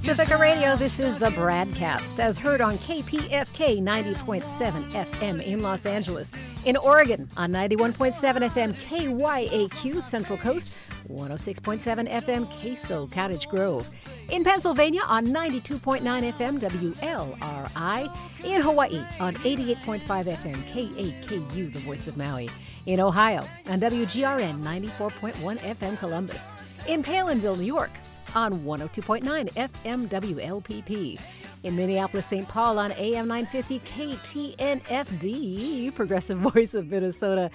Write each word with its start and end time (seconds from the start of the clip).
Pacifica 0.00 0.38
Radio, 0.38 0.76
this 0.76 1.00
is 1.00 1.18
the 1.18 1.30
BradCast, 1.30 2.20
as 2.20 2.38
heard 2.38 2.60
on 2.60 2.78
KPFK 2.78 3.82
90.7 3.82 4.90
FM 4.92 5.42
in 5.42 5.60
Los 5.60 5.86
Angeles. 5.86 6.30
In 6.64 6.76
Oregon, 6.76 7.28
on 7.36 7.50
91.7 7.50 8.14
FM 8.48 8.74
KYAQ 8.74 10.00
Central 10.00 10.38
Coast, 10.38 10.72
106.7 11.10 12.08
FM 12.08 12.48
Queso 12.48 13.08
Cottage 13.08 13.48
Grove. 13.48 13.88
In 14.30 14.44
Pennsylvania, 14.44 15.02
on 15.08 15.26
92.9 15.26 16.00
FM 16.02 16.60
WLRI. 16.60 18.44
In 18.44 18.62
Hawaii, 18.62 19.04
on 19.18 19.34
88.5 19.34 20.00
FM 20.06 20.62
KAKU, 20.70 21.72
the 21.72 21.80
voice 21.80 22.06
of 22.06 22.16
Maui. 22.16 22.48
In 22.86 23.00
Ohio, 23.00 23.40
on 23.66 23.80
WGRN 23.80 24.62
94.1 24.62 25.58
FM 25.58 25.98
Columbus. 25.98 26.46
In 26.86 27.02
Palenville, 27.02 27.56
New 27.56 27.64
York, 27.64 27.90
on 28.34 28.60
102.9 28.60 29.22
FM 29.52 30.08
WLPP. 30.08 31.20
In 31.64 31.74
Minneapolis, 31.74 32.26
St. 32.26 32.46
Paul 32.46 32.78
on 32.78 32.92
AM 32.92 33.26
950 33.26 33.80
KTNF, 33.80 35.20
the 35.20 35.90
progressive 35.90 36.38
voice 36.52 36.74
of 36.74 36.86
Minnesota. 36.88 37.50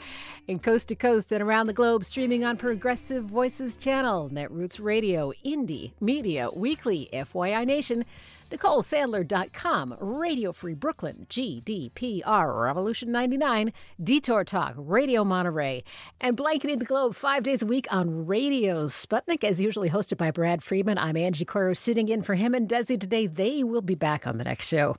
In 0.47 0.59
coast 0.59 0.89
to 0.89 0.95
coast 0.95 1.31
and 1.31 1.41
around 1.41 1.67
the 1.67 1.73
globe, 1.73 2.03
streaming 2.03 2.43
on 2.43 2.57
Progressive 2.57 3.23
Voices 3.23 3.77
channel, 3.77 4.29
Netroots 4.29 4.83
Radio, 4.83 5.31
Indie, 5.45 5.93
Media, 6.01 6.49
Weekly, 6.53 7.07
FYI 7.13 7.65
Nation, 7.65 8.03
NicoleSandler.com, 8.53 9.95
Radio 9.99 10.51
Free 10.51 10.75
Brooklyn, 10.75 11.25
GDPR, 11.27 12.63
Revolution 12.63 13.11
99, 13.11 13.73
Detour 14.03 14.43
Talk, 14.43 14.75
Radio 14.77 15.23
Monterey, 15.23 15.83
and 16.21 16.37
blanketing 16.37 16.77
the 16.77 16.85
globe 16.85 17.15
five 17.15 17.41
days 17.41 17.63
a 17.63 17.65
week 17.65 17.87
on 17.89 18.27
Radio 18.27 18.85
Sputnik, 18.85 19.43
as 19.43 19.59
usually 19.59 19.89
hosted 19.89 20.17
by 20.17 20.29
Brad 20.29 20.61
Friedman. 20.61 20.99
I'm 20.99 21.17
Angie 21.17 21.45
Coiro 21.45 21.75
sitting 21.75 22.09
in 22.09 22.21
for 22.21 22.35
him 22.35 22.53
and 22.53 22.69
Desi 22.69 22.99
today. 22.99 23.25
They 23.25 23.63
will 23.63 23.81
be 23.81 23.95
back 23.95 24.27
on 24.27 24.37
the 24.37 24.43
next 24.43 24.67
show. 24.67 24.97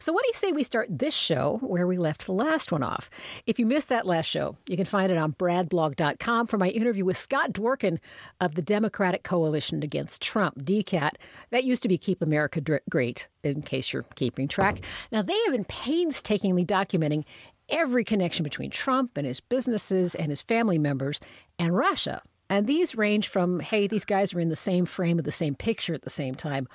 So, 0.00 0.12
what 0.12 0.24
do 0.24 0.28
you 0.28 0.34
say 0.34 0.50
we 0.50 0.64
start 0.64 0.88
this 0.90 1.14
show 1.14 1.58
where 1.62 1.86
we 1.86 1.98
left 1.98 2.26
the 2.26 2.32
last 2.32 2.72
one 2.72 2.82
off? 2.82 3.08
If 3.46 3.60
you 3.60 3.66
missed 3.66 3.88
that 3.90 4.06
last 4.06 4.26
show, 4.26 4.56
you 4.66 4.76
can 4.76 4.84
find 4.84 5.12
it 5.12 5.18
on 5.18 5.34
bradblog.com 5.34 6.48
for 6.48 6.58
my 6.58 6.70
interview 6.70 7.04
with 7.04 7.18
Scott 7.18 7.52
Dworkin 7.52 8.00
of 8.40 8.56
the 8.56 8.62
Democratic 8.62 9.22
Coalition 9.22 9.84
Against 9.84 10.22
Trump, 10.22 10.58
DCAT. 10.64 11.12
That 11.50 11.62
used 11.62 11.84
to 11.84 11.88
be 11.88 11.98
Keep 11.98 12.20
America 12.20 12.60
Great, 12.96 13.28
in 13.44 13.60
case 13.60 13.92
you're 13.92 14.06
keeping 14.14 14.48
track. 14.48 14.82
Now, 15.12 15.20
they 15.20 15.38
have 15.44 15.52
been 15.52 15.66
painstakingly 15.66 16.64
documenting 16.64 17.24
every 17.68 18.04
connection 18.04 18.42
between 18.42 18.70
Trump 18.70 19.18
and 19.18 19.26
his 19.26 19.38
businesses 19.38 20.14
and 20.14 20.30
his 20.30 20.40
family 20.40 20.78
members 20.78 21.20
and 21.58 21.76
Russia. 21.76 22.22
And 22.48 22.66
these 22.66 22.94
range 22.94 23.28
from, 23.28 23.60
hey, 23.60 23.86
these 23.86 24.06
guys 24.06 24.32
are 24.32 24.40
in 24.40 24.48
the 24.48 24.56
same 24.56 24.86
frame 24.86 25.18
of 25.18 25.26
the 25.26 25.30
same 25.30 25.54
picture 25.54 25.92
at 25.92 26.04
the 26.04 26.08
same 26.08 26.34
time, 26.34 26.68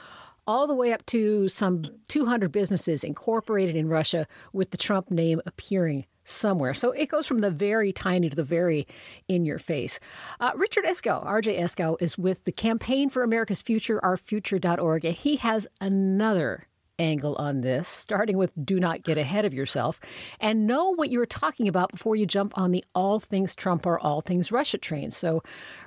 all 0.45 0.67
the 0.67 0.75
way 0.75 0.93
up 0.93 1.03
to 1.07 1.49
some 1.49 1.87
200 2.09 2.51
businesses 2.51 3.03
incorporated 3.03 3.75
in 3.75 3.89
Russia 3.89 4.27
with 4.53 4.69
the 4.69 4.77
Trump 4.77 5.09
name 5.09 5.41
appearing 5.47 6.05
somewhere. 6.31 6.73
So 6.73 6.91
it 6.91 7.09
goes 7.09 7.27
from 7.27 7.41
the 7.41 7.51
very 7.51 7.91
tiny 7.91 8.29
to 8.29 8.35
the 8.35 8.43
very 8.43 8.87
in 9.27 9.45
your 9.45 9.59
face. 9.59 9.99
Uh, 10.39 10.51
Richard 10.55 10.85
Eskow, 10.85 11.25
RJ 11.25 11.59
Eskow, 11.59 12.01
is 12.01 12.17
with 12.17 12.43
the 12.45 12.51
Campaign 12.51 13.09
for 13.09 13.23
America's 13.23 13.61
Future, 13.61 13.99
ourfuture.org, 14.03 15.05
and 15.05 15.15
he 15.15 15.37
has 15.37 15.67
another 15.79 16.67
angle 16.99 17.35
on 17.37 17.61
this, 17.61 17.87
starting 17.87 18.37
with 18.37 18.51
do 18.63 18.79
not 18.79 19.01
get 19.03 19.17
ahead 19.17 19.43
of 19.43 19.53
yourself 19.53 19.99
and 20.39 20.67
know 20.67 20.93
what 20.93 21.09
you're 21.09 21.25
talking 21.25 21.67
about 21.67 21.91
before 21.91 22.15
you 22.15 22.25
jump 22.25 22.55
on 22.57 22.71
the 22.71 22.85
all 22.93 23.19
things 23.19 23.55
Trump 23.55 23.85
or 23.85 23.99
all 23.99 24.21
things 24.21 24.51
Russia 24.51 24.77
train. 24.77 25.09
So 25.09 25.41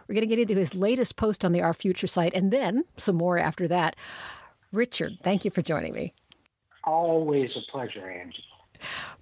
we're 0.08 0.14
going 0.14 0.28
to 0.28 0.34
get 0.34 0.40
into 0.40 0.56
his 0.56 0.74
latest 0.74 1.16
post 1.16 1.44
on 1.44 1.52
the 1.52 1.62
Our 1.62 1.74
Future 1.74 2.08
site 2.08 2.34
and 2.34 2.52
then 2.52 2.84
some 2.96 3.16
more 3.16 3.38
after 3.38 3.68
that. 3.68 3.94
Richard, 4.72 5.18
thank 5.22 5.44
you 5.44 5.52
for 5.52 5.62
joining 5.62 5.92
me. 5.92 6.12
Always 6.82 7.50
a 7.56 7.70
pleasure, 7.70 8.10
Angie 8.10 8.44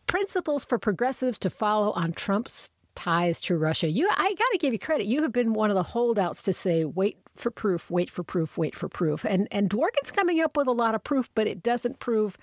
principles 0.06 0.64
for 0.64 0.78
progressives 0.78 1.38
to 1.40 1.50
follow 1.50 1.92
on 1.92 2.12
Trump's 2.12 2.70
ties 2.94 3.40
to 3.40 3.56
Russia. 3.56 3.88
You, 3.88 4.08
I 4.10 4.34
got 4.34 4.48
to 4.52 4.58
give 4.58 4.72
you 4.72 4.78
credit. 4.78 5.06
You 5.06 5.22
have 5.22 5.32
been 5.32 5.54
one 5.54 5.70
of 5.70 5.76
the 5.76 5.82
holdouts 5.82 6.42
to 6.44 6.52
say, 6.52 6.84
wait 6.84 7.18
for 7.34 7.50
proof, 7.50 7.90
wait 7.90 8.10
for 8.10 8.22
proof, 8.22 8.58
wait 8.58 8.74
for 8.74 8.88
proof. 8.88 9.24
And 9.24 9.48
and 9.50 9.70
Dworkin's 9.70 10.10
coming 10.10 10.40
up 10.40 10.56
with 10.56 10.66
a 10.66 10.72
lot 10.72 10.94
of 10.94 11.02
proof, 11.02 11.30
but 11.34 11.46
it 11.46 11.62
doesn't 11.62 11.98
prove 11.98 12.36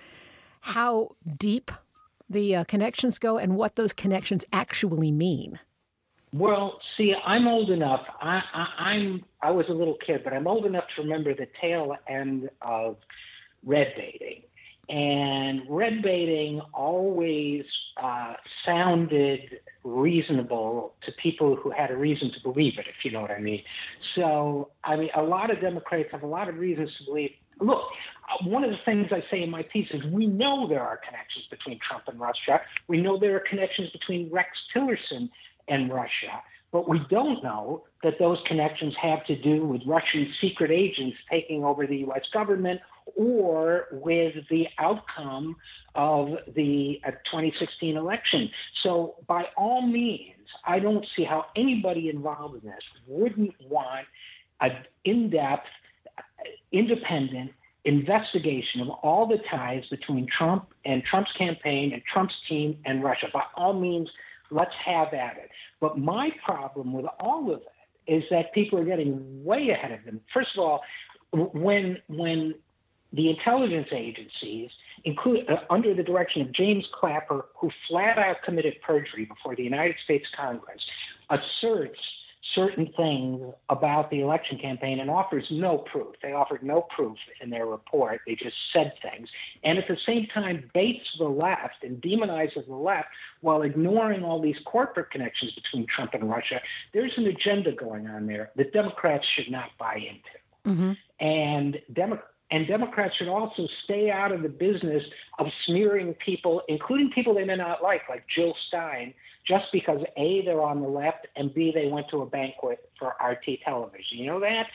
how 0.61 1.15
deep 1.37 1.71
the 2.29 2.55
uh, 2.55 2.63
connections 2.65 3.19
go 3.19 3.37
and 3.37 3.55
what 3.55 3.75
those 3.75 3.93
connections 3.93 4.45
actually 4.51 5.11
mean. 5.11 5.59
Well, 6.31 6.79
see, 6.95 7.15
I'm 7.25 7.47
old 7.47 7.71
enough. 7.71 8.01
I, 8.21 8.41
I, 8.53 8.65
I'm 8.77 9.25
I 9.41 9.51
was 9.51 9.65
a 9.69 9.73
little 9.73 9.97
kid, 10.05 10.21
but 10.23 10.33
I'm 10.33 10.47
old 10.47 10.65
enough 10.65 10.85
to 10.95 11.01
remember 11.01 11.33
the 11.33 11.47
tail 11.59 11.95
end 12.07 12.49
of 12.61 12.97
red 13.63 13.93
baiting 13.95 14.43
and 14.89 15.61
red 15.69 16.01
baiting 16.01 16.61
always 16.73 17.63
uh, 18.01 18.33
sounded 18.65 19.59
reasonable 19.83 20.95
to 21.05 21.11
people 21.21 21.55
who 21.55 21.69
had 21.69 21.91
a 21.91 21.95
reason 21.95 22.31
to 22.31 22.39
believe 22.41 22.79
it, 22.79 22.87
if 22.87 23.05
you 23.05 23.11
know 23.11 23.21
what 23.21 23.31
I 23.31 23.39
mean. 23.39 23.61
So, 24.15 24.71
I 24.83 24.95
mean, 24.95 25.09
a 25.15 25.21
lot 25.21 25.51
of 25.51 25.61
Democrats 25.61 26.09
have 26.11 26.23
a 26.23 26.27
lot 26.27 26.49
of 26.49 26.57
reasons 26.57 26.89
to 26.97 27.05
believe. 27.05 27.31
Look, 27.59 27.77
uh, 27.77 28.49
one 28.49 28.63
of 28.63 28.71
the 28.71 28.79
things 28.83 29.07
I 29.11 29.23
say 29.29 29.43
in 29.43 29.51
my 29.51 29.63
piece 29.63 29.89
is 29.91 30.03
we 30.05 30.25
know 30.25 30.67
there 30.67 30.81
are 30.81 30.97
connections 30.97 31.45
between 31.51 31.79
Trump 31.87 32.05
and 32.07 32.19
Russia. 32.19 32.61
We 32.87 32.99
know 32.99 33.19
there 33.19 33.35
are 33.35 33.43
connections 33.47 33.91
between 33.91 34.31
Rex 34.31 34.49
Tillerson 34.75 35.29
and 35.67 35.93
Russia. 35.93 36.41
But 36.71 36.87
we 36.87 37.01
don't 37.09 37.43
know 37.43 37.83
that 38.03 38.19
those 38.19 38.37
connections 38.47 38.95
have 39.01 39.25
to 39.25 39.35
do 39.35 39.65
with 39.65 39.81
Russian 39.87 40.31
secret 40.39 40.71
agents 40.71 41.17
taking 41.29 41.63
over 41.63 41.85
the 41.85 41.97
U.S. 41.97 42.21
government 42.31 42.79
or 43.15 43.87
with 43.91 44.35
the 44.49 44.67
outcome 44.77 45.55
of 45.95 46.29
the 46.55 46.99
uh, 47.05 47.11
2016 47.31 47.97
election. 47.97 48.49
So, 48.83 49.15
by 49.27 49.45
all 49.57 49.81
means, 49.81 50.35
I 50.65 50.79
don't 50.79 51.05
see 51.15 51.23
how 51.23 51.45
anybody 51.55 52.09
involved 52.09 52.63
in 52.63 52.69
this 52.69 52.83
wouldn't 53.07 53.53
want 53.67 54.05
an 54.61 54.71
in 55.05 55.29
depth, 55.29 55.67
independent 56.71 57.51
investigation 57.85 58.81
of 58.81 58.89
all 58.89 59.25
the 59.27 59.39
ties 59.49 59.83
between 59.89 60.27
Trump 60.37 60.67
and 60.85 61.03
Trump's 61.03 61.31
campaign 61.37 61.93
and 61.93 62.01
Trump's 62.11 62.35
team 62.47 62.77
and 62.85 63.03
Russia. 63.03 63.27
By 63.33 63.43
all 63.55 63.73
means, 63.73 64.09
let's 64.51 64.73
have 64.85 65.13
at 65.13 65.37
it. 65.37 65.49
But 65.79 65.97
my 65.97 66.29
problem 66.45 66.93
with 66.93 67.05
all 67.19 67.51
of 67.53 67.61
it 67.61 67.67
is 68.07 68.23
that 68.31 68.53
people 68.53 68.79
are 68.79 68.85
getting 68.85 69.43
way 69.43 69.69
ahead 69.69 69.91
of 69.91 70.03
them. 70.03 70.19
First 70.33 70.49
of 70.57 70.63
all, 70.63 70.81
when 71.31 71.97
when 72.07 72.55
the 73.13 73.29
intelligence 73.29 73.87
agencies, 73.91 74.69
include, 75.03 75.49
uh, 75.49 75.61
under 75.69 75.93
the 75.93 76.03
direction 76.03 76.41
of 76.41 76.51
James 76.51 76.85
Clapper, 76.93 77.45
who 77.55 77.71
flat 77.87 78.17
out 78.17 78.41
committed 78.43 78.75
perjury 78.81 79.25
before 79.25 79.55
the 79.55 79.63
United 79.63 79.95
States 80.03 80.27
Congress, 80.35 80.81
asserts 81.29 81.99
certain 82.55 82.91
things 82.97 83.53
about 83.69 84.09
the 84.09 84.21
election 84.21 84.57
campaign 84.57 84.99
and 84.99 85.09
offers 85.09 85.45
no 85.51 85.77
proof. 85.77 86.15
They 86.21 86.33
offered 86.33 86.63
no 86.63 86.87
proof 86.95 87.17
in 87.41 87.49
their 87.49 87.65
report. 87.65 88.21
They 88.25 88.35
just 88.35 88.55
said 88.73 88.93
things. 89.01 89.29
And 89.63 89.77
at 89.77 89.87
the 89.87 89.97
same 90.05 90.27
time, 90.33 90.69
baits 90.73 91.05
the 91.17 91.27
left 91.27 91.83
and 91.83 92.01
demonizes 92.01 92.65
the 92.65 92.73
left 92.73 93.09
while 93.41 93.61
ignoring 93.61 94.23
all 94.23 94.41
these 94.41 94.57
corporate 94.65 95.11
connections 95.11 95.51
between 95.53 95.85
Trump 95.93 96.13
and 96.13 96.29
Russia. 96.29 96.59
There's 96.93 97.13
an 97.17 97.27
agenda 97.27 97.71
going 97.71 98.07
on 98.07 98.25
there 98.25 98.51
that 98.55 98.73
Democrats 98.73 99.25
should 99.35 99.51
not 99.51 99.69
buy 99.77 99.95
into. 99.95 100.75
Mm-hmm. 100.75 101.25
And 101.25 101.79
Democrats 101.93 102.33
and 102.51 102.67
Democrats 102.67 103.15
should 103.17 103.27
also 103.27 103.67
stay 103.83 104.09
out 104.09 104.31
of 104.31 104.41
the 104.41 104.49
business 104.49 105.03
of 105.37 105.47
smearing 105.65 106.15
people, 106.15 106.63
including 106.67 107.11
people 107.11 107.33
they 107.33 107.45
may 107.45 107.55
not 107.55 107.83
like, 107.83 108.01
like 108.09 108.25
Jill 108.33 108.55
Stein, 108.67 109.13
just 109.47 109.65
because 109.71 110.01
A, 110.17 110.43
they're 110.45 110.61
on 110.61 110.81
the 110.81 110.87
left, 110.87 111.27
and 111.35 111.53
B, 111.53 111.71
they 111.73 111.87
went 111.87 112.07
to 112.09 112.21
a 112.21 112.25
banquet 112.25 112.89
for 112.97 113.15
RT 113.23 113.61
television. 113.63 114.17
You 114.17 114.25
know, 114.27 114.39
that's 114.39 114.69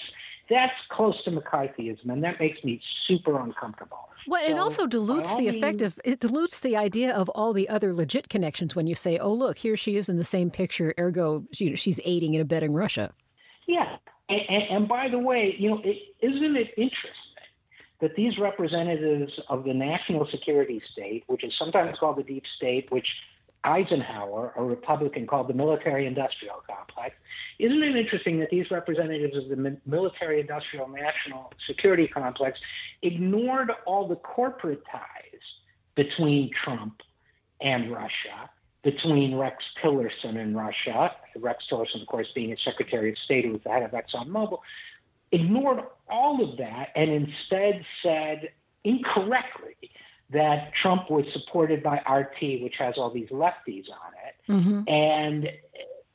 that's 0.51 0.75
close 0.91 1.23
to 1.25 1.31
McCarthyism, 1.31 2.11
and 2.11 2.23
that 2.23 2.39
makes 2.39 2.63
me 2.63 2.81
super 3.07 3.41
uncomfortable. 3.41 4.11
Well, 4.27 4.43
so, 4.43 4.51
it 4.51 4.59
also 4.59 4.87
dilutes 4.87 5.35
the 5.37 5.49
effect 5.49 5.81
of 5.81 5.99
it 6.05 6.21
dilutes 6.21 6.61
the 6.61 6.77
idea 6.77 7.15
of 7.15 7.29
all 7.31 7.53
the 7.53 7.69
other 7.69 7.93
legit 7.93 8.29
connections 8.29 8.77
when 8.77 8.87
you 8.87 8.95
say, 8.95 9.19
"Oh, 9.19 9.33
look, 9.33 9.59
here 9.59 9.77
she 9.77 9.97
is 9.97 10.09
in 10.09 10.17
the 10.17 10.25
same 10.25 10.51
picture." 10.51 10.95
Ergo, 10.99 11.45
she, 11.53 11.75
she's 11.77 11.99
aiding 12.05 12.35
and 12.35 12.43
abetting 12.43 12.75
Russia. 12.75 13.13
Yeah, 13.67 13.97
and, 14.29 14.41
and, 14.49 14.63
and 14.71 14.89
by 14.89 15.09
the 15.09 15.19
way, 15.19 15.57
you 15.59 15.71
know, 15.71 15.81
is 15.81 15.97
isn't 16.21 16.57
it 16.57 16.75
interesting 16.77 17.24
that 18.01 18.17
these 18.17 18.39
representatives 18.39 19.33
of 19.49 19.65
the 19.65 19.73
national 19.73 20.27
security 20.27 20.83
state, 20.93 21.25
which 21.27 21.45
is 21.45 21.53
sometimes 21.59 21.99
called 21.99 22.17
the 22.17 22.23
deep 22.23 22.45
state, 22.57 22.91
which 22.91 23.07
Eisenhower, 23.65 24.53
a 24.57 24.63
Republican, 24.63 25.27
called 25.27 25.49
the 25.49 25.55
military 25.55 26.07
industrial 26.07 26.63
complex. 26.69 27.17
Isn't 27.59 27.83
it 27.83 27.97
interesting 27.97 28.39
that 28.41 28.51
these 28.51 28.71
representatives 28.71 29.37
of 29.37 29.49
the 29.49 29.79
military 29.87 30.41
industrial 30.41 30.89
national 30.89 31.51
security 31.67 32.07
complex 32.07 32.59
ignored 33.01 33.71
all 33.87 34.07
the 34.07 34.17
corporate 34.17 34.83
ties 34.91 35.41
between 35.95 36.51
Trump 36.63 37.01
and 37.61 37.91
Russia, 37.91 38.51
between 38.83 39.37
Rex 39.37 39.65
Tillerson 39.83 40.37
and 40.37 40.55
Russia, 40.55 41.13
Rex 41.37 41.65
Tillerson, 41.71 42.03
of 42.03 42.07
course, 42.07 42.29
being 42.35 42.53
a 42.53 42.57
Secretary 42.59 43.11
of 43.11 43.19
State 43.19 43.47
who 43.47 43.53
was 43.53 43.63
the 43.65 43.71
head 43.71 43.83
of 43.83 43.93
ExxonMobil, 43.93 44.59
ignored 45.35 45.81
all 46.09 46.43
of 46.43 46.57
that 46.59 46.91
and 46.95 47.11
instead 47.11 47.85
said 48.03 48.51
incorrectly 48.85 49.91
that 50.31 50.73
Trump 50.81 51.11
was 51.11 51.25
supported 51.33 51.83
by 51.83 51.97
RT, 52.11 52.63
which 52.63 52.75
has 52.79 52.95
all 52.97 53.11
these 53.11 53.29
lefties 53.29 53.87
on 53.91 54.13
it. 54.27 54.53
Mm-hmm. 54.53 54.89
And 54.89 55.49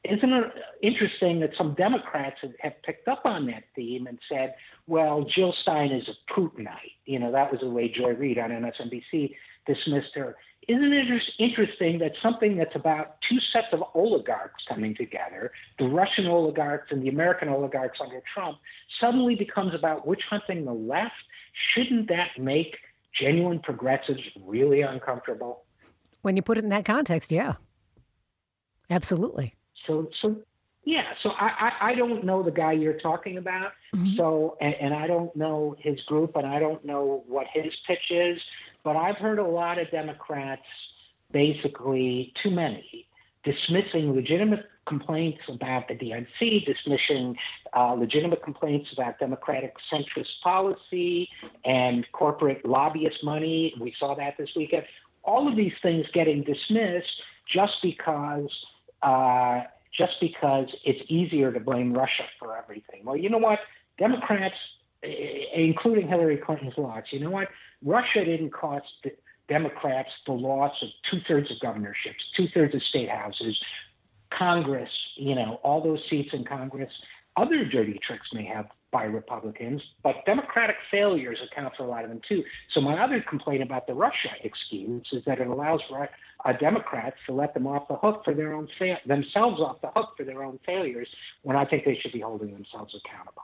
isn't 0.03 0.33
it 0.33 0.53
interesting 0.81 1.39
that 1.41 1.51
some 1.57 1.73
Democrats 1.73 2.37
have, 2.41 2.53
have, 2.59 2.73
picked 2.83 3.07
up 3.07 3.25
on 3.25 3.45
that 3.47 3.63
theme 3.75 4.07
and 4.07 4.17
said, 4.29 4.55
well, 4.87 5.25
Jill 5.35 5.53
Stein 5.61 5.91
is 5.91 6.07
a 6.07 6.33
Putinite. 6.33 6.93
You 7.05 7.19
know, 7.19 7.31
that 7.31 7.51
was 7.51 7.61
the 7.61 7.69
way 7.69 7.89
Joy 7.89 8.13
Reid 8.13 8.39
on 8.39 8.49
MSNBC 8.49 9.35
dismissed 9.65 10.15
her. 10.15 10.37
Isn't 10.69 10.93
it 10.93 11.07
just 11.07 11.31
interesting 11.39 11.97
that 11.97 12.11
something 12.21 12.55
that's 12.55 12.75
about 12.75 13.15
two 13.27 13.39
sets 13.51 13.73
of 13.73 13.83
oligarchs 13.95 14.63
coming 14.69 14.93
together, 14.93 15.51
the 15.79 15.85
Russian 15.85 16.27
oligarchs 16.27 16.91
and 16.91 17.01
the 17.01 17.09
American 17.09 17.49
oligarchs 17.49 17.97
under 17.99 18.21
Trump, 18.31 18.59
suddenly 19.01 19.33
becomes 19.33 19.73
about 19.73 20.05
witch 20.05 20.21
hunting 20.29 20.65
the 20.65 20.71
left? 20.71 21.15
Shouldn't 21.73 22.07
that 22.09 22.37
make 22.37 22.77
genuine 23.19 23.59
progressives 23.59 24.21
really 24.45 24.81
uncomfortable? 24.81 25.63
When 26.21 26.35
you 26.35 26.43
put 26.43 26.59
it 26.59 26.63
in 26.63 26.69
that 26.69 26.85
context, 26.85 27.31
yeah. 27.31 27.53
Absolutely. 28.91 29.55
So, 29.87 30.07
so 30.21 30.35
yeah. 30.85 31.13
So 31.23 31.31
I, 31.31 31.47
I, 31.47 31.89
I 31.91 31.95
don't 31.95 32.23
know 32.23 32.43
the 32.43 32.51
guy 32.51 32.73
you're 32.73 32.99
talking 32.99 33.37
about. 33.37 33.71
Mm-hmm. 33.95 34.17
So, 34.17 34.55
and, 34.61 34.75
and 34.79 34.93
I 34.93 35.07
don't 35.07 35.35
know 35.35 35.75
his 35.79 35.99
group, 36.01 36.35
and 36.35 36.45
I 36.45 36.59
don't 36.59 36.85
know 36.85 37.23
what 37.27 37.47
his 37.51 37.73
pitch 37.87 38.11
is. 38.11 38.39
But 38.83 38.95
I've 38.95 39.17
heard 39.17 39.39
a 39.39 39.45
lot 39.45 39.77
of 39.77 39.89
Democrats, 39.91 40.61
basically 41.31 42.33
too 42.41 42.51
many, 42.51 43.07
dismissing 43.43 44.13
legitimate 44.13 44.65
complaints 44.87 45.41
about 45.47 45.87
the 45.87 45.95
DNC, 45.95 46.65
dismissing 46.65 47.35
uh, 47.75 47.93
legitimate 47.93 48.43
complaints 48.43 48.89
about 48.93 49.19
Democratic 49.19 49.75
centrist 49.91 50.29
policy 50.43 51.29
and 51.63 52.05
corporate 52.11 52.65
lobbyist 52.65 53.23
money. 53.23 53.73
We 53.79 53.93
saw 53.99 54.15
that 54.15 54.35
this 54.37 54.49
weekend. 54.55 54.83
All 55.23 55.47
of 55.47 55.55
these 55.55 55.73
things 55.81 56.05
getting 56.13 56.43
dismissed 56.43 57.21
just 57.53 57.73
because. 57.81 58.49
Uh, 59.01 59.61
just 59.97 60.13
because 60.21 60.67
it's 60.85 60.99
easier 61.09 61.51
to 61.51 61.59
blame 61.59 61.93
Russia 61.93 62.23
for 62.39 62.57
everything. 62.57 63.03
Well, 63.03 63.17
you 63.17 63.29
know 63.29 63.37
what? 63.37 63.59
Democrats, 63.97 64.55
including 65.03 66.07
Hillary 66.07 66.37
Clinton's 66.37 66.77
loss, 66.77 67.03
you 67.11 67.19
know 67.19 67.29
what? 67.29 67.47
Russia 67.83 68.25
didn't 68.25 68.51
cost 68.51 68.87
Democrats 69.47 70.09
the 70.25 70.31
loss 70.31 70.73
of 70.81 70.89
two 71.09 71.19
thirds 71.27 71.51
of 71.51 71.59
governorships, 71.59 72.23
two 72.35 72.47
thirds 72.53 72.75
of 72.75 72.83
state 72.83 73.09
houses, 73.09 73.59
Congress, 74.31 74.89
you 75.15 75.35
know, 75.35 75.59
all 75.63 75.81
those 75.81 76.01
seats 76.09 76.29
in 76.33 76.45
Congress. 76.45 76.91
Other 77.35 77.63
dirty 77.65 77.99
tricks 78.05 78.27
may 78.33 78.45
have 78.45 78.67
by 78.91 79.03
Republicans, 79.03 79.83
but 80.03 80.25
Democratic 80.25 80.75
failures 80.89 81.39
account 81.43 81.75
for 81.75 81.83
a 81.83 81.87
lot 81.87 82.03
of 82.03 82.09
them 82.09 82.21
too. 82.27 82.43
So 82.73 82.81
my 82.81 83.01
other 83.01 83.21
complaint 83.21 83.61
about 83.61 83.87
the 83.87 83.93
Russia 83.93 84.29
excuse 84.43 85.07
is 85.11 85.23
that 85.25 85.39
it 85.39 85.47
allows 85.47 85.81
uh, 86.43 86.53
Democrats 86.53 87.17
to 87.27 87.33
let 87.33 87.53
them 87.53 87.67
off 87.67 87.87
the 87.87 87.95
hook 87.95 88.23
for 88.25 88.33
their 88.33 88.53
own 88.53 88.67
fa- 88.77 88.99
themselves 89.05 89.61
off 89.61 89.79
the 89.81 89.91
hook 89.95 90.15
for 90.17 90.23
their 90.23 90.43
own 90.43 90.59
failures, 90.65 91.07
when 91.43 91.55
I 91.55 91.65
think 91.65 91.85
they 91.85 91.97
should 92.01 92.13
be 92.13 92.21
holding 92.21 92.51
themselves 92.51 92.95
accountable. 92.95 93.43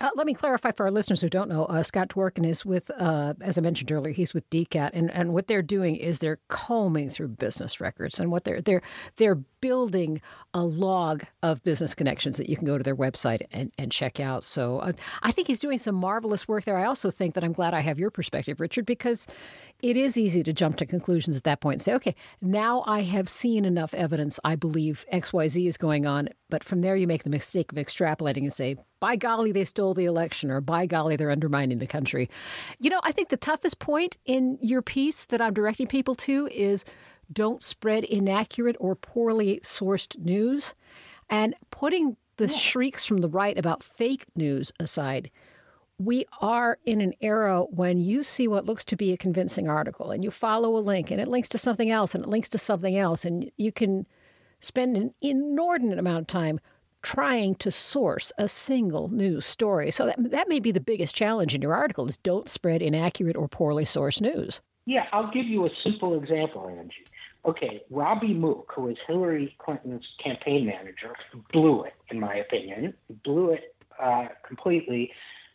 Uh, 0.00 0.10
let 0.16 0.26
me 0.26 0.34
clarify 0.34 0.72
for 0.72 0.86
our 0.86 0.90
listeners 0.90 1.20
who 1.20 1.28
don't 1.28 1.48
know. 1.48 1.64
Uh, 1.66 1.82
Scott 1.82 2.08
Dworkin 2.08 2.46
is 2.46 2.64
with, 2.64 2.90
uh, 2.98 3.34
as 3.40 3.56
I 3.58 3.60
mentioned 3.60 3.90
earlier, 3.90 4.12
he's 4.12 4.34
with 4.34 4.48
DCAT, 4.50 4.90
and, 4.92 5.10
and 5.10 5.32
what 5.32 5.46
they're 5.46 5.62
doing 5.62 5.96
is 5.96 6.18
they're 6.18 6.38
combing 6.48 7.08
through 7.08 7.28
business 7.28 7.80
records, 7.80 8.20
and 8.20 8.30
what 8.30 8.44
they're 8.44 8.60
they're 8.60 8.82
they're 9.16 9.36
building 9.60 10.20
a 10.54 10.62
log 10.62 11.24
of 11.42 11.62
business 11.62 11.94
connections 11.94 12.36
that 12.36 12.48
you 12.48 12.56
can 12.56 12.66
go 12.66 12.78
to 12.78 12.84
their 12.84 12.94
website 12.96 13.42
and, 13.52 13.72
and 13.78 13.90
check 13.90 14.20
out. 14.20 14.44
So 14.44 14.78
uh, 14.80 14.92
I 15.22 15.32
think 15.32 15.48
he's 15.48 15.60
doing 15.60 15.78
some 15.78 15.94
marvelous 15.94 16.46
work 16.46 16.64
there. 16.64 16.76
I 16.76 16.84
also 16.84 17.10
think 17.10 17.34
that 17.34 17.42
I'm 17.42 17.52
glad 17.52 17.74
I 17.74 17.80
have 17.80 17.98
your 17.98 18.10
perspective, 18.10 18.60
Richard, 18.60 18.86
because 18.86 19.26
it 19.82 19.96
is 19.96 20.16
easy 20.16 20.42
to 20.42 20.52
jump 20.52 20.76
to 20.76 20.86
conclusions 20.86 21.36
at 21.36 21.44
that 21.44 21.60
point 21.60 21.74
and 21.74 21.82
say, 21.82 21.94
okay, 21.94 22.14
now 22.40 22.82
I 22.86 23.02
have 23.02 23.28
seen 23.28 23.64
enough 23.64 23.92
evidence. 23.94 24.40
I 24.44 24.56
believe 24.56 25.04
X 25.08 25.32
Y 25.32 25.48
Z 25.48 25.66
is 25.66 25.76
going 25.76 26.06
on, 26.06 26.28
but 26.48 26.64
from 26.64 26.80
there 26.80 26.96
you 26.96 27.06
make 27.06 27.24
the 27.24 27.30
mistake 27.30 27.72
of 27.72 27.78
extrapolating 27.78 28.42
and 28.42 28.52
say 28.52 28.76
by 28.98 29.16
golly, 29.16 29.52
they 29.52 29.64
stole 29.64 29.92
the 29.92 30.06
election, 30.06 30.50
or 30.50 30.60
by 30.62 30.86
golly, 30.86 31.16
they're 31.16 31.30
undermining 31.30 31.78
the 31.78 31.86
country. 31.86 32.30
You 32.78 32.88
know, 32.88 33.00
I 33.04 33.12
think 33.12 33.28
the 33.28 33.36
toughest 33.36 33.78
point 33.78 34.16
in 34.24 34.58
your 34.62 34.80
piece 34.80 35.26
that 35.26 35.40
I'm 35.40 35.52
directing 35.52 35.86
people 35.86 36.14
to 36.14 36.48
is 36.50 36.84
don't 37.30 37.62
spread 37.62 38.04
inaccurate 38.04 38.76
or 38.80 38.94
poorly 38.94 39.60
sourced 39.62 40.18
news. 40.18 40.74
And 41.28 41.54
putting 41.70 42.16
the 42.36 42.46
yeah. 42.46 42.56
shrieks 42.56 43.04
from 43.04 43.18
the 43.20 43.28
right 43.28 43.58
about 43.58 43.82
fake 43.82 44.24
news 44.34 44.72
aside, 44.78 45.30
we 45.98 46.26
are 46.40 46.78
in 46.84 47.00
an 47.00 47.14
era 47.20 47.62
when 47.62 48.00
you 48.00 48.22
see 48.22 48.46
what 48.46 48.66
looks 48.66 48.84
to 48.84 48.96
be 48.96 49.12
a 49.12 49.16
convincing 49.16 49.68
article 49.68 50.10
and 50.10 50.22
you 50.22 50.30
follow 50.30 50.76
a 50.76 50.80
link 50.80 51.10
and 51.10 51.20
it 51.20 51.28
links 51.28 51.48
to 51.48 51.58
something 51.58 51.90
else 51.90 52.14
and 52.14 52.24
it 52.24 52.30
links 52.30 52.48
to 52.50 52.58
something 52.58 52.96
else 52.96 53.24
and 53.24 53.50
you 53.56 53.72
can 53.72 54.06
spend 54.60 54.96
an 54.96 55.14
inordinate 55.22 55.98
amount 55.98 56.20
of 56.20 56.26
time 56.26 56.60
trying 57.02 57.54
to 57.54 57.70
source 57.70 58.32
a 58.36 58.48
single 58.48 59.08
news 59.08 59.46
story. 59.46 59.90
So 59.90 60.06
that, 60.06 60.30
that 60.30 60.48
may 60.48 60.58
be 60.58 60.72
the 60.72 60.80
biggest 60.80 61.14
challenge 61.14 61.54
in 61.54 61.62
your 61.62 61.74
article 61.74 62.08
is 62.08 62.18
don't 62.18 62.48
spread 62.48 62.82
inaccurate 62.82 63.36
or 63.36 63.48
poorly 63.48 63.84
sourced 63.84 64.20
news. 64.20 64.60
Yeah, 64.86 65.06
I'll 65.12 65.30
give 65.30 65.46
you 65.46 65.66
a 65.66 65.70
simple 65.82 66.20
example, 66.20 66.68
Angie. 66.68 67.06
Okay, 67.44 67.80
Robbie 67.90 68.34
Mook, 68.34 68.72
who 68.74 68.88
is 68.88 68.96
Hillary 69.06 69.54
Clinton's 69.58 70.06
campaign 70.22 70.66
manager, 70.66 71.14
blew 71.52 71.84
it, 71.84 71.94
in 72.10 72.18
my 72.18 72.34
opinion, 72.34 72.92
blew 73.24 73.52
it 73.52 73.76
uh, 74.02 74.26
completely. 74.46 75.12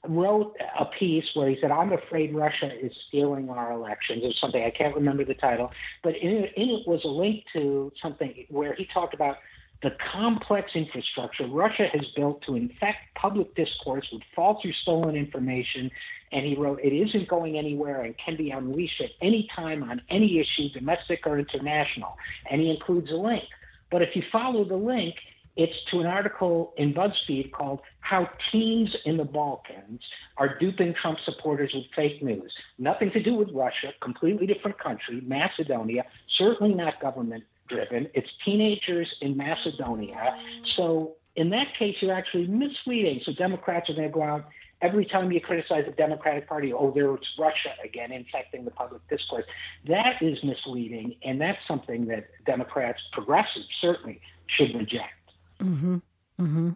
Wrote 0.07 0.57
a 0.79 0.85
piece 0.85 1.25
where 1.35 1.47
he 1.47 1.57
said, 1.61 1.69
I'm 1.69 1.93
afraid 1.93 2.33
Russia 2.33 2.71
is 2.73 2.91
stealing 3.07 3.49
our 3.51 3.71
elections, 3.71 4.23
or 4.23 4.33
something. 4.33 4.63
I 4.63 4.71
can't 4.71 4.95
remember 4.95 5.23
the 5.23 5.35
title. 5.35 5.71
But 6.01 6.15
in 6.17 6.31
it, 6.31 6.53
in 6.57 6.69
it 6.69 6.87
was 6.87 7.03
a 7.03 7.07
link 7.07 7.45
to 7.53 7.91
something 8.01 8.45
where 8.49 8.73
he 8.73 8.85
talked 8.85 9.13
about 9.13 9.37
the 9.83 9.95
complex 10.11 10.71
infrastructure 10.75 11.47
Russia 11.47 11.87
has 11.91 12.05
built 12.15 12.43
to 12.43 12.55
infect 12.55 13.13
public 13.15 13.53
discourse 13.55 14.07
with 14.11 14.21
false 14.35 14.63
or 14.65 14.73
stolen 14.73 15.15
information. 15.15 15.91
And 16.31 16.45
he 16.45 16.55
wrote, 16.55 16.79
it 16.83 16.93
isn't 16.93 17.27
going 17.27 17.57
anywhere 17.57 18.01
and 18.01 18.15
can 18.17 18.35
be 18.35 18.51
unleashed 18.51 19.01
at 19.01 19.11
any 19.21 19.49
time 19.55 19.83
on 19.83 20.01
any 20.09 20.39
issue, 20.39 20.69
domestic 20.69 21.27
or 21.27 21.37
international. 21.37 22.17
And 22.49 22.61
he 22.61 22.69
includes 22.69 23.11
a 23.11 23.15
link. 23.15 23.45
But 23.89 24.01
if 24.01 24.15
you 24.15 24.23
follow 24.31 24.63
the 24.63 24.77
link, 24.77 25.15
it's 25.55 25.83
to 25.91 25.99
an 25.99 26.05
article 26.05 26.73
in 26.77 26.93
BuzzFeed 26.93 27.51
called 27.51 27.81
How 27.99 28.29
Teens 28.51 28.95
in 29.05 29.17
the 29.17 29.25
Balkans 29.25 30.01
Are 30.37 30.57
Duping 30.57 30.93
Trump 30.93 31.19
Supporters 31.19 31.71
with 31.73 31.85
Fake 31.95 32.23
News. 32.23 32.53
Nothing 32.77 33.11
to 33.11 33.21
do 33.21 33.35
with 33.35 33.49
Russia, 33.51 33.93
completely 34.01 34.47
different 34.47 34.79
country, 34.79 35.21
Macedonia, 35.25 36.05
certainly 36.37 36.73
not 36.73 37.01
government 37.01 37.43
driven. 37.67 38.09
It's 38.13 38.29
teenagers 38.43 39.13
in 39.21 39.37
Macedonia. 39.37 40.37
So 40.65 41.15
in 41.35 41.49
that 41.51 41.67
case, 41.77 41.95
you're 42.01 42.13
actually 42.13 42.47
misleading. 42.47 43.21
So 43.25 43.31
Democrats 43.33 43.89
are 43.89 43.93
going 43.93 44.07
to 44.07 44.13
go 44.13 44.23
out 44.23 44.45
every 44.81 45.05
time 45.05 45.31
you 45.31 45.39
criticize 45.39 45.85
the 45.85 45.91
Democratic 45.91 46.47
Party, 46.47 46.73
oh, 46.73 46.91
there's 46.91 47.19
Russia 47.37 47.73
again 47.83 48.11
infecting 48.11 48.65
the 48.65 48.71
public 48.71 49.01
discourse. 49.09 49.45
That 49.87 50.21
is 50.21 50.43
misleading, 50.43 51.15
and 51.23 51.39
that's 51.39 51.59
something 51.67 52.07
that 52.07 52.29
Democrats, 52.45 52.99
progressives, 53.13 53.67
certainly 53.79 54.19
should 54.47 54.75
reject. 54.75 55.13
Mm-hmm. 55.61 55.97
Mm-hmm. 56.39 56.69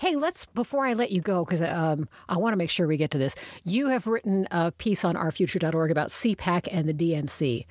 Hey, 0.00 0.16
let's 0.16 0.46
before 0.46 0.86
I 0.86 0.94
let 0.94 1.10
you 1.10 1.20
go 1.20 1.44
because 1.44 1.60
um, 1.60 2.08
I 2.28 2.38
want 2.38 2.54
to 2.54 2.56
make 2.56 2.70
sure 2.70 2.86
we 2.86 2.96
get 2.96 3.10
to 3.10 3.18
this. 3.18 3.34
You 3.64 3.88
have 3.88 4.06
written 4.06 4.48
a 4.50 4.72
piece 4.72 5.04
on 5.04 5.16
ourfuture.org 5.16 5.90
about 5.90 6.08
CPAC 6.08 6.68
and 6.72 6.88
the 6.88 6.94
DNC 6.94 7.66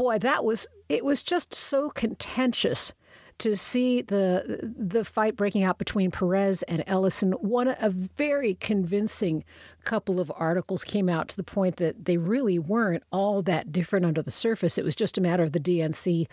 boy, 0.00 0.18
that 0.18 0.44
was 0.44 0.66
it 0.88 1.04
was 1.04 1.22
just 1.22 1.54
so 1.54 1.90
contentious 1.90 2.94
to 3.40 3.56
see 3.56 4.02
the 4.02 4.72
the 4.76 5.04
fight 5.04 5.36
breaking 5.36 5.62
out 5.62 5.78
between 5.78 6.10
Perez 6.10 6.62
and 6.64 6.84
Ellison. 6.86 7.32
One 7.32 7.68
a 7.68 7.90
very 7.90 8.54
convincing 8.54 9.44
couple 9.84 10.20
of 10.20 10.30
articles 10.36 10.84
came 10.84 11.08
out 11.08 11.28
to 11.28 11.36
the 11.36 11.42
point 11.42 11.76
that 11.76 12.04
they 12.04 12.16
really 12.16 12.58
weren't 12.58 13.02
all 13.10 13.42
that 13.42 13.72
different 13.72 14.06
under 14.06 14.22
the 14.22 14.30
surface. 14.30 14.78
It 14.78 14.84
was 14.84 14.94
just 14.94 15.18
a 15.18 15.20
matter 15.20 15.42
of 15.42 15.52
the 15.52 15.60
DNC 15.60 16.26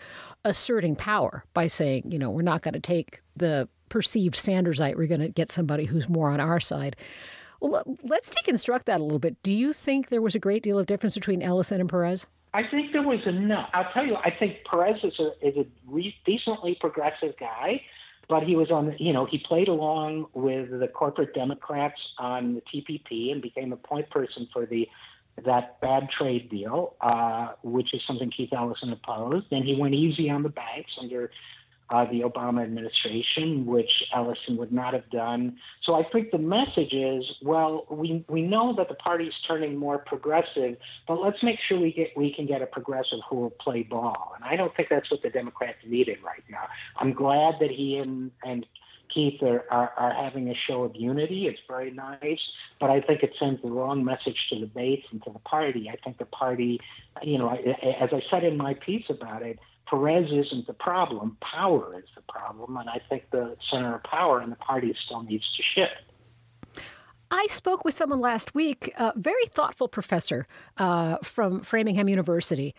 asserting 0.44 0.96
power 0.96 1.44
by 1.54 1.66
saying, 1.66 2.10
you 2.10 2.18
know, 2.18 2.30
we're 2.30 2.42
not 2.42 2.62
going 2.62 2.74
to 2.74 2.80
take 2.80 3.20
the 3.36 3.68
perceived 3.88 4.34
Sandersite. 4.34 4.96
We're 4.96 5.06
going 5.06 5.20
to 5.20 5.28
get 5.28 5.50
somebody 5.50 5.86
who's 5.86 6.08
more 6.08 6.30
on 6.30 6.40
our 6.40 6.60
side. 6.60 6.96
Well, 7.60 7.82
let's 8.02 8.30
deconstruct 8.30 8.84
that 8.84 9.00
a 9.00 9.02
little 9.02 9.18
bit. 9.18 9.42
Do 9.42 9.52
you 9.52 9.72
think 9.72 10.08
there 10.08 10.22
was 10.22 10.34
a 10.34 10.38
great 10.38 10.62
deal 10.62 10.78
of 10.78 10.86
difference 10.86 11.14
between 11.14 11.42
Ellison 11.42 11.80
and 11.80 11.88
Perez? 11.88 12.26
I 12.58 12.68
think 12.68 12.92
there 12.92 13.02
was 13.02 13.24
enough. 13.24 13.70
I'll 13.72 13.92
tell 13.92 14.04
you, 14.04 14.16
I 14.16 14.32
think 14.36 14.64
Perez 14.68 14.98
is 15.04 15.16
a 15.20 15.46
is 15.46 15.56
a 15.56 15.64
re- 15.86 16.16
decently 16.26 16.76
progressive 16.80 17.34
guy, 17.38 17.82
but 18.28 18.42
he 18.42 18.56
was 18.56 18.68
on. 18.72 18.96
You 18.98 19.12
know, 19.12 19.26
he 19.26 19.38
played 19.38 19.68
along 19.68 20.26
with 20.34 20.68
the 20.70 20.88
corporate 20.88 21.34
Democrats 21.34 22.00
on 22.18 22.56
the 22.56 22.62
TPP 22.62 23.30
and 23.30 23.40
became 23.40 23.72
a 23.72 23.76
point 23.76 24.10
person 24.10 24.48
for 24.52 24.66
the 24.66 24.88
that 25.44 25.80
bad 25.80 26.08
trade 26.10 26.50
deal, 26.50 26.96
uh, 27.00 27.50
which 27.62 27.94
is 27.94 28.00
something 28.08 28.28
Keith 28.28 28.52
Ellison 28.52 28.92
opposed. 28.92 29.46
And 29.52 29.64
he 29.64 29.76
went 29.76 29.94
easy 29.94 30.28
on 30.28 30.42
the 30.42 30.48
banks 30.48 30.90
under 31.00 31.30
uh, 31.90 32.04
the 32.10 32.20
Obama 32.20 32.62
administration, 32.62 33.64
which 33.66 33.90
Ellison 34.14 34.56
would 34.56 34.72
not 34.72 34.92
have 34.92 35.08
done. 35.10 35.56
So 35.82 35.94
I 35.94 36.04
think 36.12 36.30
the 36.30 36.38
message 36.38 36.92
is, 36.92 37.24
well, 37.42 37.86
we 37.90 38.24
we 38.28 38.42
know 38.42 38.74
that 38.76 38.88
the 38.88 38.94
party's 38.94 39.32
turning 39.46 39.76
more 39.76 39.98
progressive, 39.98 40.76
but 41.06 41.20
let's 41.20 41.42
make 41.42 41.58
sure 41.66 41.78
we 41.78 41.92
get 41.92 42.16
we 42.16 42.32
can 42.32 42.46
get 42.46 42.60
a 42.62 42.66
progressive 42.66 43.20
who 43.28 43.36
will 43.36 43.50
play 43.50 43.82
ball. 43.82 44.32
And 44.36 44.44
I 44.44 44.56
don't 44.56 44.74
think 44.76 44.88
that's 44.90 45.10
what 45.10 45.22
the 45.22 45.30
Democrats 45.30 45.78
needed 45.86 46.18
right 46.22 46.44
now. 46.50 46.68
I'm 46.96 47.12
glad 47.12 47.54
that 47.60 47.70
he 47.70 47.96
and 47.96 48.30
and 48.44 48.66
Keith 49.12 49.42
are, 49.42 49.64
are, 49.70 49.92
are 49.96 50.12
having 50.12 50.48
a 50.50 50.54
show 50.54 50.82
of 50.82 50.94
unity. 50.94 51.46
It's 51.46 51.60
very 51.66 51.90
nice, 51.90 52.40
but 52.78 52.90
I 52.90 53.00
think 53.00 53.22
it 53.22 53.32
sends 53.38 53.62
the 53.62 53.70
wrong 53.70 54.04
message 54.04 54.36
to 54.50 54.60
the 54.60 54.66
base 54.66 55.02
and 55.10 55.22
to 55.24 55.30
the 55.30 55.38
party. 55.38 55.90
I 55.90 55.96
think 55.96 56.18
the 56.18 56.26
party, 56.26 56.80
you 57.22 57.38
know, 57.38 57.48
as 57.48 58.10
I 58.12 58.22
said 58.30 58.44
in 58.44 58.56
my 58.56 58.74
piece 58.74 59.06
about 59.08 59.42
it, 59.42 59.58
Perez 59.88 60.30
isn't 60.30 60.66
the 60.66 60.74
problem. 60.74 61.36
Power 61.40 61.98
is 61.98 62.08
the 62.14 62.22
problem. 62.22 62.76
And 62.76 62.88
I 62.88 63.00
think 63.08 63.30
the 63.30 63.56
center 63.70 63.96
of 63.96 64.02
power 64.02 64.42
in 64.42 64.50
the 64.50 64.56
party 64.56 64.94
still 65.04 65.22
needs 65.22 65.44
to 65.56 65.62
shift. 65.74 66.82
I 67.30 67.46
spoke 67.50 67.84
with 67.84 67.94
someone 67.94 68.20
last 68.20 68.54
week, 68.54 68.92
a 68.96 69.12
very 69.16 69.44
thoughtful 69.46 69.88
professor 69.88 70.46
uh, 70.78 71.18
from 71.22 71.60
Framingham 71.60 72.08
University, 72.08 72.74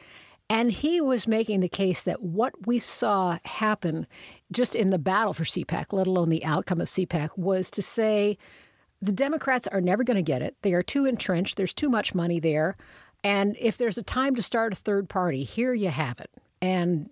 and 0.50 0.72
he 0.72 1.00
was 1.00 1.28
making 1.28 1.60
the 1.60 1.70
case 1.70 2.02
that 2.04 2.24
what 2.24 2.66
we 2.66 2.80
saw 2.80 3.38
happen 3.46 4.08
just 4.52 4.76
in 4.76 4.90
the 4.90 4.98
battle 4.98 5.34
for 5.34 5.44
CPAC, 5.44 5.94
let 5.94 6.08
alone 6.08 6.30
the 6.30 6.44
outcome 6.44 6.82
of 6.82 6.88
CPAC, 6.88 7.38
was 7.38 7.70
to 7.70 7.84
say 7.84 8.40
the 9.00 9.12
Democrats 9.12 9.68
are 9.68 9.82
never 9.82 10.04
going 10.04 10.18
to 10.18 10.24
get 10.24 10.42
it. 10.42 10.56
They 10.64 10.74
are 10.74 10.82
too 10.82 11.06
entrenched. 11.06 11.56
There's 11.56 11.74
too 11.74 11.90
much 11.90 12.16
money 12.16 12.40
there. 12.40 12.76
And 13.24 13.56
if 13.60 13.78
there's 13.78 14.00
a 14.00 14.04
time 14.04 14.34
to 14.36 14.42
start 14.42 14.74
a 14.74 14.76
third 14.76 15.08
party, 15.08 15.44
here 15.44 15.76
you 15.76 15.90
have 15.90 16.20
it. 16.20 16.32
And 16.62 17.10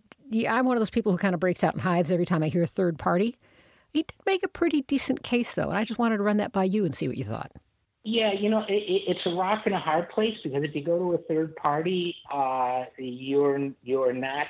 I'm 0.47 0.65
one 0.65 0.77
of 0.77 0.81
those 0.81 0.89
people 0.89 1.11
who 1.11 1.17
kind 1.17 1.33
of 1.33 1.39
breaks 1.39 1.63
out 1.63 1.73
in 1.73 1.79
hives 1.79 2.11
every 2.11 2.25
time 2.25 2.43
I 2.43 2.49
hear 2.49 2.63
a 2.63 2.67
third 2.67 2.99
party. 2.99 3.37
He 3.93 4.03
did 4.03 4.15
make 4.25 4.43
a 4.43 4.47
pretty 4.47 4.81
decent 4.81 5.23
case, 5.23 5.55
though, 5.55 5.69
and 5.69 5.77
I 5.77 5.83
just 5.83 5.99
wanted 5.99 6.17
to 6.17 6.23
run 6.23 6.37
that 6.37 6.51
by 6.51 6.65
you 6.65 6.85
and 6.85 6.93
see 6.93 7.07
what 7.07 7.17
you 7.17 7.23
thought. 7.23 7.53
Yeah, 8.03 8.31
you 8.31 8.49
know, 8.49 8.63
it, 8.67 8.83
it's 9.07 9.25
a 9.25 9.31
rock 9.31 9.63
and 9.65 9.73
a 9.75 9.79
hard 9.79 10.09
place 10.09 10.37
because 10.43 10.63
if 10.63 10.73
you 10.75 10.83
go 10.83 10.97
to 10.97 11.13
a 11.13 11.17
third 11.17 11.55
party, 11.55 12.15
uh, 12.31 12.85
you're 12.97 13.71
you're 13.83 14.13
not 14.13 14.47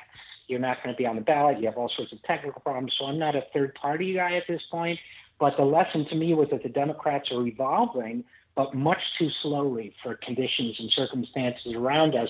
you're 0.48 0.60
not 0.60 0.84
going 0.84 0.94
to 0.94 0.98
be 0.98 1.06
on 1.06 1.16
the 1.16 1.22
ballot. 1.22 1.60
You 1.60 1.66
have 1.66 1.78
all 1.78 1.90
sorts 1.90 2.12
of 2.14 2.22
technical 2.24 2.62
problems. 2.62 2.96
So 2.98 3.06
I'm 3.06 3.20
not 3.20 3.36
a 3.36 3.44
third 3.54 3.74
party 3.76 4.14
guy 4.14 4.36
at 4.36 4.44
this 4.48 4.62
point. 4.70 5.00
But 5.40 5.56
the 5.58 5.64
lesson 5.64 6.06
to 6.10 6.16
me 6.16 6.34
was 6.34 6.50
that 6.50 6.64
the 6.64 6.70
Democrats 6.70 7.32
are 7.32 7.46
evolving, 7.46 8.24
but 8.56 8.74
much 8.74 9.02
too 9.20 9.30
slowly 9.42 9.94
for 10.02 10.16
conditions 10.16 10.76
and 10.80 10.92
circumstances 10.92 11.74
around 11.74 12.16
us. 12.16 12.30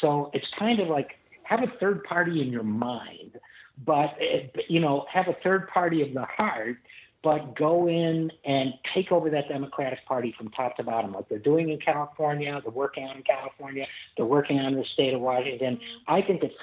So 0.00 0.30
it's 0.32 0.48
kind 0.58 0.80
of 0.80 0.88
like 0.88 1.18
have 1.48 1.62
a 1.62 1.72
third 1.80 2.04
party 2.04 2.42
in 2.42 2.48
your 2.52 2.62
mind, 2.62 3.38
but 3.84 4.14
eh, 4.20 4.48
you 4.68 4.80
know, 4.80 5.06
have 5.10 5.28
a 5.28 5.36
third 5.42 5.68
party 5.68 6.02
of 6.02 6.12
the 6.12 6.24
heart, 6.24 6.76
but 7.22 7.56
go 7.56 7.88
in 7.88 8.30
and 8.44 8.74
take 8.94 9.10
over 9.10 9.30
that 9.30 9.48
Democratic 9.48 10.04
Party 10.04 10.34
from 10.36 10.50
top 10.50 10.76
to 10.76 10.82
bottom, 10.82 11.12
like 11.12 11.28
they're 11.28 11.38
doing 11.38 11.70
in 11.70 11.78
California. 11.78 12.60
They're 12.62 12.70
working 12.70 13.04
on 13.04 13.16
in 13.16 13.22
California. 13.22 13.86
They're 14.16 14.26
working 14.26 14.60
on 14.60 14.74
the 14.74 14.84
state 14.92 15.14
of 15.14 15.22
Washington. 15.22 15.80
I 16.06 16.20
think 16.20 16.42
it's 16.42 16.54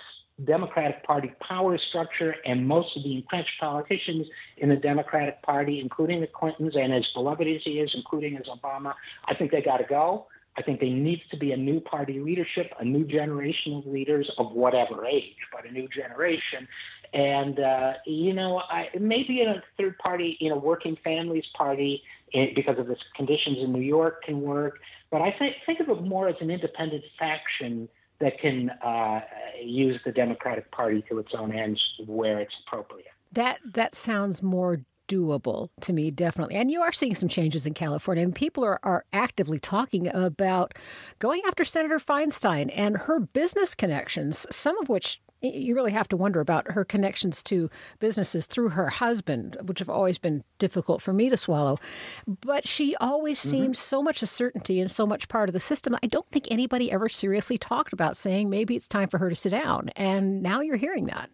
Democratic 0.43 1.03
Party 1.03 1.31
power 1.41 1.79
structure 1.79 2.35
and 2.45 2.67
most 2.67 2.95
of 2.95 3.03
the 3.03 3.15
entrenched 3.15 3.59
politicians 3.59 4.27
in 4.57 4.69
the 4.69 4.75
Democratic 4.75 5.41
Party, 5.41 5.79
including 5.79 6.21
the 6.21 6.27
Clintons 6.27 6.75
and 6.75 6.93
as 6.93 7.07
beloved 7.15 7.47
as 7.47 7.61
he 7.63 7.79
is, 7.79 7.91
including 7.95 8.37
as 8.37 8.43
Obama, 8.45 8.93
I 9.25 9.33
think 9.33 9.51
they 9.51 9.61
got 9.61 9.77
to 9.77 9.85
go. 9.85 10.27
I 10.57 10.61
think 10.61 10.79
there 10.79 10.89
needs 10.89 11.21
to 11.31 11.37
be 11.37 11.51
a 11.51 11.57
new 11.57 11.79
party 11.81 12.19
leadership, 12.19 12.71
a 12.79 12.85
new 12.85 13.03
generation 13.03 13.73
of 13.75 13.85
leaders 13.85 14.29
of 14.37 14.53
whatever 14.53 15.05
age, 15.05 15.35
but 15.51 15.65
a 15.65 15.71
new 15.71 15.87
generation. 15.89 16.67
And, 17.13 17.59
uh, 17.59 17.93
you 18.05 18.33
know, 18.33 18.61
I, 18.69 18.89
maybe 18.99 19.41
in 19.41 19.49
a 19.49 19.63
third 19.77 19.97
party, 19.97 20.37
you 20.39 20.49
know, 20.49 20.57
working 20.57 20.97
families 21.03 21.45
party, 21.57 22.01
it, 22.31 22.49
eh, 22.49 22.53
because 22.55 22.79
of 22.79 22.87
the 22.87 22.95
conditions 23.15 23.57
in 23.61 23.73
New 23.73 23.81
York, 23.81 24.23
can 24.23 24.41
work. 24.41 24.79
But 25.11 25.21
I 25.21 25.35
think, 25.37 25.55
think 25.65 25.79
of 25.81 25.89
it 25.89 26.01
more 26.01 26.27
as 26.27 26.35
an 26.39 26.49
independent 26.49 27.03
faction 27.19 27.89
that 28.19 28.39
can 28.39 28.69
uh, 28.69 29.21
use 29.61 29.99
the 30.05 30.11
Democratic 30.11 30.71
Party 30.71 31.03
to 31.09 31.19
its 31.19 31.31
own 31.37 31.53
ends 31.53 31.81
where 32.05 32.39
it's 32.39 32.53
appropriate. 32.65 33.07
That 33.31 33.59
that 33.73 33.95
sounds 33.95 34.41
more 34.41 34.81
doable 35.07 35.69
to 35.81 35.93
me, 35.93 36.11
definitely. 36.11 36.55
And 36.55 36.71
you 36.71 36.81
are 36.81 36.93
seeing 36.93 37.15
some 37.15 37.29
changes 37.29 37.65
in 37.65 37.73
California, 37.73 38.23
and 38.23 38.35
people 38.35 38.63
are, 38.63 38.79
are 38.83 39.05
actively 39.13 39.59
talking 39.59 40.07
about 40.13 40.73
going 41.19 41.41
after 41.47 41.63
Senator 41.63 41.99
Feinstein 41.99 42.71
and 42.73 42.97
her 42.97 43.19
business 43.19 43.75
connections, 43.75 44.45
some 44.51 44.77
of 44.79 44.89
which 44.89 45.21
you 45.41 45.75
really 45.75 45.91
have 45.91 46.07
to 46.07 46.17
wonder 46.17 46.39
about 46.39 46.71
her 46.71 46.83
connections 46.83 47.43
to 47.43 47.69
businesses 47.99 48.45
through 48.45 48.69
her 48.69 48.89
husband, 48.89 49.57
which 49.65 49.79
have 49.79 49.89
always 49.89 50.17
been 50.17 50.43
difficult 50.57 51.01
for 51.01 51.13
me 51.13 51.29
to 51.29 51.37
swallow. 51.37 51.77
But 52.25 52.67
she 52.67 52.95
always 52.97 53.39
mm-hmm. 53.39 53.49
seemed 53.49 53.77
so 53.77 54.01
much 54.01 54.21
a 54.21 54.27
certainty 54.27 54.79
and 54.79 54.89
so 54.89 55.05
much 55.05 55.27
part 55.27 55.49
of 55.49 55.53
the 55.53 55.59
system. 55.59 55.95
I 56.01 56.07
don't 56.07 56.27
think 56.29 56.47
anybody 56.49 56.91
ever 56.91 57.09
seriously 57.09 57.57
talked 57.57 57.93
about 57.93 58.17
saying 58.17 58.49
maybe 58.49 58.75
it's 58.75 58.87
time 58.87 59.09
for 59.09 59.17
her 59.19 59.29
to 59.29 59.35
sit 59.35 59.51
down. 59.51 59.89
And 59.95 60.41
now 60.41 60.61
you're 60.61 60.77
hearing 60.77 61.05
that. 61.05 61.29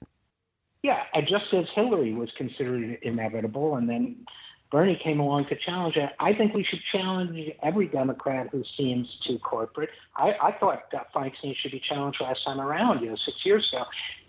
Yeah, 0.84 1.04
and 1.14 1.28
just 1.28 1.54
as 1.54 1.66
Hillary 1.76 2.14
was 2.14 2.30
considered 2.36 2.98
inevitable, 3.04 3.76
and 3.76 3.88
then 3.88 4.26
Bernie 4.72 5.00
came 5.04 5.20
along 5.20 5.46
to 5.50 5.56
challenge 5.56 5.96
it. 5.96 6.10
I 6.20 6.34
think 6.34 6.56
we 6.56 6.64
should 6.64 6.80
challenge 6.92 7.52
every 7.62 7.88
Democrat 7.88 8.48
who 8.52 8.64
seems 8.78 9.08
too 9.28 9.38
corporate. 9.40 9.90
I, 10.16 10.34
I 10.42 10.52
thought 10.54 10.92
Feinstein 11.14 11.56
should 11.56 11.72
be 11.72 11.82
challenged 11.88 12.20
last 12.20 12.44
time 12.46 12.60
around, 12.60 13.04
you 13.04 13.10
know, 13.10 13.16
six 13.16 13.46
years 13.46 13.70
ago. 13.72 13.84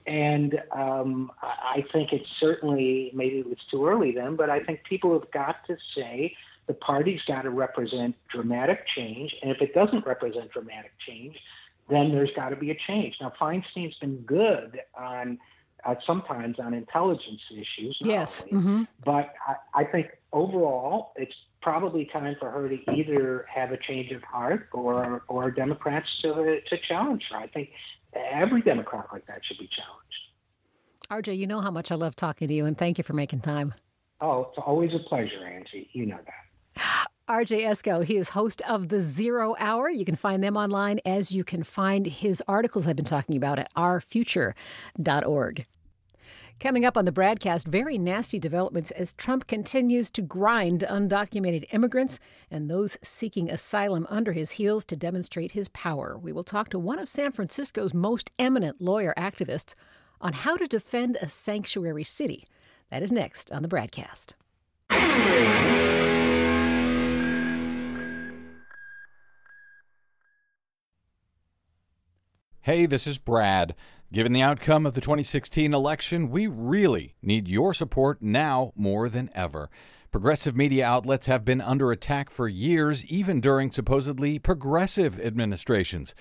And 0.06 0.60
um, 0.72 1.30
I 1.42 1.84
think 1.92 2.12
it's 2.12 2.28
certainly, 2.38 3.12
maybe 3.14 3.38
it 3.38 3.46
was 3.46 3.58
too 3.70 3.86
early 3.86 4.12
then, 4.12 4.36
but 4.36 4.50
I 4.50 4.60
think 4.60 4.82
people 4.82 5.12
have 5.18 5.30
got 5.30 5.64
to 5.68 5.76
say 5.94 6.36
the 6.66 6.74
party's 6.74 7.22
got 7.26 7.42
to 7.42 7.50
represent 7.50 8.14
dramatic 8.28 8.84
change. 8.94 9.34
And 9.42 9.52
if 9.52 9.62
it 9.62 9.72
doesn't 9.74 10.04
represent 10.04 10.50
dramatic 10.50 10.92
change, 11.06 11.36
then 11.88 12.10
there's 12.10 12.32
got 12.34 12.48
to 12.48 12.56
be 12.56 12.72
a 12.72 12.76
change. 12.86 13.14
Now, 13.20 13.32
Feinstein's 13.40 13.96
been 14.00 14.18
good 14.26 14.80
on– 14.94 15.38
uh, 15.84 15.94
sometimes 16.06 16.58
on 16.58 16.74
intelligence 16.74 17.40
issues. 17.50 17.96
Yes. 18.00 18.44
Only, 18.44 18.64
mm-hmm. 18.64 18.82
But 19.04 19.34
I, 19.46 19.82
I 19.82 19.84
think 19.84 20.08
overall, 20.32 21.12
it's 21.16 21.34
probably 21.60 22.06
time 22.12 22.36
for 22.38 22.50
her 22.50 22.68
to 22.68 22.78
either 22.92 23.46
have 23.52 23.72
a 23.72 23.76
change 23.76 24.10
of 24.12 24.22
heart 24.22 24.68
or 24.72 25.22
or 25.28 25.50
Democrats 25.50 26.08
to 26.22 26.60
to 26.60 26.78
challenge 26.88 27.24
her. 27.30 27.36
I 27.38 27.46
think 27.46 27.70
every 28.14 28.62
Democrat 28.62 29.06
like 29.12 29.26
that 29.26 29.40
should 29.44 29.58
be 29.58 29.68
challenged. 29.68 30.02
RJ, 31.10 31.36
you 31.36 31.46
know 31.46 31.60
how 31.60 31.70
much 31.70 31.92
I 31.92 31.94
love 31.94 32.16
talking 32.16 32.48
to 32.48 32.54
you, 32.54 32.64
and 32.64 32.76
thank 32.76 32.98
you 32.98 33.04
for 33.04 33.12
making 33.12 33.40
time. 33.40 33.74
Oh, 34.20 34.48
it's 34.50 34.58
always 34.64 34.94
a 34.94 34.98
pleasure, 35.00 35.44
Angie. 35.44 35.90
You 35.92 36.06
know 36.06 36.18
that. 36.24 37.06
RJ 37.32 37.62
Eskow, 37.62 38.04
he 38.04 38.18
is 38.18 38.28
host 38.28 38.60
of 38.68 38.90
The 38.90 39.00
Zero 39.00 39.56
Hour. 39.58 39.88
You 39.88 40.04
can 40.04 40.16
find 40.16 40.44
them 40.44 40.54
online 40.54 41.00
as 41.06 41.32
you 41.32 41.44
can 41.44 41.62
find 41.62 42.04
his 42.04 42.42
articles 42.46 42.86
I've 42.86 42.96
been 42.96 43.06
talking 43.06 43.38
about 43.38 43.58
at 43.58 43.72
ourfuture.org. 43.74 45.66
Coming 46.60 46.84
up 46.84 46.98
on 46.98 47.06
the 47.06 47.10
BradCast, 47.10 47.66
very 47.66 47.96
nasty 47.96 48.38
developments 48.38 48.90
as 48.90 49.14
Trump 49.14 49.46
continues 49.46 50.10
to 50.10 50.20
grind 50.20 50.84
undocumented 50.86 51.72
immigrants 51.72 52.18
and 52.50 52.68
those 52.68 52.98
seeking 53.02 53.50
asylum 53.50 54.06
under 54.10 54.32
his 54.32 54.50
heels 54.50 54.84
to 54.84 54.94
demonstrate 54.94 55.52
his 55.52 55.70
power. 55.70 56.18
We 56.18 56.32
will 56.32 56.44
talk 56.44 56.68
to 56.68 56.78
one 56.78 56.98
of 56.98 57.08
San 57.08 57.32
Francisco's 57.32 57.94
most 57.94 58.30
eminent 58.38 58.82
lawyer 58.82 59.14
activists 59.16 59.74
on 60.20 60.34
how 60.34 60.58
to 60.58 60.66
defend 60.66 61.16
a 61.22 61.30
sanctuary 61.30 62.04
city. 62.04 62.44
That 62.90 63.02
is 63.02 63.10
next 63.10 63.50
on 63.50 63.62
the 63.62 63.68
BradCast. 63.70 64.34
Hey, 72.64 72.86
this 72.86 73.08
is 73.08 73.18
Brad. 73.18 73.74
Given 74.12 74.32
the 74.32 74.42
outcome 74.42 74.86
of 74.86 74.94
the 74.94 75.00
2016 75.00 75.74
election, 75.74 76.30
we 76.30 76.46
really 76.46 77.16
need 77.20 77.48
your 77.48 77.74
support 77.74 78.22
now 78.22 78.72
more 78.76 79.08
than 79.08 79.30
ever. 79.34 79.68
Progressive 80.12 80.54
media 80.54 80.86
outlets 80.86 81.26
have 81.26 81.44
been 81.44 81.60
under 81.60 81.90
attack 81.90 82.30
for 82.30 82.46
years, 82.46 83.04
even 83.06 83.40
during 83.40 83.72
supposedly 83.72 84.38
progressive 84.38 85.18
administrations. 85.18 86.14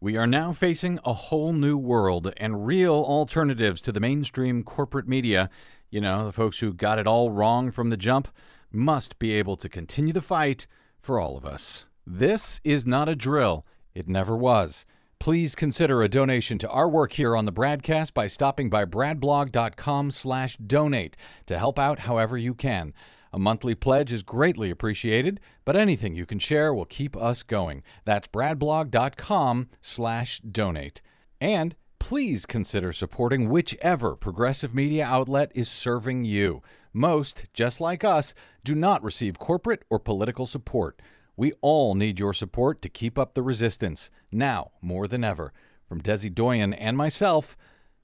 We 0.00 0.16
are 0.16 0.26
now 0.26 0.54
facing 0.54 0.98
a 1.04 1.12
whole 1.12 1.52
new 1.52 1.76
world 1.76 2.32
and 2.38 2.66
real 2.66 2.94
alternatives 2.94 3.82
to 3.82 3.92
the 3.92 4.00
mainstream 4.00 4.62
corporate 4.62 5.06
media. 5.06 5.50
You 5.90 6.00
know, 6.00 6.24
the 6.24 6.32
folks 6.32 6.60
who 6.60 6.72
got 6.72 6.98
it 6.98 7.06
all 7.06 7.30
wrong 7.30 7.70
from 7.70 7.90
the 7.90 7.98
jump 7.98 8.28
must 8.72 9.18
be 9.18 9.32
able 9.32 9.56
to 9.56 9.68
continue 9.68 10.14
the 10.14 10.22
fight 10.22 10.66
for 11.02 11.20
all 11.20 11.36
of 11.36 11.44
us. 11.44 11.84
This 12.06 12.62
is 12.64 12.86
not 12.86 13.10
a 13.10 13.14
drill, 13.14 13.66
it 13.94 14.08
never 14.08 14.34
was. 14.34 14.86
Please 15.22 15.54
consider 15.54 16.02
a 16.02 16.08
donation 16.08 16.58
to 16.58 16.68
our 16.68 16.88
work 16.88 17.12
here 17.12 17.36
on 17.36 17.44
the 17.44 17.52
BradCast 17.52 18.12
by 18.12 18.26
stopping 18.26 18.68
by 18.68 18.84
bradblog.com 18.84 20.10
slash 20.10 20.56
donate 20.56 21.16
to 21.46 21.56
help 21.56 21.78
out 21.78 22.00
however 22.00 22.36
you 22.36 22.54
can. 22.54 22.92
A 23.32 23.38
monthly 23.38 23.76
pledge 23.76 24.10
is 24.10 24.24
greatly 24.24 24.68
appreciated, 24.68 25.38
but 25.64 25.76
anything 25.76 26.16
you 26.16 26.26
can 26.26 26.40
share 26.40 26.74
will 26.74 26.86
keep 26.86 27.16
us 27.16 27.44
going. 27.44 27.84
That's 28.04 28.26
bradblog.com 28.26 29.68
slash 29.80 30.40
donate. 30.40 31.02
And 31.40 31.76
please 32.00 32.44
consider 32.44 32.92
supporting 32.92 33.48
whichever 33.48 34.16
progressive 34.16 34.74
media 34.74 35.06
outlet 35.06 35.52
is 35.54 35.68
serving 35.68 36.24
you. 36.24 36.62
Most, 36.92 37.44
just 37.54 37.80
like 37.80 38.02
us, 38.02 38.34
do 38.64 38.74
not 38.74 39.04
receive 39.04 39.38
corporate 39.38 39.84
or 39.88 40.00
political 40.00 40.48
support. 40.48 41.00
We 41.36 41.52
all 41.62 41.94
need 41.94 42.18
your 42.18 42.34
support 42.34 42.82
to 42.82 42.88
keep 42.88 43.18
up 43.18 43.34
the 43.34 43.42
resistance, 43.42 44.10
now 44.30 44.72
more 44.82 45.08
than 45.08 45.24
ever. 45.24 45.52
From 45.88 46.02
Desi 46.02 46.32
Doyen 46.32 46.74
and 46.74 46.96
myself, 46.96 47.56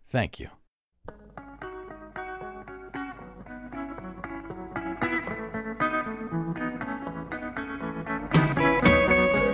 thank 0.09 0.41
you. 0.41 0.49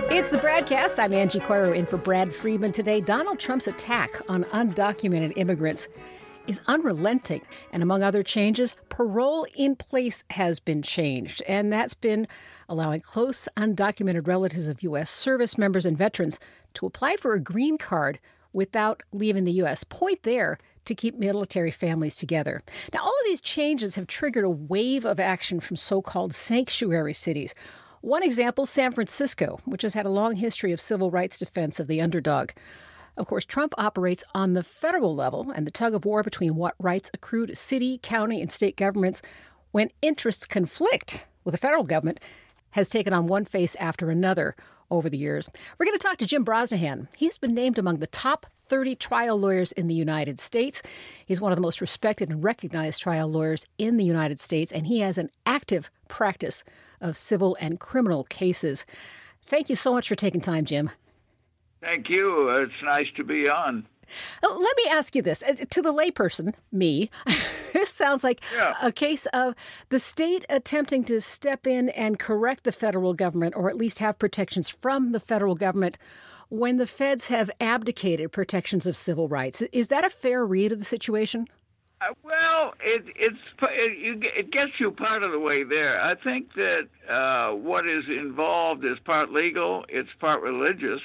It's 0.09 0.29
the 0.29 0.37
BradCast. 0.37 0.97
I'm 0.97 1.13
Angie 1.13 1.39
Coiro 1.39 1.75
in 1.75 1.85
for 1.85 1.97
Brad 1.97 2.33
Friedman 2.33 2.71
today. 2.71 3.01
Donald 3.01 3.39
Trump's 3.39 3.67
attack 3.67 4.21
on 4.29 4.45
undocumented 4.45 5.33
immigrants 5.35 5.89
is 6.47 6.61
unrelenting. 6.67 7.41
And 7.71 7.83
among 7.83 8.03
other 8.03 8.23
changes, 8.23 8.75
parole 8.89 9.45
in 9.55 9.75
place 9.75 10.23
has 10.31 10.59
been 10.59 10.81
changed. 10.81 11.41
And 11.47 11.71
that's 11.71 11.93
been 11.93 12.27
allowing 12.69 13.01
close 13.01 13.47
undocumented 13.57 14.27
relatives 14.27 14.67
of 14.67 14.83
U.S. 14.83 15.09
service 15.09 15.57
members 15.57 15.85
and 15.85 15.97
veterans 15.97 16.39
to 16.75 16.85
apply 16.85 17.17
for 17.17 17.33
a 17.33 17.39
green 17.39 17.77
card 17.77 18.19
without 18.53 19.03
leaving 19.11 19.43
the 19.43 19.51
U.S. 19.53 19.83
Point 19.83 20.23
there 20.23 20.57
to 20.85 20.95
keep 20.95 21.17
military 21.17 21.71
families 21.71 22.15
together. 22.15 22.61
Now, 22.93 23.01
all 23.01 23.09
of 23.09 23.25
these 23.25 23.41
changes 23.41 23.95
have 23.95 24.07
triggered 24.07 24.45
a 24.45 24.49
wave 24.49 25.03
of 25.03 25.19
action 25.19 25.59
from 25.59 25.75
so 25.75 26.01
called 26.01 26.33
sanctuary 26.33 27.13
cities. 27.13 27.53
One 28.01 28.23
example, 28.23 28.67
San 28.67 28.91
Francisco, 28.91 29.59
which 29.65 29.81
has 29.81 29.95
had 29.95 30.05
a 30.05 30.09
long 30.09 30.35
history 30.35 30.71
of 30.71 30.79
civil 30.79 31.09
rights 31.09 31.39
defense 31.39 31.79
of 31.79 31.87
the 31.87 32.01
underdog. 32.01 32.51
Of 33.17 33.27
course, 33.27 33.45
Trump 33.45 33.73
operates 33.77 34.23
on 34.33 34.53
the 34.53 34.63
federal 34.63 35.15
level, 35.15 35.51
and 35.51 35.65
the 35.65 35.71
tug 35.71 35.93
of 35.93 36.05
war 36.05 36.23
between 36.23 36.55
what 36.55 36.75
rights 36.79 37.09
accrue 37.13 37.45
to 37.47 37.55
city, 37.55 37.99
county, 38.01 38.41
and 38.41 38.51
state 38.51 38.75
governments 38.75 39.21
when 39.71 39.89
interests 40.01 40.45
conflict 40.45 41.27
with 41.43 41.53
the 41.53 41.57
federal 41.57 41.83
government 41.83 42.19
has 42.71 42.89
taken 42.89 43.13
on 43.13 43.27
one 43.27 43.45
face 43.45 43.75
after 43.75 44.09
another 44.09 44.55
over 44.91 45.09
the 45.09 45.17
years. 45.17 45.49
We're 45.77 45.85
going 45.85 45.97
to 45.97 46.07
talk 46.07 46.17
to 46.17 46.25
Jim 46.25 46.45
Brosnahan. 46.45 47.07
He's 47.15 47.37
been 47.37 47.53
named 47.53 47.77
among 47.77 47.99
the 47.99 48.07
top 48.07 48.45
30 48.67 48.95
trial 48.95 49.39
lawyers 49.39 49.71
in 49.71 49.87
the 49.87 49.95
United 49.95 50.39
States. 50.39 50.81
He's 51.25 51.41
one 51.41 51.51
of 51.51 51.55
the 51.55 51.61
most 51.61 51.81
respected 51.81 52.29
and 52.29 52.43
recognized 52.43 53.01
trial 53.01 53.27
lawyers 53.27 53.65
in 53.77 53.97
the 53.97 54.03
United 54.03 54.39
States, 54.39 54.71
and 54.71 54.87
he 54.87 54.99
has 54.99 55.17
an 55.17 55.29
active 55.45 55.89
practice 56.07 56.63
of 57.01 57.17
civil 57.17 57.55
and 57.59 57.79
criminal 57.79 58.23
cases. 58.25 58.85
Thank 59.45 59.69
you 59.69 59.75
so 59.75 59.93
much 59.93 60.07
for 60.07 60.15
taking 60.15 60.41
time, 60.41 60.65
Jim. 60.65 60.91
Thank 61.85 62.09
you. 62.09 62.49
It's 62.49 62.83
nice 62.83 63.05
to 63.15 63.23
be 63.23 63.47
on. 63.47 63.85
Uh, 64.41 64.49
let 64.49 64.75
me 64.77 64.85
ask 64.89 65.15
you 65.15 65.21
this 65.21 65.43
uh, 65.43 65.53
to 65.69 65.81
the 65.83 65.93
layperson, 65.93 66.55
me. 66.71 67.11
this 67.73 67.91
sounds 67.91 68.23
like 68.23 68.43
yeah. 68.55 68.73
a 68.81 68.91
case 68.91 69.27
of 69.27 69.53
the 69.89 69.99
state 69.99 70.45
attempting 70.49 71.03
to 71.03 71.21
step 71.21 71.67
in 71.67 71.89
and 71.89 72.17
correct 72.17 72.63
the 72.63 72.71
federal 72.71 73.13
government, 73.13 73.55
or 73.55 73.69
at 73.69 73.77
least 73.77 73.99
have 73.99 74.17
protections 74.17 74.67
from 74.67 75.11
the 75.11 75.19
federal 75.19 75.53
government 75.53 75.99
when 76.49 76.77
the 76.77 76.87
feds 76.87 77.27
have 77.27 77.51
abdicated 77.61 78.31
protections 78.31 78.87
of 78.87 78.97
civil 78.97 79.27
rights. 79.27 79.61
Is 79.71 79.89
that 79.89 80.03
a 80.03 80.09
fair 80.09 80.43
read 80.43 80.71
of 80.71 80.79
the 80.79 80.85
situation? 80.85 81.47
Uh, 82.01 82.13
well, 82.23 82.73
it, 82.83 83.03
it's 83.15 83.37
it, 83.61 84.23
it, 84.37 84.51
gets 84.51 84.71
you 84.79 84.91
part 84.91 85.21
of 85.21 85.31
the 85.31 85.39
way 85.39 85.63
there. 85.63 86.01
I 86.01 86.15
think 86.15 86.53
that 86.55 86.87
uh, 87.09 87.55
what 87.55 87.87
is 87.87 88.03
involved 88.07 88.83
is 88.83 88.97
part 89.05 89.31
legal, 89.31 89.85
it's 89.87 90.09
part 90.19 90.41
religious, 90.41 90.99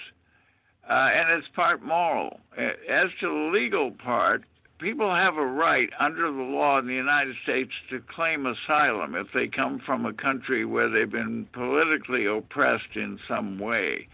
Uh, 0.90 1.08
and 1.14 1.30
it's 1.38 1.46
part 1.54 1.82
moral. 1.84 2.40
As 2.58 3.10
to 3.20 3.28
the 3.28 3.50
legal 3.56 3.92
part, 3.92 4.42
people 4.80 5.14
have 5.14 5.36
a 5.36 5.46
right 5.46 5.88
under 6.00 6.32
the 6.32 6.42
law 6.42 6.80
in 6.80 6.88
the 6.88 6.94
United 6.94 7.36
States 7.44 7.70
to 7.90 8.00
claim 8.00 8.44
asylum 8.44 9.14
if 9.14 9.28
they 9.32 9.46
come 9.46 9.78
from 9.86 10.04
a 10.04 10.12
country 10.12 10.64
where 10.64 10.88
they've 10.88 11.08
been 11.08 11.46
politically 11.52 12.26
oppressed 12.26 12.96
in 12.96 13.20
some 13.28 13.60
way. 13.60 14.08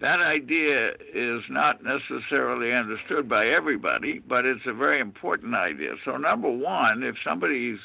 That 0.00 0.20
idea 0.20 0.92
is 1.14 1.42
not 1.50 1.84
necessarily 1.84 2.72
understood 2.72 3.28
by 3.28 3.48
everybody, 3.48 4.18
but 4.18 4.46
it's 4.46 4.66
a 4.66 4.72
very 4.72 5.00
important 5.00 5.54
idea. 5.54 5.96
So, 6.02 6.16
number 6.16 6.50
one, 6.50 7.02
if 7.02 7.16
somebody's 7.22 7.78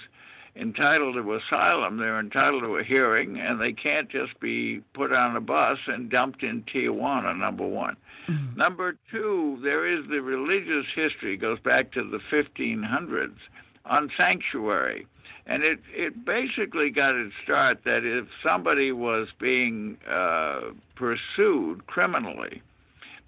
entitled 0.56 1.16
to 1.16 1.34
asylum, 1.36 1.98
they're 1.98 2.20
entitled 2.20 2.64
to 2.64 2.78
a 2.78 2.84
hearing, 2.84 3.40
and 3.40 3.60
they 3.60 3.74
can't 3.74 4.10
just 4.10 4.40
be 4.40 4.82
put 4.94 5.12
on 5.12 5.36
a 5.36 5.42
bus 5.42 5.80
and 5.88 6.10
dumped 6.10 6.44
in 6.44 6.64
Tijuana, 6.64 7.38
number 7.38 7.68
one. 7.68 7.98
Mm-hmm. 8.28 8.58
Number 8.58 8.98
two, 9.12 9.60
there 9.64 9.88
is 9.88 10.08
the 10.10 10.22
religious 10.22 10.86
history, 10.94 11.38
goes 11.38 11.60
back 11.60 11.92
to 11.94 12.04
the 12.04 12.20
1500s, 12.32 13.38
on 13.86 14.12
sanctuary. 14.18 15.08
And 15.46 15.64
it, 15.64 15.80
it 15.94 16.26
basically 16.26 16.90
got 16.90 17.16
its 17.16 17.34
start 17.42 17.86
that 17.86 18.04
if 18.04 18.28
somebody 18.44 18.92
was 18.92 19.30
being 19.40 19.98
uh, 20.10 20.72
pursued 20.96 21.88
criminally, 21.88 22.62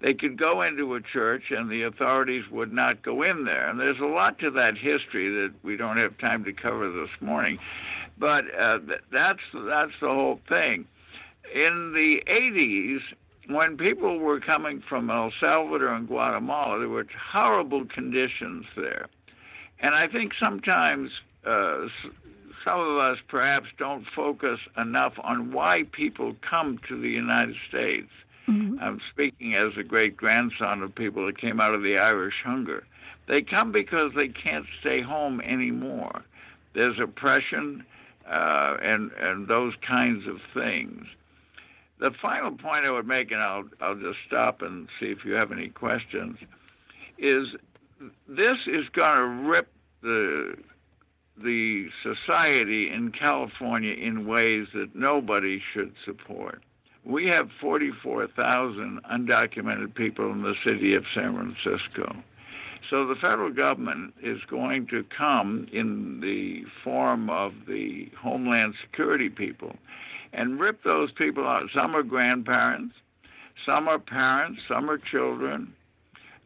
they 0.00 0.12
could 0.12 0.38
go 0.38 0.60
into 0.62 0.94
a 0.94 1.00
church 1.00 1.44
and 1.50 1.70
the 1.70 1.82
authorities 1.82 2.44
would 2.50 2.72
not 2.72 3.02
go 3.02 3.22
in 3.22 3.44
there. 3.44 3.68
And 3.68 3.80
there's 3.80 4.00
a 4.00 4.06
lot 4.06 4.38
to 4.40 4.50
that 4.50 4.76
history 4.76 5.30
that 5.30 5.52
we 5.62 5.76
don't 5.76 5.96
have 5.96 6.16
time 6.18 6.44
to 6.44 6.52
cover 6.52 6.90
this 6.90 7.10
morning. 7.20 7.58
But 8.18 8.44
uh, 8.54 8.78
that's, 9.10 9.40
that's 9.54 9.92
the 10.00 10.08
whole 10.08 10.40
thing. 10.46 10.86
In 11.54 11.92
the 11.94 12.22
80s, 12.30 13.00
when 13.54 13.76
people 13.76 14.18
were 14.18 14.40
coming 14.40 14.82
from 14.88 15.10
El 15.10 15.32
Salvador 15.40 15.88
and 15.88 16.06
Guatemala, 16.06 16.78
there 16.78 16.88
were 16.88 17.06
horrible 17.32 17.84
conditions 17.84 18.66
there. 18.76 19.06
And 19.80 19.94
I 19.94 20.08
think 20.08 20.32
sometimes 20.38 21.10
uh, 21.44 21.86
some 22.64 22.80
of 22.80 22.98
us 22.98 23.18
perhaps 23.28 23.68
don't 23.78 24.06
focus 24.14 24.60
enough 24.76 25.14
on 25.22 25.52
why 25.52 25.84
people 25.92 26.36
come 26.48 26.78
to 26.88 27.00
the 27.00 27.08
United 27.08 27.56
States. 27.68 28.10
Mm-hmm. 28.48 28.78
I'm 28.80 29.00
speaking 29.10 29.54
as 29.54 29.76
a 29.76 29.82
great 29.82 30.16
grandson 30.16 30.82
of 30.82 30.94
people 30.94 31.26
that 31.26 31.38
came 31.38 31.60
out 31.60 31.74
of 31.74 31.82
the 31.82 31.98
Irish 31.98 32.42
hunger. 32.44 32.84
They 33.26 33.42
come 33.42 33.70
because 33.72 34.12
they 34.14 34.28
can't 34.28 34.66
stay 34.80 35.00
home 35.00 35.40
anymore. 35.40 36.22
There's 36.74 36.98
oppression 36.98 37.84
uh, 38.28 38.76
and 38.82 39.12
and 39.12 39.48
those 39.48 39.74
kinds 39.86 40.26
of 40.26 40.40
things. 40.52 41.06
The 42.00 42.10
final 42.22 42.52
point 42.52 42.86
I 42.86 42.90
would 42.90 43.06
make, 43.06 43.30
and 43.30 43.42
I'll, 43.42 43.64
I'll 43.80 43.94
just 43.94 44.18
stop 44.26 44.62
and 44.62 44.88
see 44.98 45.06
if 45.06 45.24
you 45.24 45.34
have 45.34 45.52
any 45.52 45.68
questions, 45.68 46.38
is 47.18 47.48
this 48.26 48.56
is 48.66 48.88
going 48.88 49.18
to 49.18 49.48
rip 49.48 49.68
the 50.02 50.56
the 51.42 51.88
society 52.02 52.90
in 52.92 53.12
California 53.12 53.94
in 53.94 54.26
ways 54.26 54.66
that 54.74 54.94
nobody 54.94 55.60
should 55.72 55.94
support. 56.04 56.62
We 57.02 57.26
have 57.26 57.48
44,000 57.60 59.00
undocumented 59.10 59.94
people 59.94 60.30
in 60.32 60.42
the 60.42 60.54
city 60.62 60.94
of 60.94 61.04
San 61.14 61.34
Francisco. 61.34 62.14
So 62.90 63.06
the 63.06 63.14
federal 63.14 63.52
government 63.52 64.14
is 64.22 64.40
going 64.50 64.86
to 64.88 65.02
come 65.16 65.66
in 65.72 66.20
the 66.20 66.64
form 66.84 67.30
of 67.30 67.52
the 67.66 68.10
Homeland 68.20 68.74
Security 68.82 69.30
people 69.30 69.76
and 70.32 70.60
rip 70.60 70.82
those 70.84 71.10
people 71.12 71.46
out. 71.46 71.64
Some 71.74 71.94
are 71.94 72.02
grandparents, 72.02 72.94
some 73.66 73.88
are 73.88 73.98
parents, 73.98 74.60
some 74.68 74.90
are 74.90 74.98
children. 74.98 75.72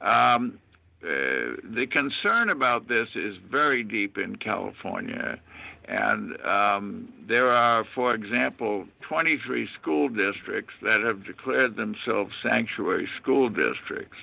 Um, 0.00 0.58
uh, 1.02 1.60
the 1.74 1.86
concern 1.90 2.48
about 2.48 2.88
this 2.88 3.08
is 3.14 3.36
very 3.50 3.82
deep 3.82 4.16
in 4.16 4.36
California. 4.36 5.38
And 5.86 6.40
um, 6.46 7.12
there 7.28 7.50
are, 7.50 7.84
for 7.94 8.14
example, 8.14 8.86
23 9.06 9.68
school 9.80 10.08
districts 10.08 10.72
that 10.80 11.02
have 11.04 11.26
declared 11.26 11.76
themselves 11.76 12.32
sanctuary 12.42 13.06
school 13.20 13.50
districts. 13.50 14.16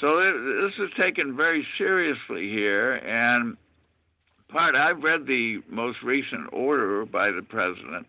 So 0.00 0.16
this 0.20 0.72
is 0.78 0.90
taken 0.98 1.36
very 1.36 1.66
seriously 1.76 2.48
here. 2.48 2.94
And 2.94 3.58
part, 4.48 4.74
I've 4.74 5.02
read 5.02 5.26
the 5.26 5.62
most 5.68 5.98
recent 6.02 6.48
order 6.52 7.04
by 7.04 7.30
the 7.30 7.42
president, 7.42 8.06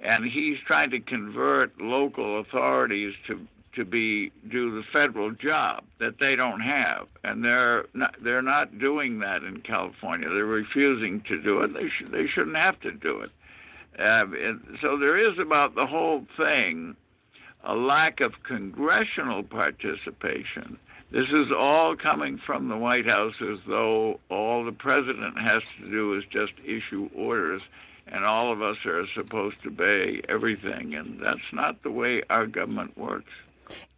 and 0.00 0.24
he's 0.24 0.58
trying 0.66 0.90
to 0.90 1.00
convert 1.00 1.80
local 1.80 2.40
authorities 2.40 3.14
to 3.26 3.46
to 3.74 3.84
be 3.84 4.30
do 4.48 4.70
the 4.70 4.84
federal 4.92 5.32
job 5.32 5.82
that 5.98 6.18
they 6.20 6.36
don't 6.36 6.60
have, 6.60 7.08
and 7.24 7.44
they're 7.44 7.86
not, 7.92 8.14
they're 8.22 8.42
not 8.42 8.78
doing 8.78 9.18
that 9.18 9.42
in 9.42 9.60
California. 9.62 10.28
They're 10.28 10.44
refusing 10.44 11.22
to 11.22 11.42
do 11.42 11.62
it. 11.62 11.74
They 11.74 11.88
should 11.88 12.12
they 12.12 12.26
shouldn't 12.26 12.56
have 12.56 12.80
to 12.80 12.92
do 12.92 13.20
it. 13.20 13.30
Uh, 13.98 14.26
so 14.80 14.96
there 14.98 15.18
is 15.18 15.38
about 15.38 15.74
the 15.74 15.86
whole 15.86 16.26
thing 16.36 16.96
a 17.64 17.74
lack 17.74 18.20
of 18.20 18.42
congressional 18.42 19.42
participation. 19.42 20.78
This 21.10 21.28
is 21.30 21.52
all 21.56 21.96
coming 21.96 22.38
from 22.38 22.68
the 22.68 22.76
White 22.76 23.06
House 23.06 23.34
as 23.40 23.58
though 23.66 24.20
all 24.28 24.64
the 24.64 24.72
president 24.72 25.38
has 25.38 25.62
to 25.80 25.90
do 25.90 26.14
is 26.14 26.24
just 26.30 26.52
issue 26.64 27.08
orders 27.14 27.62
and 28.06 28.24
all 28.24 28.52
of 28.52 28.62
us 28.62 28.76
are 28.84 29.06
supposed 29.14 29.56
to 29.62 29.68
obey 29.68 30.20
everything, 30.28 30.94
and 30.94 31.20
that's 31.20 31.52
not 31.52 31.82
the 31.82 31.90
way 31.90 32.22
our 32.30 32.46
government 32.46 32.96
works. 32.96 33.30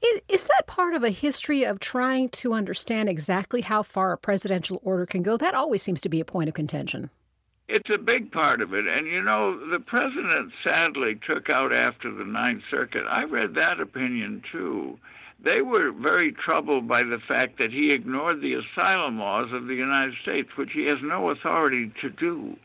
Is, 0.02 0.20
is, 0.28 0.44
that 0.44 0.66
part 0.66 0.94
of 0.94 1.02
a 1.02 1.10
history 1.10 1.64
of 1.64 1.80
trying 1.80 2.28
to 2.30 2.52
understand 2.52 3.08
exactly 3.08 3.62
how 3.62 3.82
far 3.82 4.12
a 4.12 4.18
presidential 4.18 4.80
order 4.84 5.06
can 5.06 5.22
go? 5.22 5.36
That 5.36 5.54
always 5.54 5.82
seems 5.82 6.00
to 6.02 6.08
be 6.08 6.20
a 6.20 6.24
point 6.24 6.48
of 6.48 6.54
contention. 6.54 7.10
It's 7.68 7.90
a 7.90 7.98
big 7.98 8.30
part 8.30 8.60
of 8.60 8.72
it. 8.74 8.86
And, 8.86 9.08
you 9.08 9.20
know, 9.20 9.58
the 9.68 9.80
president 9.80 10.52
sadly 10.62 11.18
took 11.26 11.50
out 11.50 11.72
after 11.72 12.12
the 12.12 12.24
Ninth 12.24 12.62
Circuit. 12.70 13.04
I 13.08 13.24
read 13.24 13.54
that 13.54 13.80
opinion, 13.80 14.42
too. 14.52 14.98
They 15.42 15.62
were 15.62 15.90
very 15.90 16.32
troubled 16.32 16.86
by 16.86 17.02
the 17.02 17.18
fact 17.18 17.58
that 17.58 17.72
he 17.72 17.90
ignored 17.90 18.40
the 18.40 18.54
asylum 18.54 19.18
laws 19.18 19.52
of 19.52 19.66
the 19.66 19.74
United 19.74 20.14
States, 20.22 20.48
which 20.56 20.70
he 20.72 20.86
has 20.86 20.98
no 21.02 21.30
authority 21.30 21.92
to 22.00 22.08
do. 22.08 22.56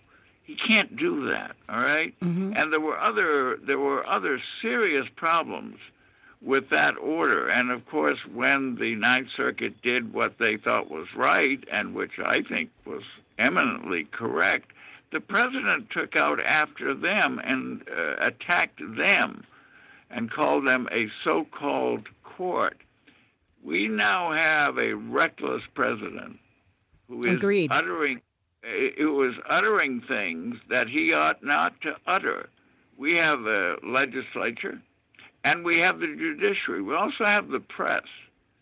He 0.51 0.57
can't 0.67 0.97
do 0.97 1.29
that, 1.29 1.55
all 1.69 1.79
right? 1.81 2.13
mm-hmm. 2.19 2.53
And 2.57 2.73
there 2.73 2.81
were 2.81 2.99
other 2.99 3.57
there 3.65 3.79
were 3.79 4.05
other 4.05 4.41
serious 4.61 5.07
problems 5.15 5.77
with 6.41 6.69
that 6.71 6.97
order. 6.97 7.47
And 7.47 7.71
of 7.71 7.85
course, 7.85 8.17
when 8.33 8.75
the 8.75 8.95
Ninth 8.95 9.29
Circuit 9.35 9.81
did 9.81 10.13
what 10.13 10.39
they 10.39 10.57
thought 10.57 10.91
was 10.91 11.07
right, 11.15 11.63
and 11.71 11.95
which 11.95 12.19
I 12.19 12.41
think 12.41 12.69
was 12.85 13.03
eminently 13.39 14.05
correct, 14.11 14.71
the 15.13 15.21
president 15.21 15.89
took 15.89 16.17
out 16.17 16.39
after 16.41 16.93
them 16.93 17.39
and 17.41 17.83
uh, 17.87 18.15
attacked 18.19 18.81
them 18.97 19.45
and 20.09 20.29
called 20.29 20.67
them 20.67 20.89
a 20.91 21.07
so 21.23 21.45
called 21.57 22.07
court. 22.23 22.77
We 23.63 23.87
now 23.87 24.33
have 24.33 24.77
a 24.77 24.95
reckless 24.95 25.61
president 25.75 26.39
who 27.07 27.23
is 27.23 27.35
Agreed. 27.35 27.71
uttering 27.71 28.21
it 28.63 29.11
was 29.11 29.35
uttering 29.49 30.01
things 30.01 30.57
that 30.69 30.87
he 30.87 31.13
ought 31.13 31.43
not 31.43 31.79
to 31.81 31.95
utter. 32.07 32.49
We 32.97 33.15
have 33.15 33.45
a 33.45 33.77
legislature 33.83 34.81
and 35.43 35.65
we 35.65 35.79
have 35.79 35.99
the 35.99 36.07
judiciary. 36.07 36.81
We 36.81 36.95
also 36.95 37.25
have 37.25 37.49
the 37.49 37.59
press. 37.59 38.03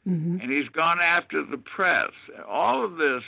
Mm-hmm. 0.07 0.39
And 0.41 0.51
he's 0.51 0.69
gone 0.69 0.99
after 1.01 1.43
the 1.43 1.57
press. 1.57 2.12
All 2.47 2.85
of 2.85 2.97
this 2.97 3.23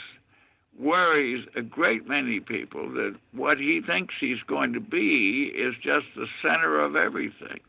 worries 0.78 1.46
a 1.54 1.60
great 1.60 2.08
many 2.08 2.40
people 2.40 2.90
that 2.94 3.16
what 3.32 3.58
he 3.58 3.82
thinks 3.82 4.14
he's 4.18 4.42
going 4.46 4.72
to 4.72 4.80
be 4.80 5.52
is 5.54 5.74
just 5.82 6.06
the 6.16 6.26
center 6.40 6.80
of 6.80 6.96
everything. 6.96 7.60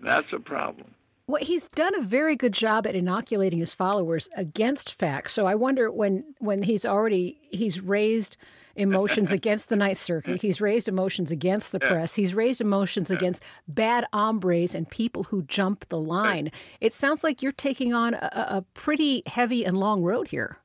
That's 0.00 0.32
a 0.32 0.38
problem. 0.38 0.94
Well, 1.28 1.42
he's 1.42 1.68
done 1.68 1.94
a 1.96 2.00
very 2.00 2.36
good 2.36 2.52
job 2.52 2.86
at 2.86 2.94
inoculating 2.94 3.58
his 3.58 3.74
followers 3.74 4.28
against 4.36 4.92
facts. 4.92 5.32
So 5.32 5.46
I 5.46 5.56
wonder 5.56 5.90
when 5.90 6.34
when 6.38 6.62
he's 6.62 6.86
already 6.86 7.38
he's 7.50 7.80
raised 7.80 8.36
emotions 8.76 9.32
against 9.40 9.68
the 9.68 9.74
Ninth 9.74 9.98
Circuit, 9.98 10.40
he's 10.40 10.60
raised 10.60 10.86
emotions 10.86 11.32
against 11.32 11.72
the 11.72 11.80
press, 11.80 12.14
he's 12.14 12.32
raised 12.32 12.60
emotions 12.60 13.10
against 13.10 13.42
bad 13.66 14.06
hombres 14.12 14.74
and 14.74 14.88
people 14.88 15.24
who 15.24 15.42
jump 15.42 15.88
the 15.88 15.98
line. 15.98 16.52
It 16.80 16.92
sounds 16.92 17.24
like 17.24 17.42
you're 17.42 17.50
taking 17.50 17.92
on 17.92 18.14
a, 18.14 18.30
a 18.32 18.64
pretty 18.74 19.24
heavy 19.26 19.64
and 19.64 19.76
long 19.78 20.02
road 20.02 20.28
here. 20.28 20.58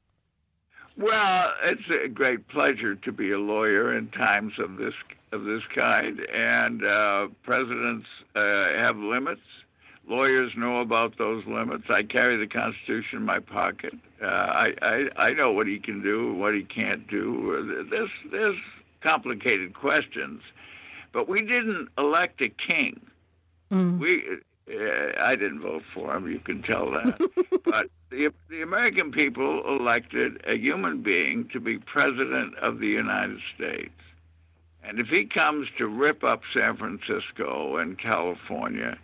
Well, 0.95 1.54
it's 1.63 1.89
a 2.06 2.08
great 2.08 2.47
pleasure 2.50 2.95
to 2.95 3.12
be 3.12 3.32
a 3.32 3.39
lawyer 3.39 3.97
in 3.97 4.10
times 4.10 4.54
of 4.60 4.78
this 4.78 4.93
of 5.32 5.45
this 5.45 5.63
kind, 5.74 6.19
and 6.32 6.86
uh, 6.86 7.30
presidents 7.41 8.06
uh, 8.36 8.65
have 8.76 8.97
limits 8.97 9.41
Lawyers 10.07 10.51
know 10.57 10.81
about 10.81 11.17
those 11.17 11.45
limits. 11.45 11.85
I 11.89 12.03
carry 12.03 12.37
the 12.37 12.47
Constitution 12.47 13.19
in 13.19 13.25
my 13.25 13.39
pocket. 13.39 13.93
Uh, 14.21 14.25
I, 14.25 14.73
I 14.81 15.09
I 15.15 15.33
know 15.33 15.51
what 15.51 15.67
he 15.67 15.79
can 15.79 16.01
do, 16.01 16.33
what 16.33 16.53
he 16.53 16.63
can't 16.63 17.07
do. 17.07 17.87
There's 17.89 18.09
there's 18.31 18.57
complicated 19.01 19.73
questions, 19.73 20.41
but 21.13 21.29
we 21.29 21.41
didn't 21.41 21.89
elect 21.97 22.41
a 22.41 22.49
king. 22.49 22.99
Mm. 23.71 23.99
We 23.99 24.23
uh, 24.69 25.21
I 25.21 25.35
didn't 25.35 25.61
vote 25.61 25.83
for 25.93 26.15
him. 26.15 26.31
You 26.31 26.39
can 26.39 26.61
tell 26.63 26.91
that. 26.91 27.19
but 27.65 27.87
the 28.09 28.31
the 28.49 28.61
American 28.61 29.11
people 29.11 29.63
elected 29.67 30.43
a 30.47 30.55
human 30.57 31.03
being 31.03 31.47
to 31.53 31.59
be 31.59 31.77
president 31.77 32.57
of 32.57 32.79
the 32.79 32.87
United 32.87 33.39
States. 33.55 33.93
And 34.83 34.99
if 34.99 35.07
he 35.07 35.25
comes 35.25 35.67
to 35.77 35.85
rip 35.87 36.23
up 36.23 36.41
San 36.53 36.75
Francisco 36.75 37.77
and 37.77 37.99
California 37.99 38.97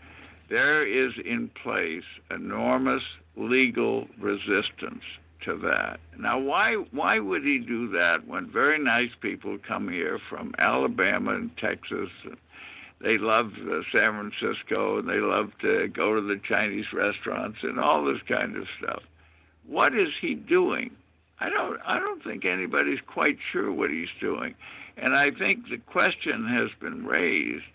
there 0.49 0.85
is 0.85 1.13
in 1.25 1.49
place 1.61 2.03
enormous 2.31 3.03
legal 3.35 4.07
resistance 4.19 5.03
to 5.45 5.57
that. 5.57 5.99
Now, 6.17 6.39
why 6.39 6.75
why 6.91 7.19
would 7.19 7.43
he 7.43 7.59
do 7.59 7.89
that 7.89 8.27
when 8.27 8.49
very 8.51 8.79
nice 8.79 9.11
people 9.21 9.57
come 9.67 9.89
here 9.89 10.19
from 10.29 10.53
Alabama 10.57 11.35
and 11.35 11.51
Texas? 11.57 12.09
They 12.99 13.17
love 13.19 13.51
uh, 13.61 13.81
San 13.91 14.31
Francisco 14.31 14.97
and 14.97 15.07
they 15.07 15.19
love 15.19 15.51
to 15.61 15.87
go 15.87 16.15
to 16.15 16.21
the 16.21 16.41
Chinese 16.47 16.91
restaurants 16.91 17.59
and 17.61 17.79
all 17.79 18.03
this 18.03 18.21
kind 18.27 18.57
of 18.57 18.63
stuff. 18.81 19.03
What 19.67 19.93
is 19.93 20.09
he 20.19 20.33
doing? 20.33 20.91
I 21.39 21.49
don't 21.49 21.79
I 21.85 21.99
don't 21.99 22.23
think 22.23 22.45
anybody's 22.45 22.99
quite 23.05 23.37
sure 23.51 23.71
what 23.71 23.91
he's 23.91 24.07
doing. 24.19 24.55
And 24.97 25.15
I 25.15 25.29
think 25.29 25.69
the 25.69 25.77
question 25.77 26.47
has 26.47 26.69
been 26.81 27.05
raised 27.05 27.65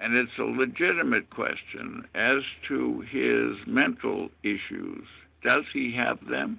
and 0.00 0.14
it's 0.14 0.38
a 0.38 0.42
legitimate 0.42 1.30
question 1.30 2.06
as 2.14 2.42
to 2.68 3.00
his 3.10 3.66
mental 3.66 4.28
issues. 4.42 5.06
Does 5.42 5.64
he 5.72 5.94
have 5.96 6.18
them? 6.28 6.58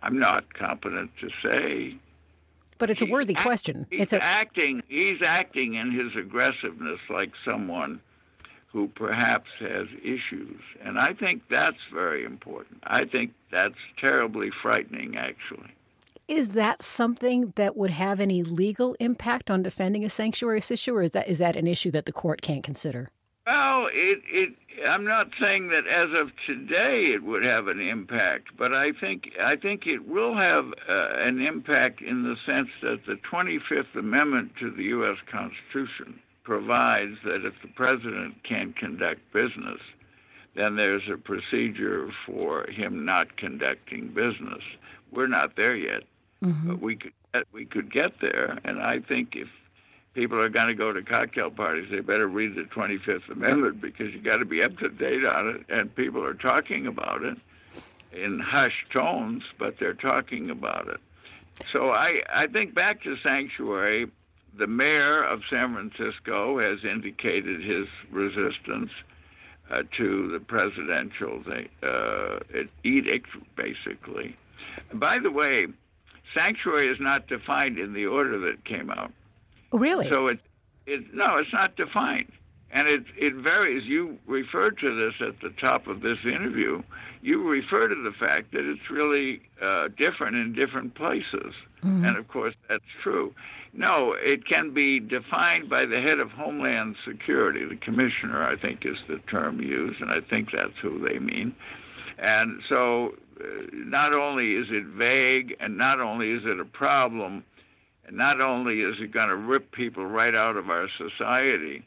I'm 0.00 0.18
not 0.18 0.54
competent 0.54 1.10
to 1.20 1.28
say. 1.42 1.96
But 2.78 2.90
it's 2.90 3.02
a 3.02 3.06
worthy 3.06 3.34
act, 3.34 3.44
question. 3.44 3.86
He's 3.90 4.00
it's 4.00 4.12
a... 4.12 4.22
acting. 4.22 4.82
He's 4.88 5.18
acting 5.26 5.74
in 5.74 5.92
his 5.92 6.16
aggressiveness 6.16 6.98
like 7.10 7.32
someone 7.44 8.00
who 8.72 8.88
perhaps 8.88 9.48
has 9.58 9.86
issues, 10.02 10.60
and 10.82 10.98
I 10.98 11.12
think 11.12 11.42
that's 11.50 11.76
very 11.92 12.24
important. 12.24 12.78
I 12.84 13.04
think 13.04 13.32
that's 13.50 13.74
terribly 14.00 14.50
frightening, 14.62 15.16
actually. 15.16 15.74
Is 16.30 16.50
that 16.50 16.80
something 16.80 17.54
that 17.56 17.76
would 17.76 17.90
have 17.90 18.20
any 18.20 18.44
legal 18.44 18.94
impact 19.00 19.50
on 19.50 19.64
defending 19.64 20.04
a 20.04 20.10
sanctuary 20.10 20.58
issue, 20.70 20.94
or 20.94 21.02
is 21.02 21.10
that 21.10 21.26
is 21.26 21.38
that 21.38 21.56
an 21.56 21.66
issue 21.66 21.90
that 21.90 22.06
the 22.06 22.12
court 22.12 22.40
can't 22.40 22.62
consider? 22.62 23.10
Well, 23.48 23.88
it, 23.92 24.22
it 24.30 24.54
I'm 24.86 25.02
not 25.02 25.30
saying 25.40 25.70
that 25.70 25.88
as 25.88 26.10
of 26.14 26.30
today 26.46 27.10
it 27.12 27.24
would 27.24 27.42
have 27.42 27.66
an 27.66 27.80
impact, 27.80 28.50
but 28.56 28.72
I 28.72 28.92
think 28.92 29.32
I 29.42 29.56
think 29.56 29.88
it 29.88 30.06
will 30.06 30.36
have 30.36 30.66
uh, 30.88 31.08
an 31.18 31.40
impact 31.40 32.00
in 32.00 32.22
the 32.22 32.36
sense 32.46 32.68
that 32.82 33.00
the 33.08 33.18
25th 33.28 33.98
Amendment 33.98 34.52
to 34.60 34.70
the 34.70 34.84
U.S. 34.84 35.18
Constitution 35.28 36.20
provides 36.44 37.16
that 37.24 37.44
if 37.44 37.54
the 37.60 37.72
president 37.74 38.36
can't 38.44 38.76
conduct 38.76 39.20
business, 39.32 39.82
then 40.54 40.76
there's 40.76 41.08
a 41.12 41.16
procedure 41.16 42.08
for 42.24 42.70
him 42.70 43.04
not 43.04 43.36
conducting 43.36 44.12
business. 44.14 44.62
We're 45.10 45.26
not 45.26 45.56
there 45.56 45.74
yet. 45.74 46.04
Mm-hmm. 46.44 46.68
But 46.68 46.80
we 46.80 46.96
could 46.96 47.12
we 47.52 47.64
could 47.64 47.92
get 47.92 48.20
there, 48.20 48.58
and 48.64 48.80
I 48.80 49.00
think 49.00 49.36
if 49.36 49.48
people 50.14 50.40
are 50.40 50.48
going 50.48 50.68
to 50.68 50.74
go 50.74 50.92
to 50.92 51.02
cocktail 51.02 51.50
parties, 51.50 51.88
they 51.90 52.00
better 52.00 52.26
read 52.26 52.56
the 52.56 52.62
25th 52.62 53.30
Amendment 53.30 53.80
because 53.80 54.12
you 54.12 54.20
got 54.20 54.38
to 54.38 54.44
be 54.44 54.62
up 54.62 54.76
to 54.78 54.88
date 54.88 55.24
on 55.24 55.48
it, 55.48 55.66
and 55.68 55.94
people 55.94 56.26
are 56.28 56.34
talking 56.34 56.86
about 56.86 57.22
it 57.22 57.38
in 58.12 58.40
hushed 58.40 58.90
tones, 58.92 59.42
but 59.58 59.78
they're 59.78 59.94
talking 59.94 60.50
about 60.50 60.88
it. 60.88 61.00
So 61.72 61.90
I 61.90 62.22
I 62.32 62.46
think 62.46 62.74
back 62.74 63.02
to 63.04 63.16
sanctuary. 63.22 64.10
The 64.58 64.66
mayor 64.66 65.22
of 65.22 65.42
San 65.48 65.74
Francisco 65.74 66.58
has 66.58 66.84
indicated 66.84 67.62
his 67.62 67.86
resistance 68.10 68.90
uh, 69.70 69.82
to 69.96 70.28
the 70.28 70.40
presidential 70.40 71.40
uh, 71.82 72.40
edict, 72.82 73.28
basically. 73.54 74.36
by 74.92 75.20
the 75.20 75.30
way, 75.30 75.68
sanctuary 76.34 76.90
is 76.90 76.98
not 77.00 77.26
defined 77.28 77.78
in 77.78 77.92
the 77.92 78.06
order 78.06 78.38
that 78.40 78.64
came 78.64 78.90
out. 78.90 79.12
Really? 79.72 80.08
So 80.08 80.28
it, 80.28 80.40
it 80.86 81.14
no, 81.14 81.38
it's 81.38 81.52
not 81.52 81.76
defined, 81.76 82.32
and 82.72 82.88
it 82.88 83.04
it 83.16 83.34
varies. 83.34 83.84
You 83.84 84.18
referred 84.26 84.78
to 84.78 84.94
this 84.94 85.14
at 85.26 85.40
the 85.40 85.54
top 85.60 85.86
of 85.86 86.00
this 86.00 86.18
interview. 86.24 86.82
You 87.22 87.46
refer 87.46 87.88
to 87.88 87.94
the 87.94 88.12
fact 88.18 88.52
that 88.52 88.64
it's 88.64 88.90
really 88.90 89.42
uh, 89.62 89.88
different 89.96 90.36
in 90.36 90.54
different 90.54 90.94
places, 90.94 91.54
mm-hmm. 91.82 92.04
and 92.04 92.16
of 92.16 92.28
course 92.28 92.54
that's 92.68 92.82
true. 93.02 93.34
No, 93.72 94.16
it 94.18 94.46
can 94.48 94.74
be 94.74 94.98
defined 94.98 95.70
by 95.70 95.86
the 95.86 96.00
head 96.00 96.18
of 96.18 96.30
Homeland 96.30 96.96
Security, 97.06 97.64
the 97.64 97.76
commissioner, 97.76 98.44
I 98.44 98.56
think 98.56 98.84
is 98.84 98.96
the 99.06 99.18
term 99.30 99.60
used, 99.60 100.00
and 100.00 100.10
I 100.10 100.20
think 100.28 100.48
that's 100.52 100.76
who 100.82 101.06
they 101.06 101.20
mean. 101.20 101.54
And 102.18 102.60
so 102.68 103.14
not 103.72 104.12
only 104.12 104.54
is 104.54 104.66
it 104.70 104.84
vague, 104.86 105.56
and 105.60 105.76
not 105.76 106.00
only 106.00 106.30
is 106.30 106.42
it 106.44 106.60
a 106.60 106.64
problem, 106.64 107.44
and 108.06 108.16
not 108.16 108.40
only 108.40 108.80
is 108.80 108.96
it 109.00 109.12
going 109.12 109.28
to 109.28 109.36
rip 109.36 109.72
people 109.72 110.04
right 110.06 110.34
out 110.34 110.56
of 110.56 110.70
our 110.70 110.88
society, 110.96 111.84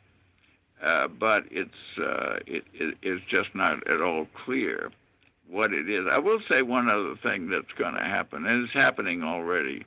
uh, 0.83 1.07
but 1.07 1.43
it's 1.51 1.71
uh, 1.97 2.35
it, 2.45 2.63
it 2.73 2.97
is 3.01 3.21
just 3.29 3.49
not 3.55 3.85
at 3.87 4.01
all 4.01 4.27
clear 4.45 4.91
what 5.49 5.73
it 5.73 5.89
is. 5.89 6.05
I 6.11 6.17
will 6.17 6.39
say 6.49 6.61
one 6.61 6.89
other 6.89 7.15
thing 7.21 7.49
that's 7.49 7.71
going 7.77 7.93
to 7.95 8.03
happen, 8.03 8.45
and 8.45 8.63
it's 8.63 8.73
happening 8.73 9.23
already. 9.23 9.85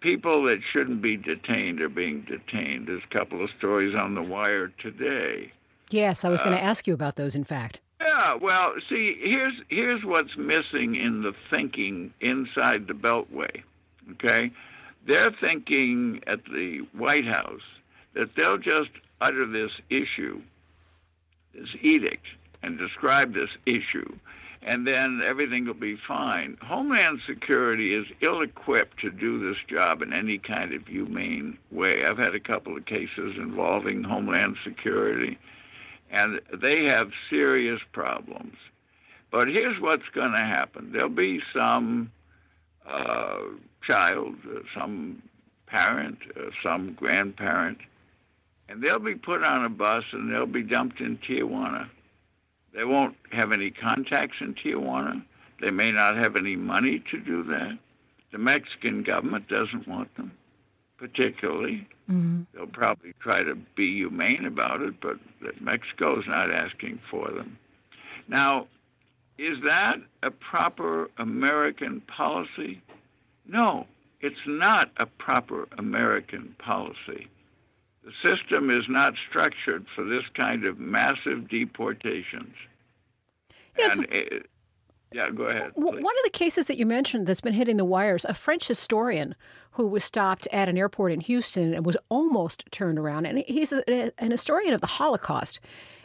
People 0.00 0.44
that 0.44 0.60
shouldn't 0.72 1.02
be 1.02 1.16
detained 1.16 1.80
are 1.80 1.88
being 1.88 2.22
detained. 2.22 2.88
There's 2.88 3.02
a 3.08 3.14
couple 3.14 3.44
of 3.44 3.50
stories 3.58 3.94
on 3.94 4.14
the 4.14 4.22
wire 4.22 4.72
today. 4.80 5.52
Yes, 5.90 6.24
I 6.24 6.30
was 6.30 6.40
going 6.40 6.56
to 6.56 6.62
uh, 6.62 6.66
ask 6.66 6.86
you 6.86 6.94
about 6.94 7.16
those. 7.16 7.34
In 7.34 7.44
fact, 7.44 7.80
Yeah, 8.00 8.36
well, 8.40 8.72
see, 8.88 9.16
here's 9.20 9.54
here's 9.68 10.04
what's 10.04 10.36
missing 10.36 10.94
in 10.96 11.22
the 11.22 11.34
thinking 11.50 12.12
inside 12.20 12.86
the 12.86 12.94
Beltway. 12.94 13.62
Okay, 14.12 14.50
they're 15.06 15.32
thinking 15.38 16.20
at 16.26 16.44
the 16.44 16.86
White 16.96 17.26
House 17.26 17.60
that 18.14 18.34
they'll 18.36 18.58
just 18.58 18.90
utter 19.20 19.46
this 19.46 19.72
issue, 19.90 20.40
this 21.54 21.68
edict, 21.82 22.26
and 22.62 22.78
describe 22.78 23.34
this 23.34 23.50
issue, 23.66 24.10
and 24.62 24.86
then 24.86 25.20
everything 25.24 25.66
will 25.66 25.74
be 25.74 25.96
fine. 26.08 26.56
Homeland 26.62 27.20
Security 27.26 27.94
is 27.94 28.06
ill 28.22 28.40
equipped 28.40 28.98
to 29.00 29.10
do 29.10 29.38
this 29.38 29.58
job 29.68 30.00
in 30.00 30.12
any 30.14 30.38
kind 30.38 30.72
of 30.72 30.86
humane 30.86 31.58
way. 31.70 32.04
I've 32.06 32.18
had 32.18 32.34
a 32.34 32.40
couple 32.40 32.76
of 32.76 32.86
cases 32.86 33.36
involving 33.36 34.02
Homeland 34.04 34.56
Security, 34.64 35.38
and 36.10 36.40
they 36.60 36.84
have 36.84 37.10
serious 37.28 37.80
problems. 37.92 38.56
But 39.30 39.48
here's 39.48 39.80
what's 39.80 40.08
going 40.14 40.32
to 40.32 40.38
happen 40.38 40.90
there'll 40.92 41.08
be 41.08 41.40
some 41.54 42.10
uh, 42.88 43.38
child, 43.86 44.34
uh, 44.44 44.60
some 44.78 45.22
parent, 45.66 46.18
uh, 46.36 46.50
some 46.62 46.94
grandparent, 46.94 47.78
and 48.68 48.82
they'll 48.82 48.98
be 48.98 49.14
put 49.14 49.42
on 49.42 49.64
a 49.64 49.68
bus 49.68 50.04
and 50.12 50.32
they'll 50.32 50.46
be 50.46 50.62
dumped 50.62 51.00
in 51.00 51.18
Tijuana 51.18 51.88
they 52.74 52.84
won't 52.84 53.16
have 53.32 53.52
any 53.52 53.70
contacts 53.70 54.36
in 54.40 54.54
Tijuana. 54.54 55.22
They 55.60 55.70
may 55.70 55.92
not 55.92 56.16
have 56.16 56.36
any 56.36 56.56
money 56.56 57.02
to 57.10 57.18
do 57.18 57.42
that. 57.44 57.78
The 58.32 58.38
Mexican 58.38 59.02
government 59.02 59.48
doesn't 59.48 59.88
want 59.88 60.14
them, 60.16 60.32
particularly. 61.00 61.88
Mm-hmm. 62.10 62.42
They'll 62.52 62.66
probably 62.66 63.14
try 63.20 63.42
to 63.42 63.56
be 63.74 63.96
humane 63.96 64.44
about 64.44 64.82
it, 64.82 65.00
but 65.00 65.16
Mexico 65.60 66.20
is 66.20 66.26
not 66.28 66.52
asking 66.52 67.00
for 67.10 67.30
them. 67.30 67.58
Now, 68.28 68.66
is 69.38 69.56
that 69.64 69.96
a 70.22 70.30
proper 70.30 71.10
American 71.16 72.02
policy? 72.02 72.82
No, 73.48 73.86
it's 74.20 74.46
not 74.46 74.90
a 74.98 75.06
proper 75.06 75.66
American 75.78 76.54
policy. 76.58 77.28
The 78.04 78.12
system 78.22 78.70
is 78.70 78.84
not 78.88 79.14
structured 79.28 79.86
for 79.94 80.04
this 80.04 80.24
kind 80.34 80.66
of 80.66 80.78
massive 80.78 81.48
deportations. 81.48 82.54
and 83.78 84.06
it, 84.10 84.49
yeah, 85.12 85.30
go 85.30 85.44
ahead. 85.44 85.74
Please. 85.74 85.84
One 85.84 85.96
of 86.18 86.24
the 86.24 86.30
cases 86.30 86.66
that 86.66 86.78
you 86.78 86.86
mentioned 86.86 87.26
that's 87.26 87.40
been 87.40 87.52
hitting 87.52 87.76
the 87.76 87.84
wires, 87.84 88.24
a 88.24 88.34
French 88.34 88.68
historian 88.68 89.34
who 89.72 89.86
was 89.86 90.04
stopped 90.04 90.46
at 90.52 90.68
an 90.68 90.78
airport 90.78 91.12
in 91.12 91.20
Houston 91.20 91.74
and 91.74 91.84
was 91.84 91.96
almost 92.08 92.64
turned 92.70 92.98
around. 92.98 93.26
And 93.26 93.38
he's 93.38 93.72
a, 93.72 94.12
an 94.18 94.30
historian 94.30 94.72
of 94.72 94.80
the 94.80 94.86
Holocaust. 94.86 95.60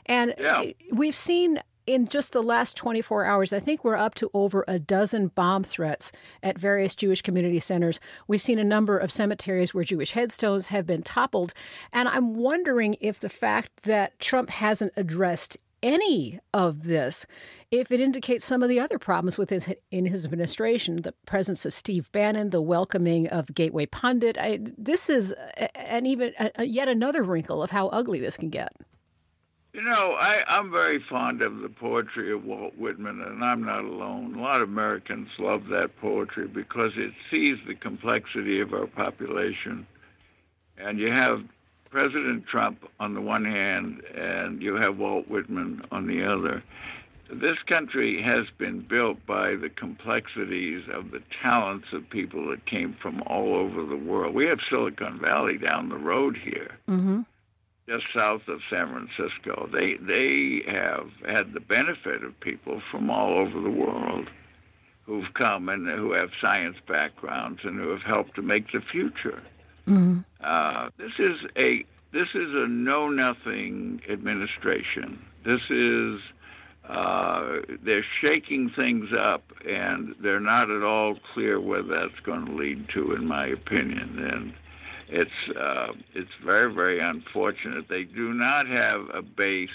And 0.05 0.33
yeah. 0.37 0.65
we've 0.91 1.15
seen 1.15 1.61
in 1.87 2.07
just 2.07 2.33
the 2.33 2.41
last 2.41 2.75
24 2.77 3.25
hours, 3.25 3.53
I 3.53 3.59
think 3.59 3.83
we're 3.83 3.95
up 3.95 4.15
to 4.15 4.31
over 4.33 4.65
a 4.67 4.79
dozen 4.79 5.27
bomb 5.27 5.63
threats 5.63 6.11
at 6.41 6.57
various 6.57 6.95
Jewish 6.95 7.21
community 7.21 7.59
centers. 7.59 7.99
We've 8.27 8.41
seen 8.41 8.59
a 8.59 8.63
number 8.63 8.97
of 8.97 9.11
cemeteries 9.11 9.73
where 9.73 9.83
Jewish 9.83 10.11
headstones 10.11 10.69
have 10.69 10.87
been 10.87 11.03
toppled. 11.03 11.53
And 11.93 12.09
I'm 12.09 12.35
wondering 12.35 12.95
if 13.01 13.19
the 13.19 13.29
fact 13.29 13.83
that 13.83 14.19
Trump 14.19 14.49
hasn't 14.49 14.93
addressed 14.95 15.57
any 15.83 16.39
of 16.53 16.83
this, 16.83 17.25
if 17.71 17.91
it 17.91 17.99
indicates 17.99 18.45
some 18.45 18.63
of 18.63 18.69
the 18.69 18.79
other 18.79 18.97
problems 18.97 19.37
with 19.37 19.49
his 19.49 19.73
in 19.91 20.05
his 20.05 20.25
administration, 20.25 20.97
the 20.97 21.13
presence 21.25 21.65
of 21.65 21.73
Steve 21.73 22.11
Bannon, 22.11 22.49
the 22.49 22.61
welcoming 22.61 23.27
of 23.27 23.53
Gateway 23.53 23.85
Pundit. 23.85 24.37
I, 24.39 24.59
this 24.77 25.09
is 25.09 25.33
an 25.75 26.05
even 26.05 26.33
a, 26.39 26.63
yet 26.63 26.87
another 26.87 27.23
wrinkle 27.23 27.61
of 27.61 27.71
how 27.71 27.87
ugly 27.89 28.19
this 28.19 28.37
can 28.37 28.49
get. 28.49 28.73
You 29.73 29.83
know, 29.83 30.13
I, 30.13 30.41
I'm 30.47 30.71
very 30.71 31.03
fond 31.09 31.41
of 31.41 31.57
the 31.57 31.67
poetry 31.67 32.31
of 32.31 32.45
Walt 32.45 32.77
Whitman, 32.77 33.21
and 33.21 33.43
I'm 33.43 33.65
not 33.65 33.83
alone. 33.83 34.35
A 34.35 34.41
lot 34.41 34.61
of 34.61 34.69
Americans 34.69 35.27
love 35.37 35.65
that 35.67 35.89
poetry 35.99 36.47
because 36.47 36.93
it 36.95 37.11
sees 37.29 37.57
the 37.67 37.75
complexity 37.75 38.61
of 38.61 38.71
our 38.71 38.87
population. 38.87 39.85
And 40.77 40.97
you 40.97 41.11
have 41.11 41.43
President 41.95 42.45
Trump 42.45 42.85
on 42.99 43.13
the 43.13 43.21
one 43.21 43.45
hand, 43.45 44.01
and 44.13 44.61
you 44.61 44.75
have 44.75 44.97
Walt 44.97 45.29
Whitman 45.29 45.81
on 45.91 46.07
the 46.07 46.25
other. 46.29 46.61
This 47.31 47.55
country 47.69 48.21
has 48.21 48.47
been 48.57 48.79
built 48.79 49.25
by 49.25 49.55
the 49.55 49.69
complexities 49.69 50.83
of 50.93 51.11
the 51.11 51.21
talents 51.41 51.87
of 51.93 52.09
people 52.09 52.49
that 52.49 52.65
came 52.65 52.97
from 53.01 53.21
all 53.27 53.55
over 53.55 53.85
the 53.85 53.95
world. 53.95 54.35
We 54.35 54.45
have 54.47 54.59
Silicon 54.69 55.21
Valley 55.21 55.57
down 55.57 55.87
the 55.87 55.95
road 55.95 56.35
here. 56.35 56.77
Mm-hmm 56.89 57.21
just 57.87 58.05
south 58.15 58.41
of 58.47 58.61
San 58.67 58.91
Francisco. 58.91 59.69
They 59.71 59.93
they 60.01 60.63
have 60.65 61.07
had 61.23 61.53
the 61.53 61.59
benefit 61.59 62.23
of 62.23 62.39
people 62.39 62.81
from 62.89 63.11
all 63.11 63.37
over 63.37 63.61
the 63.61 63.69
world 63.69 64.27
who've 65.05 65.31
come 65.35 65.69
and 65.69 65.87
who 65.87 66.13
have 66.13 66.31
science 66.41 66.77
backgrounds 66.87 67.59
and 67.63 67.79
who 67.79 67.89
have 67.89 68.01
helped 68.01 68.33
to 68.37 68.41
make 68.41 68.71
the 68.71 68.81
future. 68.91 69.43
Mm-hmm. 69.87 70.19
Uh, 70.43 70.89
this 70.97 71.11
is 71.19 71.37
a 71.57 71.85
this 72.11 72.29
is 72.33 72.53
a 72.53 72.67
know 72.67 73.09
nothing 73.09 74.01
administration. 74.09 75.19
This 75.43 75.61
is 75.69 76.19
uh, 76.89 77.61
they're 77.83 78.05
shaking 78.21 78.71
things 78.75 79.09
up, 79.17 79.43
and 79.67 80.15
they're 80.21 80.39
not 80.39 80.69
at 80.69 80.83
all 80.83 81.17
clear 81.33 81.59
where 81.59 81.83
that's 81.83 82.19
going 82.25 82.45
to 82.45 82.53
lead 82.53 82.87
to, 82.93 83.13
in 83.13 83.27
my 83.27 83.47
opinion. 83.47 84.19
And 84.19 84.53
it's 85.09 85.57
uh, 85.59 85.93
it's 86.13 86.31
very 86.43 86.73
very 86.73 86.99
unfortunate. 86.99 87.85
They 87.89 88.03
do 88.03 88.33
not 88.33 88.67
have 88.67 89.09
a 89.13 89.21
base. 89.21 89.69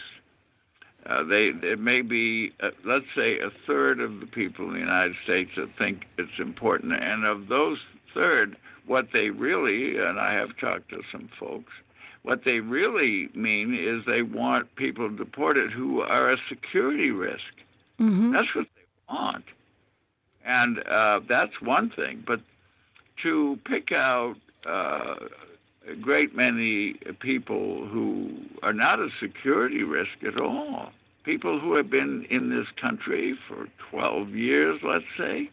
Uh, 1.07 1.25
they 1.25 1.53
it 1.63 1.81
may 1.81 2.03
be 2.03 2.53
uh, 2.63 2.71
let's 2.85 3.07
say 3.17 3.39
a 3.39 3.51
third 3.67 4.01
of 4.01 4.21
the 4.21 4.27
people 4.27 4.67
in 4.67 4.75
the 4.75 4.81
United 4.81 5.17
States 5.25 5.51
that 5.57 5.69
think 5.79 6.05
it's 6.19 6.39
important, 6.39 6.93
and 6.93 7.25
of 7.25 7.49
those 7.49 7.79
third, 8.15 8.57
what 8.91 9.07
they 9.13 9.31
really 9.31 9.97
and 9.99 10.19
I 10.19 10.35
have 10.35 10.59
talked 10.61 10.89
to 10.89 11.01
some 11.13 11.31
folks. 11.39 11.73
What 12.23 12.41
they 12.45 12.59
really 12.59 13.29
mean 13.37 13.73
is 13.73 14.05
they 14.05 14.23
want 14.23 14.75
people 14.75 15.09
deported 15.09 15.71
who 15.71 16.01
are 16.01 16.33
a 16.33 16.37
security 16.49 17.13
risk. 17.13 17.53
Mm-hmm. 18.01 18.33
That's 18.33 18.53
what 18.53 18.67
they 18.75 19.15
want, 19.15 19.45
and 20.45 20.81
uh, 20.81 21.21
that's 21.29 21.63
one 21.63 21.91
thing. 21.91 22.25
But 22.27 22.41
to 23.23 23.61
pick 23.65 23.93
out 23.93 24.35
uh, 24.67 25.15
a 25.89 25.95
great 25.95 26.35
many 26.35 26.95
people 27.21 27.87
who 27.87 28.33
are 28.65 28.73
not 28.73 28.99
a 28.99 29.09
security 29.21 29.85
risk 29.85 30.25
at 30.27 30.37
all. 30.37 30.91
People 31.23 31.61
who 31.61 31.77
have 31.77 31.91
been 31.91 32.27
in 32.29 32.51
this 32.51 32.67
country 32.81 33.39
for 33.47 33.69
12 33.91 34.31
years, 34.31 34.81
let's 34.83 35.05
say, 35.17 35.51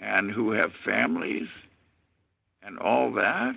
and 0.00 0.30
who 0.32 0.50
have 0.52 0.72
families 0.84 1.48
and 2.62 2.78
all 2.78 3.12
that. 3.12 3.54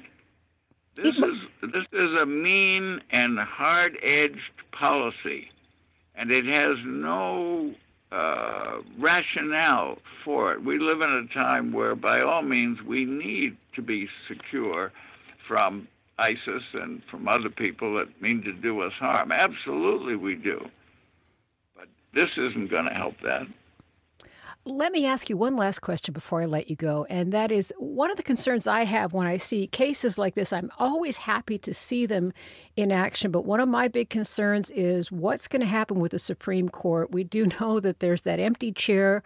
This 0.96 1.16
is 1.16 1.72
this 1.74 1.86
is 1.92 2.10
a 2.22 2.26
mean 2.26 3.00
and 3.12 3.40
hard-edged 3.40 4.38
policy, 4.72 5.50
and 6.16 6.30
it 6.30 6.46
has 6.46 6.78
no 6.86 7.74
uh, 8.12 8.78
rationale 9.00 9.98
for 10.24 10.54
it. 10.54 10.64
We 10.64 10.78
live 10.78 11.02
in 11.02 11.10
a 11.10 11.34
time 11.34 11.74
where, 11.74 11.96
by 11.96 12.22
all 12.22 12.44
means, 12.44 12.78
we 12.88 13.06
need 13.06 13.58
to 13.76 13.82
be 13.82 14.08
secure 14.28 14.92
from 15.48 15.88
ISIS 16.20 16.64
and 16.74 17.02
from 17.10 17.28
other 17.28 17.50
people 17.50 17.96
that 17.98 18.22
mean 18.22 18.44
to 18.44 18.54
do 18.54 18.82
us 18.82 18.94
harm. 19.00 19.32
Absolutely, 19.32 20.16
we 20.16 20.36
do. 20.36 20.64
But 21.76 21.88
this 22.14 22.30
isn't 22.38 22.70
going 22.70 22.86
to 22.86 22.94
help 22.94 23.16
that. 23.24 23.48
Let 24.66 24.94
me 24.94 25.06
ask 25.06 25.30
you 25.30 25.36
one 25.36 25.58
last 25.58 25.80
question 25.80 26.14
before 26.14 26.42
I 26.42 26.46
let 26.46 26.70
you 26.70 26.78
go. 26.78 27.06
And 27.10 27.34
that 27.34 27.52
is 27.52 27.74
one 27.80 28.10
of 28.10 28.16
the 28.16 28.24
concerns 28.24 28.66
I 28.66 28.84
have 28.84 29.12
when 29.12 29.28
I 29.28 29.36
see 29.36 29.68
cases 29.68 30.18
like 30.18 30.36
this. 30.36 30.54
I'm 30.54 30.72
always 30.80 31.18
happy 31.18 31.58
to 31.58 31.74
see 31.74 32.06
them 32.06 32.32
in 32.78 32.90
action. 32.90 33.30
But 33.30 33.44
one 33.44 33.60
of 33.60 33.68
my 33.68 33.90
big 33.90 34.10
concerns 34.10 34.72
is 34.72 35.12
what's 35.12 35.50
going 35.50 35.60
to 35.60 35.68
happen 35.68 36.00
with 36.00 36.14
the 36.14 36.20
Supreme 36.20 36.70
Court. 36.70 37.12
We 37.12 37.26
do 37.26 37.46
know 37.60 37.82
that 37.82 38.00
there's 38.00 38.22
that 38.22 38.40
empty 38.40 38.72
chair, 38.72 39.22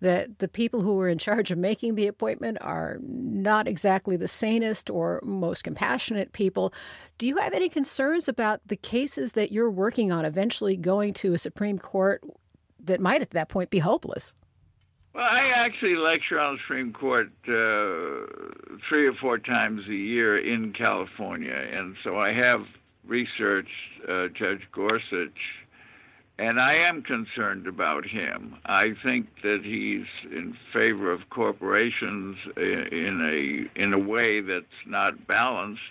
that 0.00 0.38
the 0.38 0.48
people 0.48 0.80
who 0.80 0.98
are 1.02 1.08
in 1.10 1.18
charge 1.18 1.50
of 1.50 1.58
making 1.58 1.94
the 1.94 2.06
appointment 2.06 2.56
are 2.62 2.96
not 3.02 3.68
exactly 3.68 4.16
the 4.16 4.26
sanest 4.26 4.88
or 4.88 5.20
most 5.22 5.64
compassionate 5.64 6.32
people. 6.32 6.72
Do 7.18 7.26
you 7.26 7.36
have 7.36 7.52
any 7.52 7.68
concerns 7.68 8.26
about 8.26 8.62
the 8.66 8.76
cases 8.76 9.32
that 9.32 9.52
you're 9.52 9.70
working 9.70 10.10
on 10.12 10.24
eventually 10.24 10.78
going 10.78 11.12
to 11.14 11.34
a 11.34 11.38
Supreme 11.38 11.78
Court 11.78 12.22
that 12.82 13.02
might 13.02 13.20
at 13.20 13.32
that 13.32 13.50
point 13.50 13.68
be 13.68 13.80
hopeless? 13.80 14.34
Well, 15.14 15.24
I 15.24 15.50
actually 15.54 15.96
lecture 15.96 16.38
on 16.38 16.54
the 16.54 16.60
Supreme 16.60 16.92
Court 16.92 17.30
uh, 17.44 18.78
three 18.88 19.06
or 19.06 19.14
four 19.20 19.38
times 19.38 19.82
a 19.88 19.94
year 19.94 20.38
in 20.38 20.72
California, 20.72 21.54
and 21.54 21.96
so 22.04 22.18
I 22.18 22.32
have 22.32 22.66
researched 23.06 23.68
uh, 24.08 24.28
Judge 24.28 24.62
Gorsuch, 24.70 25.40
and 26.38 26.60
I 26.60 26.74
am 26.74 27.02
concerned 27.02 27.66
about 27.66 28.06
him. 28.06 28.56
I 28.66 28.92
think 29.02 29.26
that 29.42 29.62
he's 29.64 30.06
in 30.30 30.56
favor 30.72 31.10
of 31.10 31.30
corporations 31.30 32.36
in 32.56 33.68
a 33.76 33.80
in 33.82 33.92
a 33.94 33.98
way 33.98 34.40
that's 34.40 34.66
not 34.86 35.26
balanced, 35.26 35.82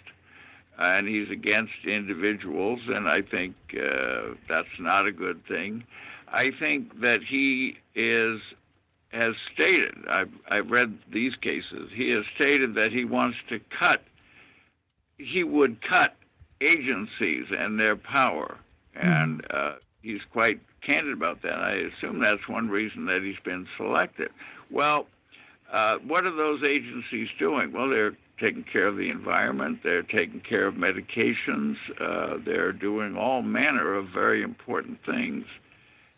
and 0.78 1.08
he's 1.08 1.30
against 1.32 1.86
individuals, 1.86 2.80
and 2.88 3.10
I 3.10 3.24
think 3.24 3.56
uh, 3.74 4.36
that's 4.48 4.80
not 4.80 5.08
a 5.08 5.12
good 5.12 5.46
thing. 5.48 5.84
I 6.30 6.52
think 6.52 7.02
that 7.02 7.20
he 7.28 7.78
is 7.96 8.40
has 9.10 9.36
stated. 9.54 9.96
I've 10.10 10.32
I've 10.50 10.70
read 10.70 10.98
these 11.12 11.36
cases. 11.36 11.90
He 11.94 12.10
has 12.12 12.24
stated 12.36 12.76
that 12.76 12.92
he 12.92 13.06
wants 13.06 13.38
to 13.50 13.60
cut. 13.78 14.04
He 15.18 15.44
would 15.44 15.82
cut 15.88 16.16
agencies 16.62 17.46
and 17.58 17.80
their 17.80 17.96
power, 17.96 18.58
and 18.96 19.46
uh, 19.52 19.76
he's 20.02 20.22
quite 20.32 20.60
candid 20.86 21.14
about 21.14 21.42
that. 21.44 21.60
I 21.60 21.74
assume 21.74 22.20
that's 22.20 22.48
one 22.48 22.70
reason 22.70 23.06
that 23.06 23.22
he's 23.24 23.40
been 23.44 23.68
selected. 23.78 24.30
Well, 24.70 25.08
uh, 25.72 25.98
what 26.06 26.26
are 26.26 26.36
those 26.36 26.64
agencies 26.64 27.30
doing? 27.40 27.72
Well, 27.74 27.90
they're 27.90 28.16
taking 28.40 28.64
care 28.64 28.88
of 28.88 28.98
the 28.98 29.10
environment, 29.10 29.80
they're 29.84 30.04
taking 30.04 30.42
care 30.42 30.68
of 30.68 30.76
medications, 30.76 31.76
uh, 32.00 32.38
they're 32.46 32.72
doing 32.72 33.18
all 33.18 33.42
manner 33.42 33.96
of 33.96 34.08
very 34.14 34.44
important 34.44 35.00
things. 35.06 35.46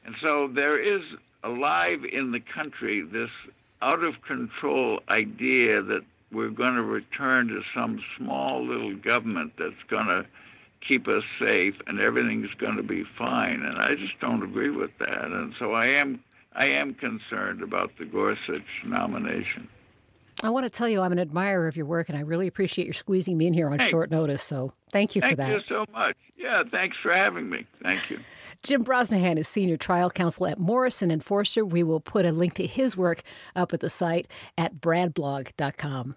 And 0.05 0.15
so 0.21 0.49
there 0.53 0.77
is 0.77 1.01
alive 1.43 1.99
in 2.11 2.31
the 2.31 2.39
country 2.39 3.01
this 3.01 3.29
out 3.81 4.03
of 4.03 4.21
control 4.27 4.99
idea 5.09 5.81
that 5.81 6.01
we're 6.31 6.49
going 6.49 6.75
to 6.75 6.83
return 6.83 7.47
to 7.47 7.61
some 7.73 7.99
small 8.17 8.65
little 8.65 8.95
government 8.95 9.53
that's 9.57 9.81
going 9.89 10.05
to 10.07 10.25
keep 10.87 11.07
us 11.07 11.23
safe 11.39 11.75
and 11.87 11.99
everything's 11.99 12.53
going 12.57 12.75
to 12.77 12.83
be 12.83 13.03
fine 13.17 13.61
and 13.61 13.77
I 13.77 13.95
just 13.95 14.19
don't 14.19 14.43
agree 14.43 14.69
with 14.69 14.91
that 14.99 15.25
and 15.25 15.53
so 15.59 15.73
I 15.73 15.87
am 15.87 16.23
I 16.55 16.65
am 16.65 16.93
concerned 16.93 17.61
about 17.61 17.91
the 17.99 18.05
Gorsuch 18.05 18.63
nomination. 18.83 19.67
I 20.41 20.49
want 20.49 20.65
to 20.65 20.69
tell 20.69 20.87
you 20.89 21.01
I'm 21.01 21.11
an 21.11 21.19
admirer 21.19 21.67
of 21.67 21.75
your 21.75 21.85
work 21.85 22.09
and 22.09 22.17
I 22.17 22.21
really 22.21 22.47
appreciate 22.47 22.85
your 22.85 22.93
squeezing 22.93 23.37
me 23.37 23.47
in 23.47 23.53
here 23.53 23.69
on 23.69 23.79
Hey. 23.79 23.89
short 23.89 24.09
notice 24.11 24.43
so 24.43 24.73
thank 24.91 25.15
you 25.15 25.21
Thank 25.21 25.33
for 25.33 25.37
that. 25.37 25.49
Thank 25.49 25.69
you 25.69 25.75
so 25.75 25.85
much. 25.91 26.15
Yeah, 26.37 26.63
thanks 26.69 26.97
for 27.01 27.13
having 27.13 27.49
me. 27.49 27.65
Thank 27.81 28.09
you. 28.09 28.19
Jim 28.61 28.83
Brosnahan 28.83 29.37
is 29.37 29.47
senior 29.47 29.77
trial 29.77 30.09
counsel 30.09 30.45
at 30.45 30.59
Morrison 30.59 31.11
and 31.11 31.23
Foerster. 31.23 31.63
We 31.63 31.81
will 31.81 32.01
put 32.01 32.25
a 32.25 32.31
link 32.33 32.55
to 32.55 32.67
his 32.67 32.97
work 32.97 33.23
up 33.55 33.73
at 33.73 33.79
the 33.79 33.89
site 33.89 34.27
at 34.57 34.81
bradblog.com. 34.81 36.15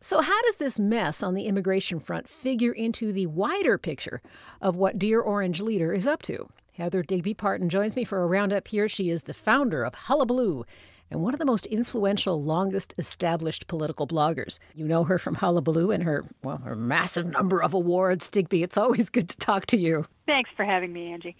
So, 0.00 0.22
how 0.22 0.42
does 0.42 0.56
this 0.56 0.78
mess 0.78 1.22
on 1.22 1.34
the 1.34 1.44
immigration 1.44 2.00
front 2.00 2.26
figure 2.26 2.72
into 2.72 3.12
the 3.12 3.26
wider 3.26 3.76
picture 3.76 4.22
of 4.62 4.76
what 4.76 4.98
Dear 4.98 5.20
Orange 5.20 5.60
Leader 5.60 5.92
is 5.92 6.06
up 6.06 6.22
to? 6.22 6.48
Heather 6.72 7.02
Digby 7.02 7.34
Parton 7.34 7.68
joins 7.68 7.96
me 7.96 8.04
for 8.04 8.22
a 8.22 8.26
roundup 8.26 8.68
here. 8.68 8.88
She 8.88 9.10
is 9.10 9.24
the 9.24 9.34
founder 9.34 9.84
of 9.84 9.94
Hullabaloo 9.94 10.64
and 11.10 11.22
one 11.22 11.34
of 11.34 11.38
the 11.38 11.46
most 11.46 11.66
influential, 11.66 12.42
longest 12.42 12.94
established 12.98 13.66
political 13.66 14.06
bloggers. 14.06 14.58
You 14.74 14.86
know 14.86 15.04
her 15.04 15.18
from 15.18 15.34
Hullabaloo 15.34 15.90
and 15.90 16.02
her, 16.02 16.24
well, 16.42 16.56
her 16.58 16.74
massive 16.74 17.26
number 17.26 17.62
of 17.62 17.74
awards. 17.74 18.30
Digby, 18.30 18.62
it's 18.62 18.76
always 18.76 19.10
good 19.10 19.28
to 19.28 19.36
talk 19.36 19.66
to 19.66 19.76
you. 19.76 20.06
Thanks 20.26 20.48
for 20.56 20.64
having 20.64 20.90
me, 20.90 21.12
Angie. 21.12 21.36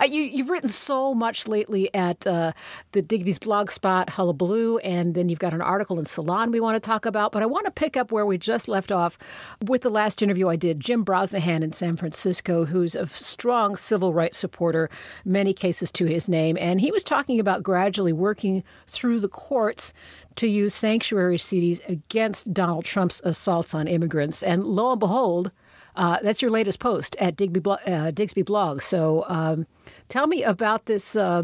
Uh, 0.00 0.04
you, 0.04 0.22
you've 0.22 0.48
written 0.48 0.68
so 0.68 1.12
much 1.12 1.46
lately 1.46 1.92
at 1.94 2.26
uh, 2.26 2.52
the 2.92 3.02
Digby's 3.02 3.38
blog 3.38 3.70
spot, 3.70 4.08
Hullabaloo, 4.08 4.78
and 4.78 5.14
then 5.14 5.28
you've 5.28 5.38
got 5.38 5.52
an 5.52 5.60
article 5.60 5.98
in 5.98 6.06
Salon 6.06 6.50
we 6.50 6.58
want 6.58 6.74
to 6.74 6.80
talk 6.80 7.04
about. 7.04 7.32
But 7.32 7.42
I 7.42 7.46
want 7.46 7.66
to 7.66 7.70
pick 7.70 7.94
up 7.94 8.10
where 8.10 8.24
we 8.24 8.38
just 8.38 8.68
left 8.68 8.90
off 8.90 9.18
with 9.60 9.82
the 9.82 9.90
last 9.90 10.22
interview 10.22 10.48
I 10.48 10.56
did. 10.56 10.80
Jim 10.80 11.04
Brosnahan 11.04 11.62
in 11.62 11.74
San 11.74 11.98
Francisco, 11.98 12.64
who's 12.64 12.94
a 12.94 13.06
strong 13.06 13.76
civil 13.76 14.14
rights 14.14 14.38
supporter, 14.38 14.88
many 15.26 15.52
cases 15.52 15.92
to 15.92 16.06
his 16.06 16.26
name, 16.26 16.56
and 16.58 16.80
he 16.80 16.90
was 16.90 17.04
talking 17.04 17.38
about 17.38 17.62
gradually 17.62 18.14
working 18.14 18.64
through 18.86 19.20
the 19.20 19.28
courts 19.28 19.92
to 20.36 20.46
use 20.46 20.74
sanctuary 20.74 21.36
cities 21.36 21.82
against 21.86 22.54
Donald 22.54 22.86
Trump's 22.86 23.20
assaults 23.24 23.74
on 23.74 23.86
immigrants. 23.86 24.42
And 24.42 24.64
lo 24.64 24.92
and 24.92 25.00
behold, 25.00 25.50
uh, 25.96 26.18
that's 26.22 26.40
your 26.42 26.50
latest 26.50 26.78
post 26.80 27.16
at 27.20 27.36
Digby, 27.36 27.60
Blo- 27.60 27.78
uh, 27.86 28.10
Digsby 28.12 28.44
Blog. 28.44 28.82
So 28.82 29.24
um, 29.28 29.66
tell 30.08 30.26
me 30.26 30.42
about 30.42 30.86
this, 30.86 31.16
uh, 31.16 31.42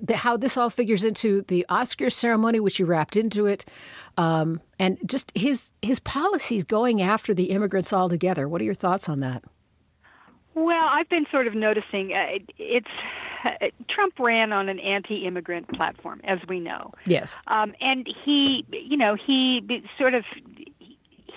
the, 0.00 0.16
how 0.16 0.36
this 0.36 0.56
all 0.56 0.70
figures 0.70 1.04
into 1.04 1.42
the 1.42 1.66
Oscar 1.68 2.10
ceremony, 2.10 2.60
which 2.60 2.78
you 2.78 2.86
wrapped 2.86 3.16
into 3.16 3.46
it, 3.46 3.64
um, 4.16 4.60
and 4.78 4.98
just 5.06 5.30
his 5.34 5.72
his 5.82 6.00
policies 6.00 6.64
going 6.64 7.02
after 7.02 7.34
the 7.34 7.44
immigrants 7.50 7.92
altogether. 7.92 8.48
What 8.48 8.60
are 8.60 8.64
your 8.64 8.74
thoughts 8.74 9.08
on 9.08 9.20
that? 9.20 9.44
Well, 10.54 10.88
I've 10.90 11.08
been 11.08 11.26
sort 11.30 11.46
of 11.46 11.54
noticing 11.54 12.12
uh, 12.12 12.38
it's 12.58 12.86
uh, 13.44 13.68
Trump 13.88 14.18
ran 14.18 14.52
on 14.52 14.68
an 14.68 14.78
anti-immigrant 14.78 15.68
platform, 15.74 16.20
as 16.24 16.38
we 16.48 16.60
know, 16.60 16.92
Yes. 17.06 17.36
um, 17.48 17.74
and 17.80 18.06
he, 18.24 18.64
you 18.70 18.96
know, 18.96 19.14
he 19.14 19.82
sort 19.98 20.14
of 20.14 20.24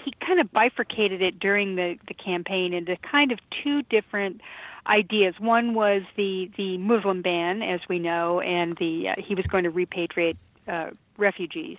he 0.05 0.13
kind 0.25 0.39
of 0.39 0.51
bifurcated 0.51 1.21
it 1.21 1.39
during 1.39 1.75
the 1.75 1.97
the 2.07 2.13
campaign 2.13 2.73
into 2.73 2.95
kind 2.97 3.31
of 3.31 3.39
two 3.63 3.81
different 3.83 4.41
ideas. 4.87 5.33
One 5.39 5.73
was 5.73 6.03
the 6.15 6.51
the 6.55 6.77
Muslim 6.77 7.21
ban, 7.21 7.61
as 7.63 7.81
we 7.89 7.99
know, 7.99 8.39
and 8.39 8.77
the 8.77 9.09
uh, 9.09 9.21
he 9.21 9.35
was 9.35 9.45
going 9.47 9.63
to 9.63 9.71
repatriate 9.71 10.37
uh, 10.67 10.91
refugees 11.17 11.77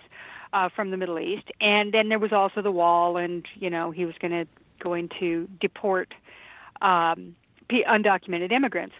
uh, 0.53 0.69
from 0.69 0.91
the 0.91 0.97
Middle 0.97 1.19
East, 1.19 1.49
and 1.61 1.93
then 1.93 2.09
there 2.09 2.19
was 2.19 2.33
also 2.33 2.61
the 2.61 2.71
wall, 2.71 3.17
and 3.17 3.45
you 3.55 3.69
know 3.69 3.91
he 3.91 4.05
was 4.05 4.15
going 4.19 4.31
to 4.31 4.45
going 4.79 5.09
to 5.19 5.47
deport 5.59 6.13
um, 6.81 7.35
undocumented 7.71 8.51
immigrants. 8.51 8.95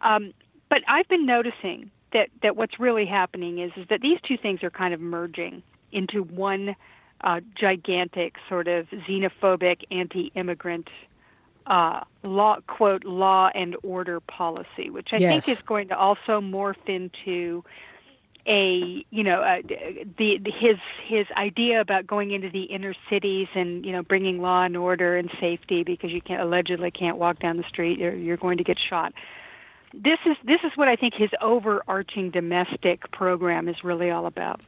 Um, 0.00 0.34
but 0.68 0.82
I've 0.88 1.08
been 1.08 1.26
noticing 1.26 1.90
that 2.12 2.28
that 2.42 2.56
what's 2.56 2.80
really 2.80 3.06
happening 3.06 3.58
is 3.58 3.70
is 3.76 3.86
that 3.88 4.00
these 4.00 4.18
two 4.26 4.36
things 4.36 4.62
are 4.62 4.70
kind 4.70 4.92
of 4.92 5.00
merging 5.00 5.62
into 5.92 6.22
one 6.22 6.74
uh, 7.22 7.40
gigantic 7.54 8.36
sort 8.48 8.68
of 8.68 8.86
xenophobic 8.90 9.84
anti-immigrant 9.90 10.88
uh, 11.66 12.00
law 12.24 12.58
quote 12.66 13.04
law 13.04 13.50
and 13.54 13.76
order 13.82 14.20
policy, 14.20 14.90
which 14.90 15.10
I 15.12 15.18
Yes. 15.18 15.44
think 15.44 15.58
is 15.58 15.62
going 15.66 15.88
to 15.88 15.96
also 15.96 16.40
morph 16.40 16.74
into 16.86 17.64
a 18.46 19.04
you 19.10 19.22
know 19.22 19.40
uh, 19.40 19.62
the, 20.18 20.38
the 20.38 20.50
his 20.50 20.76
his 21.06 21.26
idea 21.36 21.80
about 21.80 22.06
going 22.08 22.32
into 22.32 22.50
the 22.50 22.64
inner 22.64 22.94
cities 23.08 23.46
and 23.54 23.86
you 23.86 23.92
know 23.92 24.02
bringing 24.02 24.40
law 24.40 24.64
and 24.64 24.76
order 24.76 25.16
and 25.16 25.30
safety 25.40 25.84
because 25.84 26.10
you 26.10 26.20
can't 26.20 26.42
allegedly 26.42 26.90
can't 26.90 27.18
walk 27.18 27.38
down 27.38 27.56
the 27.56 27.62
street 27.68 28.02
or 28.02 28.16
you're 28.16 28.36
going 28.36 28.58
to 28.58 28.64
get 28.64 28.78
shot. 28.80 29.12
This 29.94 30.18
is 30.26 30.36
this 30.44 30.60
is 30.64 30.72
what 30.74 30.88
I 30.88 30.96
think 30.96 31.14
his 31.14 31.30
overarching 31.40 32.30
domestic 32.30 33.10
program 33.12 33.68
is 33.68 33.84
really 33.84 34.10
all 34.10 34.26
about. 34.26 34.60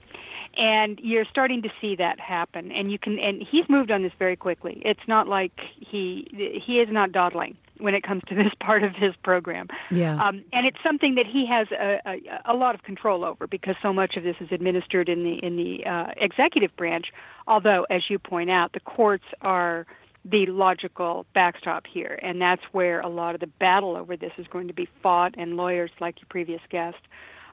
And 0.57 1.01
you're 1.03 1.25
starting 1.25 1.63
to 1.63 1.69
see 1.81 1.97
that 1.97 2.21
happen 2.21 2.71
and 2.71 2.91
you 2.91 2.99
can 2.99 3.19
and 3.19 3.43
he's 3.43 3.69
moved 3.69 3.91
on 3.91 4.03
this 4.03 4.13
very 4.19 4.37
quickly. 4.37 4.81
It's 4.85 5.07
not 5.09 5.27
like 5.29 5.53
he 5.79 6.61
he 6.65 6.81
is 6.81 6.89
not 6.91 7.13
dawdling 7.13 7.57
when 7.79 7.95
it 7.95 8.03
comes 8.03 8.23
to 8.29 8.35
this 8.43 8.53
part 8.61 8.83
of 8.83 8.95
his 8.95 9.15
program. 9.23 9.69
Yeah. 9.91 10.15
Um, 10.15 10.45
and 10.53 10.67
it's 10.67 10.79
something 10.83 11.17
that 11.17 11.27
he 11.27 11.47
has 11.47 11.69
a, 11.73 12.01
a, 12.07 12.53
a 12.53 12.55
lot 12.55 12.75
of 12.75 12.83
control 12.83 13.25
over 13.25 13.47
because 13.47 13.77
so 13.83 13.93
much 13.93 14.17
of 14.17 14.23
this 14.23 14.37
is 14.41 14.49
administered 14.51 15.09
in 15.09 15.25
the 15.25 15.45
in 15.45 15.57
the 15.57 15.87
uh, 15.87 16.13
executive 16.17 16.75
branch. 16.77 17.07
Although, 17.47 17.87
as 17.91 18.03
you 18.09 18.19
point 18.19 18.51
out, 18.51 18.73
the 18.73 18.81
courts 18.81 19.25
are 19.41 19.87
the 20.25 20.47
logical 20.47 21.27
backstop 21.35 21.87
here, 21.87 22.19
and 22.23 22.41
that's 22.41 22.63
where 22.73 23.01
a 23.01 23.09
lot 23.09 23.35
of 23.35 23.41
the 23.41 23.47
battle 23.47 23.97
over 23.97 24.17
this 24.17 24.33
is 24.39 24.47
going 24.47 24.69
to 24.69 24.75
be 24.75 24.89
fought. 25.03 25.35
And 25.37 25.57
lawyers 25.57 25.91
like 26.01 26.21
your 26.21 26.27
previous 26.31 26.63
guest, 26.71 26.99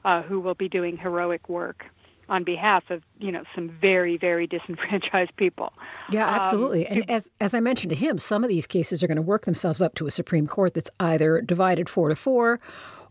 uh, 0.04 0.22
who 0.22 0.40
will 0.40 0.54
be 0.54 0.68
doing 0.68 0.96
heroic 0.96 1.48
work 1.48 1.84
on 2.32 2.42
behalf 2.44 2.82
of 2.90 3.02
you 3.20 3.30
know 3.30 3.44
some 3.54 3.68
very 3.68 4.16
very 4.16 4.46
disenfranchised 4.54 5.36
people. 5.36 5.72
Yeah, 6.10 6.26
Um, 6.26 6.34
absolutely. 6.34 6.86
and 6.86 7.08
as 7.10 7.30
as 7.40 7.54
I 7.54 7.60
mentioned 7.60 7.90
to 7.90 7.96
him, 7.96 8.18
some 8.18 8.42
of 8.42 8.48
these 8.48 8.66
cases 8.66 9.02
are 9.02 9.06
going 9.06 9.16
to 9.16 9.22
work 9.22 9.44
themselves 9.44 9.80
up 9.80 9.94
to 9.96 10.06
a 10.06 10.10
Supreme 10.10 10.46
Court 10.46 10.74
that's 10.74 10.90
either 10.98 11.40
divided 11.42 11.88
four 11.88 12.08
to 12.08 12.16
four, 12.16 12.58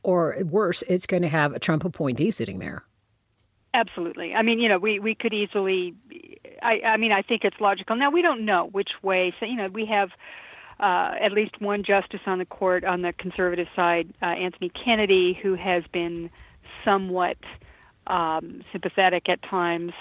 or 0.03 0.37
worse, 0.43 0.81
it's 0.89 1.05
going 1.05 1.21
to 1.21 1.29
have 1.29 1.53
a 1.53 1.59
Trump 1.59 1.85
appointee 1.85 2.31
sitting 2.31 2.59
there. 2.59 2.83
Absolutely. 3.73 4.33
I 4.33 4.41
mean, 4.41 4.59
you 4.59 4.67
know, 4.67 4.79
we 4.79 4.99
we 4.99 5.15
could 5.15 5.33
easily. 5.33 5.93
I 6.61 6.81
I 6.83 6.97
mean, 6.97 7.11
I 7.13 7.21
think 7.21 7.45
it's 7.45 7.61
logical. 7.61 7.95
Now 7.95 8.09
we 8.11 8.21
don't 8.21 8.43
know 8.43 8.67
which 8.71 8.91
way. 9.01 9.33
So 9.39 9.45
you 9.45 9.55
know, 9.55 9.67
we 9.71 9.85
have. 9.85 10.09
Uh, 10.79 11.13
at 11.21 11.31
least 11.31 11.61
one 11.61 11.83
justice 11.83 12.21
on 12.25 12.39
the 12.39 12.45
court 12.45 12.83
on 12.83 13.03
the 13.03 13.13
conservative 13.13 13.67
side, 13.75 14.11
uh, 14.23 14.25
Anthony 14.25 14.69
Kennedy, 14.69 15.37
who 15.39 15.53
has 15.53 15.83
been 15.91 16.27
somewhat 16.83 17.37
um, 18.07 18.63
sympathetic 18.71 19.29
at 19.29 19.41
times. 19.43 19.93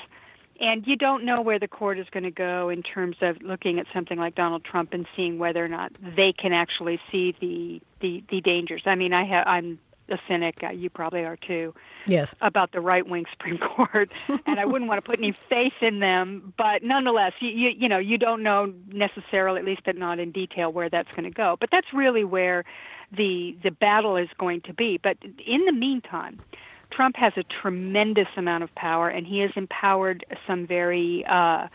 And 0.61 0.86
you 0.86 0.96
don't 0.96 1.24
know 1.24 1.40
where 1.40 1.59
the 1.59 1.68
court 1.68 1.98
is 1.98 2.07
going 2.11 2.24
to 2.24 2.30
go 2.30 2.68
in 2.68 2.82
terms 2.82 3.16
of 3.22 3.40
looking 3.40 3.78
at 3.78 3.86
something 3.94 4.18
like 4.18 4.34
Donald 4.34 4.62
Trump 4.62 4.92
and 4.92 5.07
seeing 5.16 5.38
whether 5.38 5.64
or 5.64 5.68
not 5.68 5.92
they 6.16 6.32
can 6.32 6.53
actually 6.53 7.01
see 7.11 7.34
the 7.40 7.80
the, 8.01 8.22
the 8.28 8.40
dangers. 8.42 8.82
I 8.84 8.94
mean, 8.94 9.14
I 9.14 9.24
have 9.24 9.46
I'm 9.46 9.78
a 10.11 10.18
cynic. 10.28 10.62
Uh, 10.62 10.70
you 10.70 10.90
probably 10.90 11.20
are 11.24 11.36
too 11.36 11.74
Yes. 12.07 12.34
about 12.40 12.72
the 12.72 12.80
right 12.80 13.07
wing 13.07 13.24
Supreme 13.30 13.59
Court, 13.76 14.11
and 14.46 14.59
I 14.61 14.66
wouldn't 14.66 14.88
want 14.88 15.03
to 15.03 15.09
put 15.09 15.18
any 15.18 15.32
faith 15.48 15.74
in 15.80 16.01
them. 16.01 16.53
But 16.59 16.82
nonetheless, 16.82 17.32
you, 17.40 17.48
you 17.48 17.68
you 17.70 17.88
know 17.88 17.98
you 17.98 18.18
don't 18.18 18.42
know 18.42 18.72
necessarily, 18.88 19.61
at 19.61 19.64
least 19.64 19.82
but 19.86 19.96
not 19.96 20.18
in 20.18 20.30
detail, 20.30 20.72
where 20.72 20.90
that's 20.90 21.11
going 21.12 21.24
to 21.24 21.30
go. 21.30 21.57
But 21.59 21.70
that's 21.72 21.92
really 21.94 22.24
where 22.24 22.64
the 23.12 23.57
the 23.62 23.70
battle 23.70 24.16
is 24.16 24.28
going 24.38 24.61
to 24.62 24.74
be. 24.74 24.98
But 25.03 25.16
in 25.46 25.64
the 25.64 25.72
meantime, 25.72 26.38
Trump 26.91 27.16
has 27.16 27.32
a 27.36 27.45
tremendous 27.62 28.28
amount 28.36 28.64
of 28.64 28.74
power, 28.74 29.09
and 29.09 29.26
he 29.26 29.41
has 29.41 29.51
empowered 29.57 30.24
some 30.47 30.66
very. 30.66 31.24
Uh, 31.28 31.68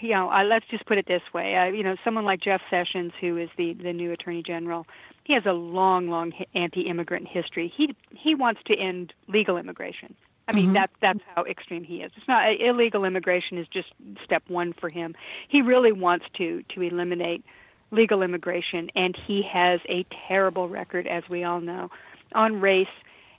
you 0.00 0.10
know, 0.10 0.30
uh, 0.30 0.44
let's 0.44 0.64
just 0.70 0.86
put 0.86 0.96
it 0.96 1.06
this 1.06 1.22
way. 1.34 1.56
Uh, 1.56 1.66
you 1.66 1.82
know, 1.82 1.94
someone 2.02 2.24
like 2.24 2.40
Jeff 2.40 2.62
Sessions, 2.70 3.12
who 3.20 3.36
is 3.36 3.50
the 3.56 3.74
the 3.74 3.92
new 3.92 4.12
Attorney 4.12 4.42
General, 4.42 4.86
he 5.24 5.34
has 5.34 5.44
a 5.46 5.52
long, 5.52 6.08
long 6.08 6.32
anti-immigrant 6.54 7.28
history. 7.28 7.72
He 7.76 7.94
he 8.10 8.34
wants 8.34 8.60
to 8.66 8.76
end 8.76 9.12
legal 9.28 9.56
immigration. 9.56 10.14
I 10.48 10.52
mean, 10.52 10.66
mm-hmm. 10.66 10.74
that's 10.74 10.92
that's 11.00 11.20
how 11.34 11.44
extreme 11.44 11.84
he 11.84 11.96
is. 11.96 12.10
It's 12.16 12.26
not 12.26 12.48
uh, 12.48 12.52
illegal 12.58 13.04
immigration 13.04 13.58
is 13.58 13.68
just 13.68 13.88
step 14.24 14.42
one 14.48 14.72
for 14.72 14.88
him. 14.88 15.14
He 15.48 15.62
really 15.62 15.92
wants 15.92 16.24
to 16.38 16.62
to 16.74 16.82
eliminate 16.82 17.44
legal 17.92 18.22
immigration, 18.22 18.90
and 18.96 19.16
he 19.16 19.42
has 19.42 19.80
a 19.88 20.04
terrible 20.28 20.68
record, 20.68 21.06
as 21.06 21.22
we 21.28 21.44
all 21.44 21.60
know, 21.60 21.90
on 22.34 22.60
race 22.60 22.88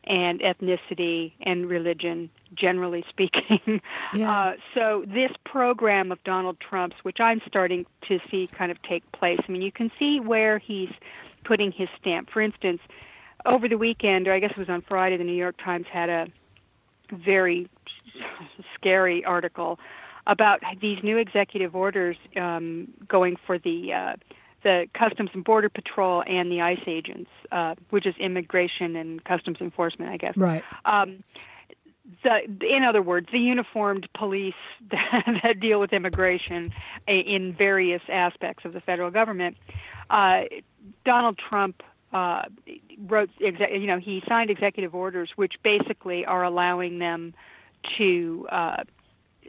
and 0.06 0.39
ethnicity 0.41 1.34
and 1.41 1.70
religion, 1.70 2.30
generally 2.56 3.06
speaking. 3.10 3.82
Yeah. 4.14 4.32
Uh, 4.32 4.54
so 4.74 5.06
this 5.08 5.32
program 5.45 6.12
of 6.12 6.24
Donald 6.24 6.60
Trump's, 6.60 6.97
which 7.04 7.20
I'm 7.20 7.41
starting 7.47 7.86
to 8.08 8.20
see 8.30 8.47
kind 8.47 8.72
of 8.72 8.82
take 8.82 9.10
place. 9.12 9.39
I 9.47 9.52
mean, 9.52 9.62
you 9.62 9.72
can 9.72 9.91
see 9.99 10.20
where 10.20 10.58
he's 10.58 10.91
putting 11.43 11.72
his 11.72 11.89
stamp. 11.99 12.30
For 12.30 12.41
instance, 12.41 12.82
over 13.45 13.68
the 13.68 13.78
weekend, 13.78 14.28
or 14.28 14.34
I 14.34 14.39
guess 14.39 14.52
it 14.52 14.58
was 14.58 14.70
on 14.70 14.82
Friday, 14.82 15.18
the 15.18 15.24
New 15.24 15.34
York 15.34 15.56
Times 15.64 15.86
had 15.91 16.10
a 16.10 16.28
very 17.12 17.70
scary 18.76 19.24
article 19.26 19.80
about 20.28 20.62
these 20.82 20.99
new 21.04 21.18
executive 21.18 21.76
orders 21.76 22.18
um, 22.36 22.88
going 23.08 23.36
for 23.45 23.58
the 23.58 23.93
uh, 23.93 24.16
the 24.64 24.88
Customs 24.93 25.30
and 25.34 25.43
Border 25.43 25.70
Patrol 25.70 26.24
and 26.26 26.51
the 26.51 26.62
ICE 26.62 26.84
agents, 26.88 27.30
uh, 27.51 27.76
which 27.89 28.05
is 28.05 28.16
Immigration 28.18 28.95
and 28.95 29.24
Customs 29.24 29.57
Enforcement, 29.59 30.12
I 30.12 30.18
guess. 30.18 30.38
Right. 30.38 30.64
Um, 30.86 31.24
the, 32.24 32.39
in 32.62 32.84
other 32.84 33.01
words, 33.01 33.28
the 33.32 33.39
uniformed 33.39 34.07
police 34.18 34.53
that, 34.91 35.24
that, 35.43 35.59
deal 35.59 35.80
with 35.80 35.93
immigration 35.93 36.74
in 37.07 37.55
various 37.57 38.01
aspects 38.09 38.66
of 38.66 38.74
the 38.74 38.82
federal 38.82 39.12
government. 39.12 39.57
Uh, 40.09 40.41
Donald 41.05 41.38
Trump 41.38 41.84
uh, 42.14 42.43
wrote, 43.07 43.30
you 43.39 43.88
know, 43.88 43.99
he 43.99 44.22
signed 44.28 44.49
executive 44.49 44.93
orders 44.93 45.30
which 45.36 45.53
basically 45.64 46.26
are 46.26 46.43
allowing 46.43 46.99
them 46.99 47.34
to 47.97 48.47
uh, 48.51 48.84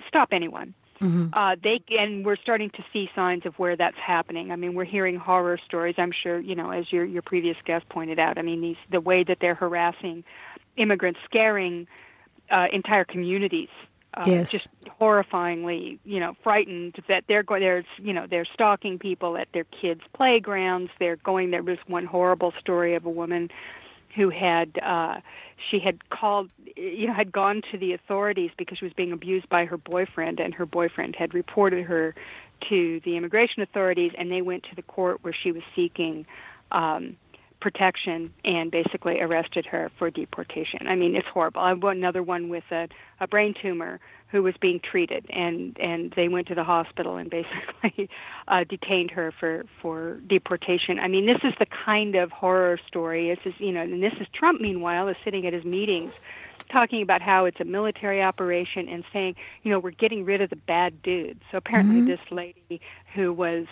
stop 0.09 0.29
anyone. 0.33 0.75
Mm-hmm. 1.03 1.29
Uh, 1.33 1.57
they 1.63 1.81
and 1.99 2.25
we're 2.25 2.37
starting 2.37 2.71
to 2.71 2.85
see 2.93 3.11
signs 3.15 3.45
of 3.45 3.59
where 3.59 3.77
that's 3.77 3.99
happening. 3.99 4.53
I 4.53 4.57
mean, 4.57 4.75
we're 4.75 4.85
hearing 4.85 5.17
horror 5.17 5.59
stories. 5.65 5.97
I'm 5.99 6.13
sure 6.13 6.39
you 6.39 6.55
know, 6.55 6.71
as 6.71 6.93
your 6.93 7.05
your 7.05 7.23
previous 7.23 7.57
guest 7.65 7.89
pointed 7.89 8.19
out. 8.19 8.39
I 8.39 8.43
mean, 8.43 8.61
these 8.61 8.77
the 8.91 9.01
way 9.01 9.25
that 9.25 9.39
they're 9.41 9.57
harassing 9.57 10.25
immigrants, 10.77 11.21
scaring 11.25 11.87
uh, 12.51 12.67
entire 12.73 13.05
communities 13.05 13.69
uh, 14.15 14.25
yes. 14.27 14.51
just 14.51 14.69
horrifyingly, 15.01 15.99
you 16.05 16.21
know, 16.21 16.35
frightened 16.43 16.97
that 17.09 17.25
they're 17.29 17.43
going. 17.43 17.63
There's, 17.63 17.87
you 17.99 18.13
know, 18.13 18.27
they're 18.29 18.47
stalking 18.53 18.99
people 18.99 19.37
at 19.39 19.49
their 19.55 19.65
kids' 19.65 20.03
playgrounds. 20.15 20.91
They're 20.99 21.17
going. 21.17 21.51
There 21.51 21.63
was 21.63 21.79
one 21.87 22.05
horrible 22.05 22.53
story 22.61 22.95
of 22.95 23.07
a 23.07 23.11
woman 23.11 23.51
who 24.15 24.31
had 24.31 24.79
uh, 24.79 25.21
she 25.71 25.79
had 25.79 26.09
called, 26.11 26.51
you 26.77 27.07
know, 27.07 27.15
had 27.15 27.33
gone 27.33 27.63
to 27.71 27.79
the 27.79 27.93
authorities 27.93 28.51
because 28.57 28.79
she 28.79 28.85
was 28.85 28.95
being 28.95 29.13
abused 29.13 29.49
by 29.49 29.65
her 29.65 29.77
boyfriend, 29.77 30.41
and 30.41 30.55
her 30.55 30.67
boyfriend 30.67 31.17
had 31.17 31.35
reported 31.35 31.85
her 31.85 32.15
to 32.69 33.01
the 33.05 33.17
immigration 33.17 33.63
authorities, 33.63 34.13
and 34.17 34.31
they 34.31 34.43
went 34.43 34.65
to 34.65 34.77
the 34.77 34.83
court 34.83 35.19
where 35.23 35.35
she 35.35 35.53
was 35.53 35.63
seeking. 35.75 36.27
Um, 36.71 37.17
protection 37.61 38.35
and 38.45 38.73
basically 38.73 39.21
arrested 39.21 39.65
her 39.65 39.89
for 39.97 40.11
deportation. 40.11 40.89
I 40.89 40.97
mean, 40.97 41.15
it's 41.15 41.29
horrible. 41.29 41.61
I 41.61 41.69
have 41.69 41.85
another 41.85 42.21
one 42.21 42.49
with 42.49 42.65
a, 42.73 42.89
a 43.21 43.29
brain 43.29 43.55
tumor 43.63 44.01
who 44.33 44.43
was 44.43 44.55
being 44.61 44.81
treated, 44.81 45.27
and 45.31 45.79
and 45.79 46.13
they 46.17 46.27
went 46.27 46.49
to 46.49 46.55
the 46.55 46.65
hospital 46.65 47.17
and 47.17 47.31
basically 47.31 48.09
uh, 48.49 48.65
detained 48.65 49.11
her 49.11 49.33
for 49.39 49.65
for 49.81 50.15
deportation. 50.27 50.99
I 50.99 51.07
mean, 51.07 51.27
this 51.27 51.39
is 51.45 51.53
the 51.59 51.67
kind 51.67 52.17
of 52.17 52.33
horror 52.33 52.81
story. 52.89 53.29
This 53.29 53.55
is 53.55 53.61
you 53.61 53.71
know, 53.71 53.83
and 53.83 54.03
this 54.03 54.15
is 54.19 54.27
Trump. 54.33 54.61
Meanwhile, 54.61 55.09
is 55.09 55.17
sitting 55.23 55.47
at 55.47 55.53
his 55.53 55.65
meetings 55.65 56.13
talking 56.71 57.03
about 57.03 57.21
how 57.21 57.45
it's 57.45 57.61
a 57.61 57.65
military 57.65 58.23
operation 58.23 58.89
and 58.89 59.05
saying, 59.13 59.37
you 59.63 59.71
know, 59.71 59.79
we're 59.79 59.91
getting 59.91 60.25
rid 60.25 60.41
of 60.41 60.49
the 60.49 60.57
bad 60.57 61.03
dudes. 61.03 61.43
So 61.51 61.59
apparently, 61.59 61.97
mm-hmm. 61.97 62.09
this 62.09 62.21
lady 62.31 62.81
who 63.15 63.33
was 63.33 63.67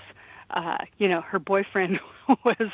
uh, 0.52 0.78
you 0.98 1.08
know, 1.08 1.20
her 1.20 1.38
boyfriend 1.38 2.00
was 2.44 2.70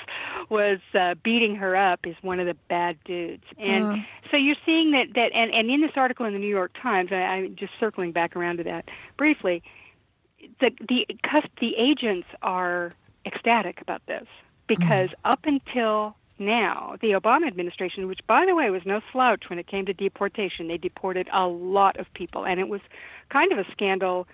was 0.48 0.78
uh, 0.94 1.14
beating 1.22 1.56
her 1.56 1.76
up 1.76 2.06
is 2.06 2.16
one 2.22 2.40
of 2.40 2.46
the 2.46 2.56
bad 2.68 2.96
dudes, 3.04 3.44
and 3.58 3.84
uh. 3.84 3.96
so 4.30 4.36
you're 4.36 4.56
seeing 4.64 4.92
that 4.92 5.08
that 5.14 5.32
and 5.34 5.52
and 5.52 5.70
in 5.70 5.80
this 5.80 5.92
article 5.96 6.26
in 6.26 6.32
the 6.32 6.38
New 6.38 6.46
York 6.48 6.72
Times, 6.80 7.10
I, 7.12 7.16
I'm 7.16 7.56
just 7.56 7.72
circling 7.78 8.12
back 8.12 8.36
around 8.36 8.58
to 8.58 8.64
that 8.64 8.88
briefly. 9.16 9.62
The 10.60 10.70
the 10.88 11.06
the 11.60 11.74
agents 11.76 12.28
are 12.42 12.92
ecstatic 13.24 13.80
about 13.80 14.02
this 14.06 14.26
because 14.66 15.10
mm. 15.10 15.14
up 15.24 15.40
until 15.44 16.16
now, 16.38 16.96
the 17.00 17.12
Obama 17.12 17.46
administration, 17.46 18.06
which 18.06 18.20
by 18.26 18.44
the 18.46 18.54
way 18.54 18.70
was 18.70 18.82
no 18.84 19.00
slouch 19.12 19.44
when 19.48 19.58
it 19.58 19.66
came 19.66 19.86
to 19.86 19.94
deportation, 19.94 20.68
they 20.68 20.76
deported 20.76 21.28
a 21.32 21.46
lot 21.46 21.98
of 21.98 22.12
people, 22.14 22.44
and 22.44 22.60
it 22.60 22.68
was 22.68 22.80
kind 23.30 23.52
of 23.52 23.58
a 23.58 23.64
scandal 23.72 24.26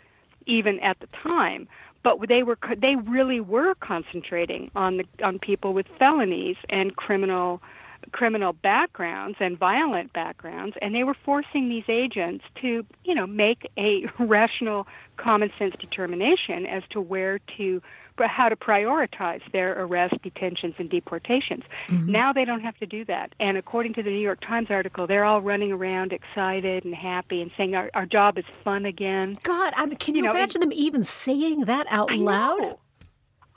even 0.47 0.81
at 0.81 0.99
the 1.01 1.07
time 1.09 1.69
but 2.03 2.19
they 2.29 2.43
were 2.43 2.59
they 2.77 2.97
really 2.97 3.41
were 3.41 3.75
concentrating 3.77 4.71
on 4.75 4.99
the 4.99 5.05
on 5.25 5.39
people 5.39 5.73
with 5.73 5.87
felonies 5.99 6.57
and 6.69 6.97
criminal 6.97 7.63
criminal 8.11 8.53
backgrounds 8.53 9.37
and 9.41 9.57
violent 9.59 10.13
backgrounds 10.13 10.77
and 10.83 10.95
they 10.95 11.05
were 11.05 11.17
forcing 11.25 11.69
these 11.69 11.85
agents 11.89 12.45
to 12.61 12.85
you 13.05 13.15
know 13.15 13.27
make 13.27 13.71
a 13.79 14.05
rational 14.19 14.87
common 15.17 15.51
sense 15.59 15.75
determination 15.79 16.67
as 16.67 16.83
to 16.91 17.01
where 17.01 17.39
to 17.57 17.81
how 18.19 18.49
to 18.49 18.57
prioritize 18.57 19.41
their 19.53 19.83
arrests, 19.83 20.19
detentions, 20.23 20.75
and 20.79 20.91
deportations. 20.91 21.65
Mm-hmm. 21.89 22.11
Now 22.11 22.33
they 22.33 22.45
don't 22.45 22.61
have 22.61 22.77
to 22.79 22.87
do 22.87 23.05
that. 23.07 23.35
And 23.41 23.57
according 23.57 23.95
to 23.95 24.03
the 24.03 24.11
New 24.11 24.21
York 24.21 24.41
Times 24.41 24.69
article, 24.71 25.07
they're 25.07 25.25
all 25.25 25.41
running 25.41 25.73
around 25.73 26.13
excited 26.13 26.85
and 26.85 26.95
happy 26.95 27.41
and 27.41 27.51
saying 27.57 27.75
our, 27.75 27.91
our 27.95 28.07
job 28.07 28.39
is 28.39 28.45
fun 28.65 28.85
again. 28.85 29.37
God, 29.43 29.73
I 29.77 29.87
mean, 29.87 29.97
can 29.97 30.15
you, 30.15 30.23
you 30.23 30.27
know, 30.27 30.33
imagine 30.33 30.61
them 30.61 30.73
even 30.73 31.05
saying 31.05 31.63
that 31.63 31.87
out 31.91 32.11
I 32.13 32.17
loud? 32.17 32.61
Know. 32.61 32.79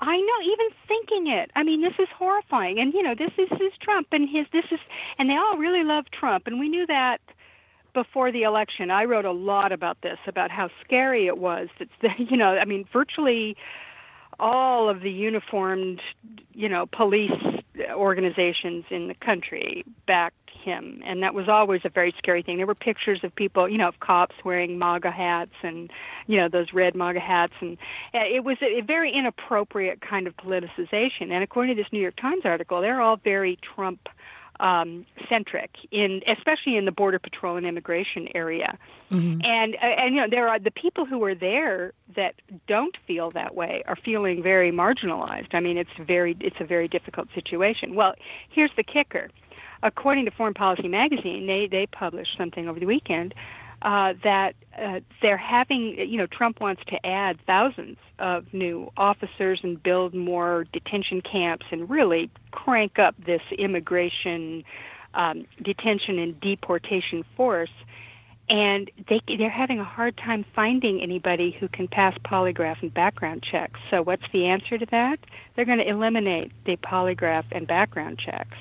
I 0.02 0.18
know, 0.18 0.52
even 0.52 0.78
thinking 0.88 1.28
it. 1.28 1.52
I 1.56 1.64
mean, 1.64 1.82
this 1.82 1.94
is 2.00 2.08
horrifying. 2.16 2.80
And 2.80 2.94
you 2.94 3.02
know, 3.02 3.16
this 3.18 3.32
is, 3.38 3.50
this 3.50 3.62
is 3.62 3.74
Trump, 3.82 4.08
and 4.12 4.30
his 4.30 4.46
this 4.52 4.66
is, 4.72 4.80
and 5.18 5.30
they 5.30 5.36
all 5.36 5.58
really 5.58 5.84
love 5.84 6.06
Trump, 6.12 6.48
and 6.48 6.60
we 6.60 6.70
knew 6.70 6.86
that 6.88 7.22
before 7.94 8.32
the 8.32 8.44
election. 8.44 8.92
I 8.92 9.06
wrote 9.06 9.26
a 9.26 9.32
lot 9.32 9.72
about 9.72 10.02
this, 10.02 10.20
about 10.28 10.52
how 10.52 10.70
scary 10.84 11.28
it 11.28 11.38
was. 11.38 11.70
That 11.80 12.20
you 12.20 12.38
know, 12.38 12.58
I 12.58 12.66
mean, 12.66 12.86
virtually 12.92 13.56
all 14.40 14.90
of 14.90 15.02
the 15.02 15.12
uniformed, 15.12 16.02
you 16.54 16.70
know, 16.70 16.86
police 16.86 17.32
organizations 17.92 18.86
in 18.90 19.08
the 19.08 19.16
country 19.16 19.84
backed 20.08 20.50
him, 20.50 21.02
and 21.06 21.22
that 21.22 21.34
was 21.34 21.48
always 21.48 21.82
a 21.84 21.90
very 21.90 22.14
scary 22.18 22.42
thing. 22.42 22.58
There 22.58 22.66
were 22.66 22.76
pictures 22.76 23.20
of 23.24 23.36
people, 23.36 23.70
you 23.70 23.78
know, 23.78 23.88
of 23.88 24.00
cops 24.00 24.36
wearing 24.44 24.80
MAGA 24.80 25.12
hats 25.12 25.54
and, 25.62 25.92
you 26.26 26.38
know, 26.38 26.50
those 26.50 26.74
red 26.74 26.96
MAGA 26.96 27.20
hats, 27.20 27.54
and 27.62 27.78
uh, 28.14 28.20
it 28.24 28.44
was 28.44 28.58
a 28.62 28.82
very 28.82 29.12
inappropriate 29.14 30.02
kind 30.02 30.26
of 30.26 30.36
politicization. 30.38 31.32
And 31.32 31.44
according 31.44 31.76
to 31.76 31.84
this 31.84 31.92
New 31.92 32.02
York 32.02 32.16
Times 32.16 32.46
article, 32.46 32.82
they're 32.82 33.02
all 33.02 33.18
very 33.18 33.58
Trump 33.62 34.10
um, 34.60 35.06
centric 35.30 35.72
in 35.92 36.22
especially 36.28 36.78
in 36.78 36.86
the 36.86 36.92
border 36.92 37.20
patrol 37.20 37.58
and 37.58 37.66
immigration 37.66 38.28
area. 38.36 38.78
Mm-hmm. 39.12 39.42
and 39.44 39.76
uh, 39.76 39.86
and 39.86 40.16
you 40.16 40.22
know 40.22 40.28
there 40.30 40.48
are 40.48 40.60
the 40.60 40.72
people 40.72 41.06
who 41.06 41.24
are 41.24 41.36
there 41.36 41.94
that 42.16 42.36
don't 42.68 42.98
feel 43.06 43.30
that 43.32 43.54
way 43.56 43.84
are 43.88 43.96
feeling 43.96 44.42
very 44.42 44.72
marginalized. 44.72 45.50
I 45.54 45.60
mean 45.60 45.78
it's 45.78 45.90
very 46.00 46.36
it's 46.40 46.58
a 46.60 46.66
very 46.66 46.88
difficult 46.88 47.28
situation. 47.36 47.96
Well 47.96 48.16
here's 48.50 48.72
the 48.76 48.84
kicker. 48.84 49.30
According 49.84 50.26
to 50.26 50.32
foreign 50.32 50.54
policy 50.54 50.88
magazine 50.88 51.46
they 51.48 51.68
they 51.70 51.86
published 51.88 52.38
something 52.38 52.68
over 52.68 52.80
the 52.80 52.88
weekend 52.88 53.34
uh, 53.82 54.14
that 54.24 54.56
uh, 54.78 55.00
they're 55.22 55.38
having, 55.38 55.96
you 55.98 56.18
know, 56.18 56.28
Trump 56.28 56.60
wants 56.60 56.82
to 56.88 57.06
add 57.06 57.38
thousands 57.46 57.98
of 58.20 58.46
new 58.54 58.92
officers 58.98 59.60
and 59.64 59.82
build 59.82 60.14
more 60.14 60.66
detention 60.74 61.22
camps 61.22 61.66
and 61.72 61.90
really 61.90 62.30
crank 62.52 63.00
up 63.00 63.16
this 63.26 63.42
immigration, 63.58 64.64
um, 65.14 65.46
detention, 65.62 66.20
and 66.20 66.40
deportation 66.40 67.24
force. 67.36 67.70
And 68.48 68.92
they 69.10 69.22
they're 69.28 69.50
having 69.50 69.80
a 69.80 69.84
hard 69.84 70.18
time 70.18 70.46
finding 70.56 71.02
anybody 71.02 71.52
who 71.60 71.68
can 71.68 71.88
pass 71.88 72.16
polygraph 72.20 72.82
and 72.82 72.94
background 72.94 73.44
checks. 73.44 73.80
So 73.90 74.04
what's 74.04 74.26
the 74.32 74.46
answer 74.46 74.78
to 74.78 74.86
that? 74.92 75.18
They're 75.56 75.66
going 75.66 75.80
to 75.80 75.90
eliminate 75.90 76.52
the 76.66 76.78
polygraph 76.78 77.46
and 77.52 77.66
background 77.66 78.20
checks. 78.20 78.58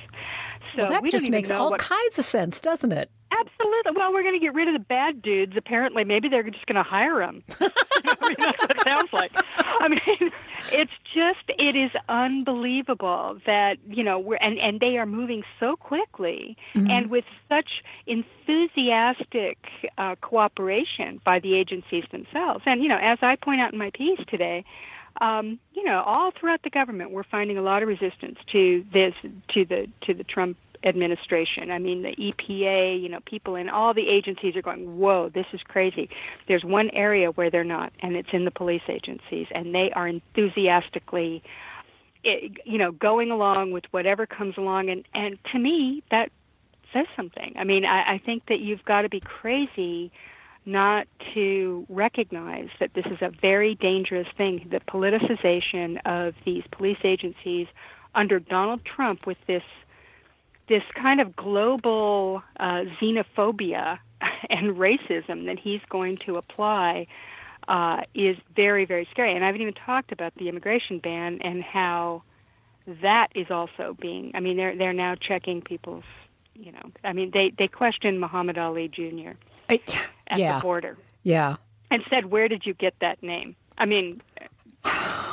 So 0.77 0.83
well, 0.83 0.91
that 0.91 1.11
just 1.11 1.31
makes 1.31 1.51
all 1.51 1.71
what, 1.71 1.81
kinds 1.81 2.19
of 2.19 2.25
sense, 2.25 2.61
doesn't 2.61 2.93
it? 2.93 3.11
Absolutely. 3.31 3.93
Well, 3.97 4.13
we're 4.13 4.23
going 4.23 4.35
to 4.35 4.41
get 4.41 4.55
rid 4.55 4.69
of 4.69 4.75
the 4.75 4.81
bad 4.81 5.21
dudes. 5.23 5.55
Apparently, 5.57 6.05
maybe 6.05 6.29
they're 6.29 6.43
just 6.45 6.67
going 6.67 6.77
to 6.77 6.83
hire 6.83 7.19
them. 7.19 7.43
I 7.61 8.29
mean, 8.29 8.37
that's 8.39 8.59
what 8.61 8.71
it 8.71 8.81
sounds 8.85 9.13
like. 9.13 9.33
I 9.57 9.89
mean, 9.89 10.31
it's 10.73 10.93
just 11.13 11.59
it 11.59 11.77
is 11.77 11.91
unbelievable 12.09 13.39
that 13.47 13.79
you 13.89 14.03
know 14.03 14.19
we're 14.19 14.37
and 14.37 14.59
and 14.59 14.81
they 14.81 14.99
are 14.99 15.07
moving 15.07 15.43
so 15.59 15.77
quickly 15.77 16.57
mm-hmm. 16.75 16.91
and 16.91 17.11
with 17.11 17.25
such 17.49 17.83
enthusiastic 18.07 19.59
uh, 19.99 20.15
cooperation 20.21 21.21
by 21.25 21.41
the 21.41 21.55
agencies 21.55 22.05
themselves. 22.13 22.63
And 22.67 22.83
you 22.83 22.89
know, 22.89 22.99
as 23.01 23.19
I 23.23 23.37
point 23.37 23.61
out 23.61 23.73
in 23.73 23.79
my 23.79 23.91
piece 23.91 24.21
today, 24.29 24.65
um, 25.21 25.59
you 25.73 25.85
know, 25.85 26.03
all 26.05 26.33
throughout 26.33 26.63
the 26.63 26.71
government, 26.71 27.11
we're 27.11 27.25
finding 27.25 27.59
a 27.59 27.63
lot 27.63 27.83
of 27.83 27.89
resistance 27.89 28.39
to 28.53 28.85
this, 28.93 29.15
to 29.55 29.65
the 29.65 29.89
to 30.03 30.15
the 30.15 30.25
Trump 30.25 30.57
administration. 30.85 31.71
I 31.71 31.79
mean, 31.79 32.03
the 32.03 32.15
EPA, 32.17 33.01
you 33.01 33.09
know, 33.09 33.21
people 33.25 33.57
in 33.57 33.69
all 33.69 33.95
the 33.95 34.09
agencies 34.09 34.57
are 34.57 34.63
going, 34.63 34.99
"Whoa, 34.99 35.31
this 35.31 35.47
is 35.53 35.63
crazy." 35.63 36.09
There's 36.47 36.65
one 36.65 36.91
area 36.91 37.31
where 37.31 37.51
they're 37.51 37.65
not, 37.65 37.93
and 38.01 38.17
it's 38.17 38.29
in 38.33 38.45
the 38.45 38.51
police 38.51 38.83
agencies, 38.89 39.47
and 39.53 39.75
they 39.75 39.91
are 39.93 40.09
enthusiastically, 40.09 41.43
eh, 42.25 42.49
you 42.65 42.79
know, 42.79 42.93
going 42.93 43.31
along 43.31 43.71
with 43.73 43.85
whatever 43.93 44.27
comes 44.27 44.57
along. 44.57 44.91
And 44.91 45.05
and 45.15 45.39
to 45.53 45.59
me, 45.59 46.03
that 46.11 46.31
says 46.93 47.07
something. 47.17 47.55
I 47.57 47.65
mean, 47.65 47.85
I, 47.85 48.15
I 48.15 48.19
think 48.19 48.47
that 48.47 48.61
you've 48.61 48.85
got 48.85 49.03
to 49.03 49.09
be 49.09 49.21
crazy 49.21 50.13
not 50.67 51.07
to 51.35 51.87
recognize 51.89 52.69
that 52.81 52.95
this 52.95 53.05
is 53.07 53.19
a 53.21 53.31
very 53.31 53.75
dangerous 53.75 54.29
thing. 54.39 54.67
The 54.71 54.81
politicization 54.81 55.99
of 56.07 56.35
these 56.45 56.63
police 56.71 56.99
agencies 57.05 57.67
under 58.15 58.39
Donald 58.39 58.85
Trump 58.85 59.27
with 59.27 59.39
this 59.47 59.63
this 60.67 60.83
kind 60.95 61.21
of 61.21 61.37
global 61.37 62.43
uh, 62.59 62.85
xenophobia 62.99 63.99
and 64.51 64.77
racism 64.77 65.45
that 65.45 65.59
he's 65.59 65.83
going 65.91 66.17
to 66.17 66.33
apply 66.33 67.07
uh, 67.69 68.01
is 68.15 68.37
very, 68.57 68.87
very 68.87 69.07
scary. 69.11 69.35
And 69.35 69.45
I 69.45 69.49
haven't 69.49 69.61
even 69.61 69.75
talked 69.75 70.13
about 70.13 70.35
the 70.37 70.49
immigration 70.49 71.01
ban 71.01 71.41
and 71.43 71.63
how 71.63 72.23
that 73.03 73.29
is 73.35 73.51
also 73.51 73.97
being. 74.01 74.33
I 74.35 74.41
mean, 74.41 74.57
they're 74.57 74.77
they're 74.77 74.93
now 74.93 75.15
checking 75.15 75.63
people's. 75.63 76.05
You 76.55 76.71
know, 76.71 76.93
I 77.03 77.13
mean, 77.13 77.31
they 77.33 77.53
they 77.57 77.67
questioned 77.67 78.21
Muhammad 78.21 78.59
Ali 78.59 78.89
Jr. 78.89 79.33
I, 79.69 79.81
at 80.29 80.39
yeah. 80.39 80.57
the 80.57 80.63
border. 80.63 80.97
Yeah. 81.23 81.57
And 81.91 82.03
said, 82.09 82.27
"Where 82.27 82.49
did 82.49 82.67
you 82.67 82.75
get 82.75 82.95
that 83.01 83.23
name?" 83.23 83.57
I 83.79 83.87
mean, 83.87 84.21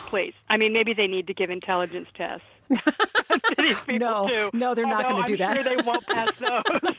please. 0.07 0.33
I 0.49 0.57
mean, 0.57 0.73
maybe 0.73 0.93
they 0.93 1.07
need 1.07 1.27
to 1.27 1.33
give 1.33 1.49
intelligence 1.49 2.07
tests 2.13 2.45
no, 3.87 4.49
no, 4.53 4.75
they're 4.75 4.85
not 4.85 5.09
going 5.09 5.23
to 5.23 5.27
do 5.27 5.37
that. 5.37 5.55
Sure 5.55 5.63
they 5.63 5.81
won't 5.81 6.05
pass 6.05 6.29
those. 6.39 6.95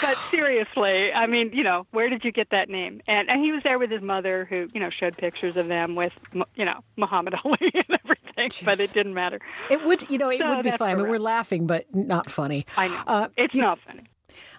but 0.00 0.18
seriously, 0.30 1.12
I 1.12 1.26
mean, 1.26 1.50
you 1.52 1.62
know, 1.62 1.86
where 1.90 2.08
did 2.08 2.24
you 2.24 2.32
get 2.32 2.50
that 2.50 2.68
name? 2.68 3.00
And 3.06 3.28
and 3.28 3.44
he 3.44 3.52
was 3.52 3.62
there 3.62 3.78
with 3.78 3.90
his 3.90 4.02
mother, 4.02 4.46
who 4.48 4.68
you 4.72 4.80
know 4.80 4.90
showed 4.90 5.16
pictures 5.16 5.56
of 5.56 5.66
them 5.66 5.94
with 5.94 6.12
you 6.54 6.64
know 6.64 6.80
Muhammad 6.96 7.34
Ali 7.44 7.58
and 7.62 7.98
everything. 8.04 8.50
Jeez. 8.50 8.64
But 8.64 8.80
it 8.80 8.92
didn't 8.92 9.14
matter. 9.14 9.40
It 9.70 9.84
would, 9.84 10.10
you 10.10 10.18
know, 10.18 10.28
it 10.28 10.38
so 10.38 10.48
would 10.48 10.64
be 10.64 10.70
fine. 10.72 10.96
But 10.96 11.08
we're 11.08 11.18
laughing, 11.18 11.66
but 11.66 11.92
not 11.94 12.30
funny. 12.30 12.66
I 12.76 12.88
know 12.88 13.02
uh, 13.06 13.28
it's 13.36 13.54
not 13.54 13.78
funny. 13.80 14.02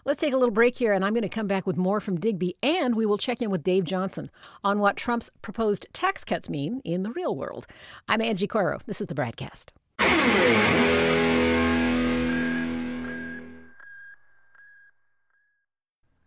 Let's 0.05 0.19
take 0.19 0.33
a 0.33 0.37
little 0.37 0.53
break 0.53 0.77
here, 0.77 0.93
and 0.93 1.05
I'm 1.05 1.13
going 1.13 1.23
to 1.23 1.29
come 1.29 1.47
back 1.47 1.65
with 1.65 1.77
more 1.77 1.99
from 1.99 2.19
Digby, 2.19 2.55
and 2.61 2.95
we 2.95 3.05
will 3.05 3.17
check 3.17 3.41
in 3.41 3.49
with 3.49 3.63
Dave 3.63 3.83
Johnson 3.83 4.29
on 4.63 4.79
what 4.79 4.97
Trump's 4.97 5.29
proposed 5.41 5.85
tax 5.93 6.23
cuts 6.23 6.49
mean 6.49 6.81
in 6.83 7.03
the 7.03 7.11
real 7.11 7.35
world. 7.35 7.67
I'm 8.07 8.21
Angie 8.21 8.47
Coiro. 8.47 8.81
This 8.85 9.01
is 9.01 9.07
the 9.07 9.15
BradCast. 9.15 9.71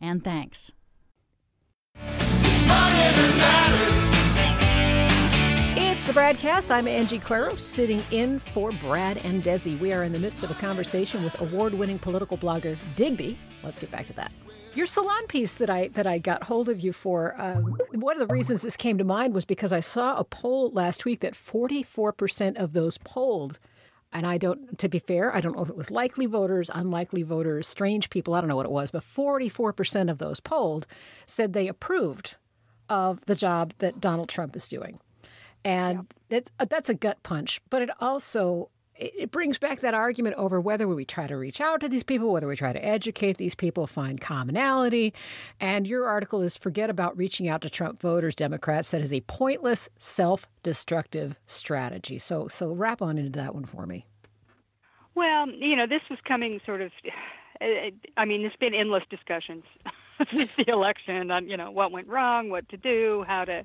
and 0.00 0.22
thanks. 0.22 0.72
It's 5.76 6.02
the 6.04 6.12
BradCast. 6.12 6.70
I'm 6.70 6.86
Angie 6.86 7.18
Coiro, 7.18 7.58
sitting 7.58 8.02
in 8.10 8.38
for 8.38 8.72
Brad 8.72 9.18
and 9.18 9.42
Desi. 9.42 9.78
We 9.78 9.92
are 9.92 10.04
in 10.04 10.12
the 10.12 10.18
midst 10.18 10.44
of 10.44 10.50
a 10.50 10.54
conversation 10.54 11.22
with 11.24 11.40
award-winning 11.40 11.98
political 11.98 12.36
blogger 12.36 12.76
Digby. 12.96 13.38
Let's 13.62 13.80
get 13.80 13.90
back 13.90 14.06
to 14.08 14.12
that. 14.14 14.32
Your 14.74 14.86
salon 14.86 15.26
piece 15.28 15.54
that 15.56 15.70
I 15.70 15.88
that 15.88 16.06
I 16.06 16.18
got 16.18 16.42
hold 16.42 16.68
of 16.68 16.80
you 16.80 16.92
for. 16.92 17.34
Um, 17.40 17.78
one 17.92 18.20
of 18.20 18.26
the 18.26 18.32
reasons 18.32 18.62
this 18.62 18.76
came 18.76 18.98
to 18.98 19.04
mind 19.04 19.32
was 19.32 19.44
because 19.44 19.72
I 19.72 19.78
saw 19.78 20.16
a 20.16 20.24
poll 20.24 20.70
last 20.72 21.04
week 21.04 21.20
that 21.20 21.34
44% 21.34 22.56
of 22.56 22.72
those 22.72 22.98
polled 22.98 23.60
and 24.14 24.24
I 24.24 24.38
don't, 24.38 24.78
to 24.78 24.88
be 24.88 25.00
fair, 25.00 25.34
I 25.34 25.40
don't 25.40 25.56
know 25.56 25.62
if 25.62 25.68
it 25.68 25.76
was 25.76 25.90
likely 25.90 26.26
voters, 26.26 26.70
unlikely 26.72 27.24
voters, 27.24 27.66
strange 27.66 28.08
people, 28.10 28.32
I 28.32 28.40
don't 28.40 28.48
know 28.48 28.56
what 28.56 28.64
it 28.64 28.72
was, 28.72 28.92
but 28.92 29.02
44% 29.02 30.08
of 30.08 30.18
those 30.18 30.38
polled 30.38 30.86
said 31.26 31.52
they 31.52 31.66
approved 31.66 32.36
of 32.88 33.26
the 33.26 33.34
job 33.34 33.74
that 33.78 34.00
Donald 34.00 34.28
Trump 34.28 34.54
is 34.54 34.68
doing. 34.68 35.00
And 35.64 36.06
yeah. 36.30 36.40
Uh, 36.60 36.64
that's 36.64 36.88
a 36.88 36.94
gut 36.94 37.22
punch, 37.22 37.60
but 37.70 37.82
it 37.82 37.90
also 38.00 38.70
it 39.16 39.30
brings 39.30 39.58
back 39.58 39.80
that 39.80 39.94
argument 39.94 40.36
over 40.36 40.60
whether 40.60 40.88
we 40.88 41.04
try 41.04 41.26
to 41.26 41.36
reach 41.36 41.60
out 41.60 41.80
to 41.80 41.88
these 41.88 42.02
people, 42.02 42.32
whether 42.32 42.48
we 42.48 42.56
try 42.56 42.72
to 42.72 42.84
educate 42.84 43.36
these 43.36 43.54
people, 43.54 43.86
find 43.86 44.20
commonality. 44.20 45.12
And 45.60 45.86
your 45.86 46.06
article 46.06 46.42
is 46.42 46.56
forget 46.56 46.90
about 46.90 47.16
reaching 47.16 47.48
out 47.48 47.62
to 47.62 47.70
Trump 47.70 48.00
voters, 48.00 48.34
Democrats 48.34 48.88
said 48.88 49.02
is 49.02 49.12
a 49.12 49.20
pointless, 49.22 49.88
self-destructive 49.98 51.36
strategy. 51.46 52.18
So 52.18 52.48
so 52.48 52.72
wrap 52.72 53.02
on 53.02 53.18
into 53.18 53.38
that 53.38 53.54
one 53.54 53.64
for 53.64 53.86
me. 53.86 54.06
Well, 55.14 55.48
you 55.48 55.76
know, 55.76 55.86
this 55.86 56.02
was 56.10 56.18
coming 56.26 56.60
sort 56.64 56.80
of 56.80 56.92
eh, 57.60 57.64
eh, 57.64 57.90
I 58.16 58.24
mean, 58.24 58.42
there's 58.42 58.56
been 58.56 58.74
endless 58.74 59.04
discussions 59.10 59.64
since 60.34 60.50
the 60.56 60.68
election 60.68 61.30
on, 61.30 61.48
you 61.48 61.56
know, 61.56 61.70
what 61.70 61.92
went 61.92 62.08
wrong, 62.08 62.48
what 62.48 62.68
to 62.70 62.76
do, 62.76 63.24
how 63.26 63.44
to 63.44 63.64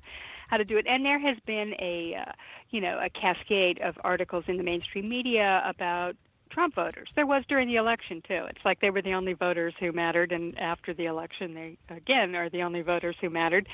how 0.50 0.56
to 0.56 0.64
do 0.64 0.76
it. 0.76 0.86
And 0.88 1.04
there 1.04 1.18
has 1.20 1.36
been 1.46 1.74
a, 1.78 2.16
uh, 2.26 2.32
you 2.70 2.80
know, 2.80 2.98
a 3.00 3.08
cascade 3.08 3.80
of 3.80 3.94
articles 4.02 4.44
in 4.48 4.56
the 4.56 4.64
mainstream 4.64 5.08
media 5.08 5.62
about 5.64 6.16
Trump 6.50 6.74
voters. 6.74 7.08
There 7.14 7.26
was 7.26 7.44
during 7.48 7.68
the 7.68 7.76
election 7.76 8.22
too. 8.26 8.44
It's 8.48 8.64
like 8.64 8.80
they 8.80 8.90
were 8.90 9.02
the 9.02 9.14
only 9.14 9.34
voters 9.34 9.72
who 9.78 9.92
mattered, 9.92 10.32
and 10.32 10.58
after 10.58 10.92
the 10.92 11.06
election, 11.06 11.54
they 11.54 11.78
again 11.88 12.34
are 12.34 12.50
the 12.50 12.62
only 12.62 12.82
voters 12.82 13.14
who 13.20 13.30
mattered. 13.30 13.68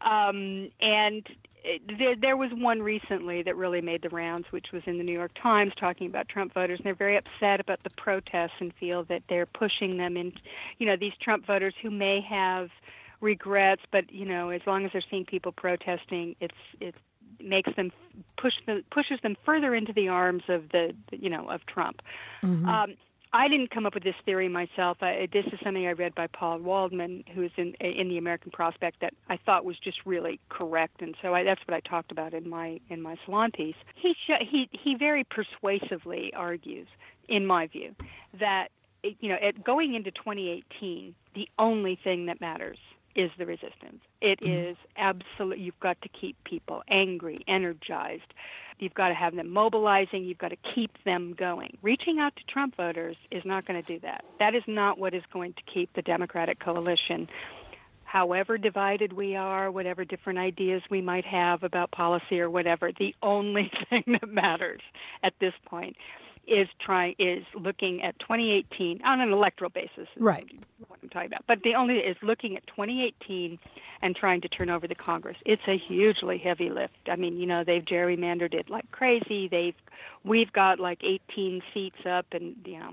Um, 0.00 0.70
and 0.80 1.26
there, 1.98 2.14
there 2.16 2.36
was 2.36 2.50
one 2.54 2.80
recently 2.80 3.42
that 3.42 3.56
really 3.56 3.80
made 3.80 4.02
the 4.02 4.08
rounds, 4.10 4.46
which 4.50 4.66
was 4.72 4.82
in 4.86 4.98
the 4.98 5.04
New 5.04 5.12
York 5.12 5.32
Times, 5.42 5.72
talking 5.78 6.06
about 6.06 6.28
Trump 6.28 6.54
voters, 6.54 6.78
and 6.78 6.86
they're 6.86 6.94
very 6.94 7.16
upset 7.16 7.58
about 7.58 7.82
the 7.82 7.90
protests 7.90 8.60
and 8.60 8.72
feel 8.78 9.02
that 9.04 9.22
they're 9.28 9.46
pushing 9.46 9.98
them 9.98 10.16
in, 10.16 10.32
you 10.78 10.86
know, 10.86 10.96
these 10.96 11.12
Trump 11.20 11.44
voters 11.46 11.74
who 11.82 11.90
may 11.90 12.20
have 12.20 12.70
regrets, 13.20 13.82
but 13.90 14.12
you 14.12 14.26
know, 14.26 14.50
as 14.50 14.62
long 14.66 14.84
as 14.84 14.92
they're 14.92 15.02
seeing 15.10 15.24
people 15.24 15.52
protesting, 15.52 16.36
it's 16.40 16.54
it 16.80 16.94
makes 17.38 17.74
them 17.76 17.90
push 18.36 18.54
the 18.66 18.82
pushes 18.90 19.18
them 19.22 19.36
further 19.44 19.74
into 19.74 19.92
the 19.92 20.08
arms 20.08 20.42
of 20.48 20.68
the 20.70 20.94
you 21.12 21.30
know 21.30 21.48
of 21.48 21.64
Trump. 21.66 22.02
Mm-hmm. 22.42 22.68
Um, 22.68 22.94
I 23.32 23.46
didn't 23.46 23.70
come 23.70 23.86
up 23.86 23.94
with 23.94 24.02
this 24.02 24.16
theory 24.24 24.48
myself. 24.48 24.98
I, 25.00 25.28
this 25.32 25.46
is 25.46 25.60
something 25.62 25.86
I 25.86 25.92
read 25.92 26.16
by 26.16 26.26
Paul 26.26 26.58
Waldman, 26.58 27.22
who's 27.32 27.52
in 27.56 27.74
in 27.74 28.08
the 28.08 28.18
American 28.18 28.50
Prospect, 28.50 29.00
that 29.00 29.14
I 29.28 29.36
thought 29.36 29.64
was 29.64 29.78
just 29.78 29.98
really 30.04 30.40
correct, 30.48 31.00
and 31.00 31.14
so 31.22 31.34
I, 31.34 31.44
that's 31.44 31.60
what 31.66 31.74
I 31.74 31.80
talked 31.80 32.10
about 32.10 32.34
in 32.34 32.48
my 32.48 32.80
in 32.88 33.00
my 33.02 33.16
salon 33.24 33.52
piece. 33.52 33.76
He 33.94 34.14
sh- 34.14 34.44
he 34.50 34.68
he 34.72 34.96
very 34.96 35.24
persuasively 35.24 36.32
argues, 36.34 36.88
in 37.28 37.46
my 37.46 37.68
view, 37.68 37.94
that 38.38 38.68
you 39.02 39.28
know, 39.28 39.36
at 39.36 39.62
going 39.64 39.94
into 39.94 40.10
2018, 40.10 41.14
the 41.34 41.48
only 41.58 41.98
thing 42.02 42.26
that 42.26 42.40
matters 42.40 42.78
is 43.14 43.30
the 43.38 43.46
resistance. 43.46 44.00
It 44.20 44.40
mm. 44.40 44.70
is 44.70 44.76
absolute. 44.96 45.58
You've 45.58 45.80
got 45.80 46.00
to 46.02 46.08
keep 46.08 46.36
people 46.44 46.82
angry, 46.88 47.38
energized. 47.48 48.32
You've 48.78 48.94
got 48.94 49.08
to 49.08 49.14
have 49.14 49.34
them 49.34 49.50
mobilizing. 49.50 50.24
You've 50.24 50.38
got 50.38 50.48
to 50.48 50.74
keep 50.74 50.90
them 51.04 51.34
going. 51.36 51.76
Reaching 51.82 52.18
out 52.18 52.34
to 52.36 52.44
Trump 52.44 52.76
voters 52.76 53.16
is 53.30 53.44
not 53.44 53.66
going 53.66 53.82
to 53.82 53.86
do 53.86 53.98
that. 54.00 54.24
That 54.38 54.54
is 54.54 54.62
not 54.66 54.98
what 54.98 55.14
is 55.14 55.22
going 55.32 55.52
to 55.54 55.62
keep 55.62 55.92
the 55.94 56.02
Democratic 56.02 56.60
coalition. 56.60 57.28
However 58.04 58.58
divided 58.58 59.12
we 59.12 59.36
are, 59.36 59.70
whatever 59.70 60.04
different 60.04 60.38
ideas 60.38 60.82
we 60.90 61.00
might 61.00 61.24
have 61.26 61.62
about 61.62 61.92
policy 61.92 62.40
or 62.40 62.50
whatever, 62.50 62.90
the 62.90 63.14
only 63.22 63.70
thing 63.90 64.04
that 64.06 64.28
matters 64.28 64.80
at 65.22 65.34
this 65.40 65.54
point 65.66 65.96
is 66.50 66.68
trying 66.80 67.14
is 67.18 67.44
looking 67.54 68.02
at 68.02 68.18
2018 68.18 69.02
on 69.04 69.20
an 69.20 69.32
electoral 69.32 69.70
basis. 69.70 70.08
Right. 70.16 70.46
What 70.88 70.98
I'm 71.02 71.08
talking 71.08 71.28
about, 71.28 71.44
but 71.46 71.62
the 71.62 71.74
only 71.74 71.96
is 71.96 72.16
looking 72.22 72.56
at 72.56 72.66
2018 72.66 73.58
and 74.02 74.16
trying 74.16 74.40
to 74.40 74.48
turn 74.48 74.70
over 74.70 74.88
the 74.88 74.94
Congress. 74.94 75.36
It's 75.44 75.62
a 75.68 75.78
hugely 75.78 76.38
heavy 76.38 76.70
lift. 76.70 76.94
I 77.06 77.16
mean, 77.16 77.36
you 77.36 77.46
know, 77.46 77.64
they've 77.64 77.84
gerrymandered 77.84 78.54
it 78.54 78.68
like 78.68 78.90
crazy. 78.90 79.48
They've 79.48 79.74
we've 80.24 80.52
got 80.52 80.80
like 80.80 81.02
18 81.04 81.62
seats 81.72 82.06
up, 82.06 82.26
and 82.32 82.56
you 82.64 82.78
know 82.78 82.92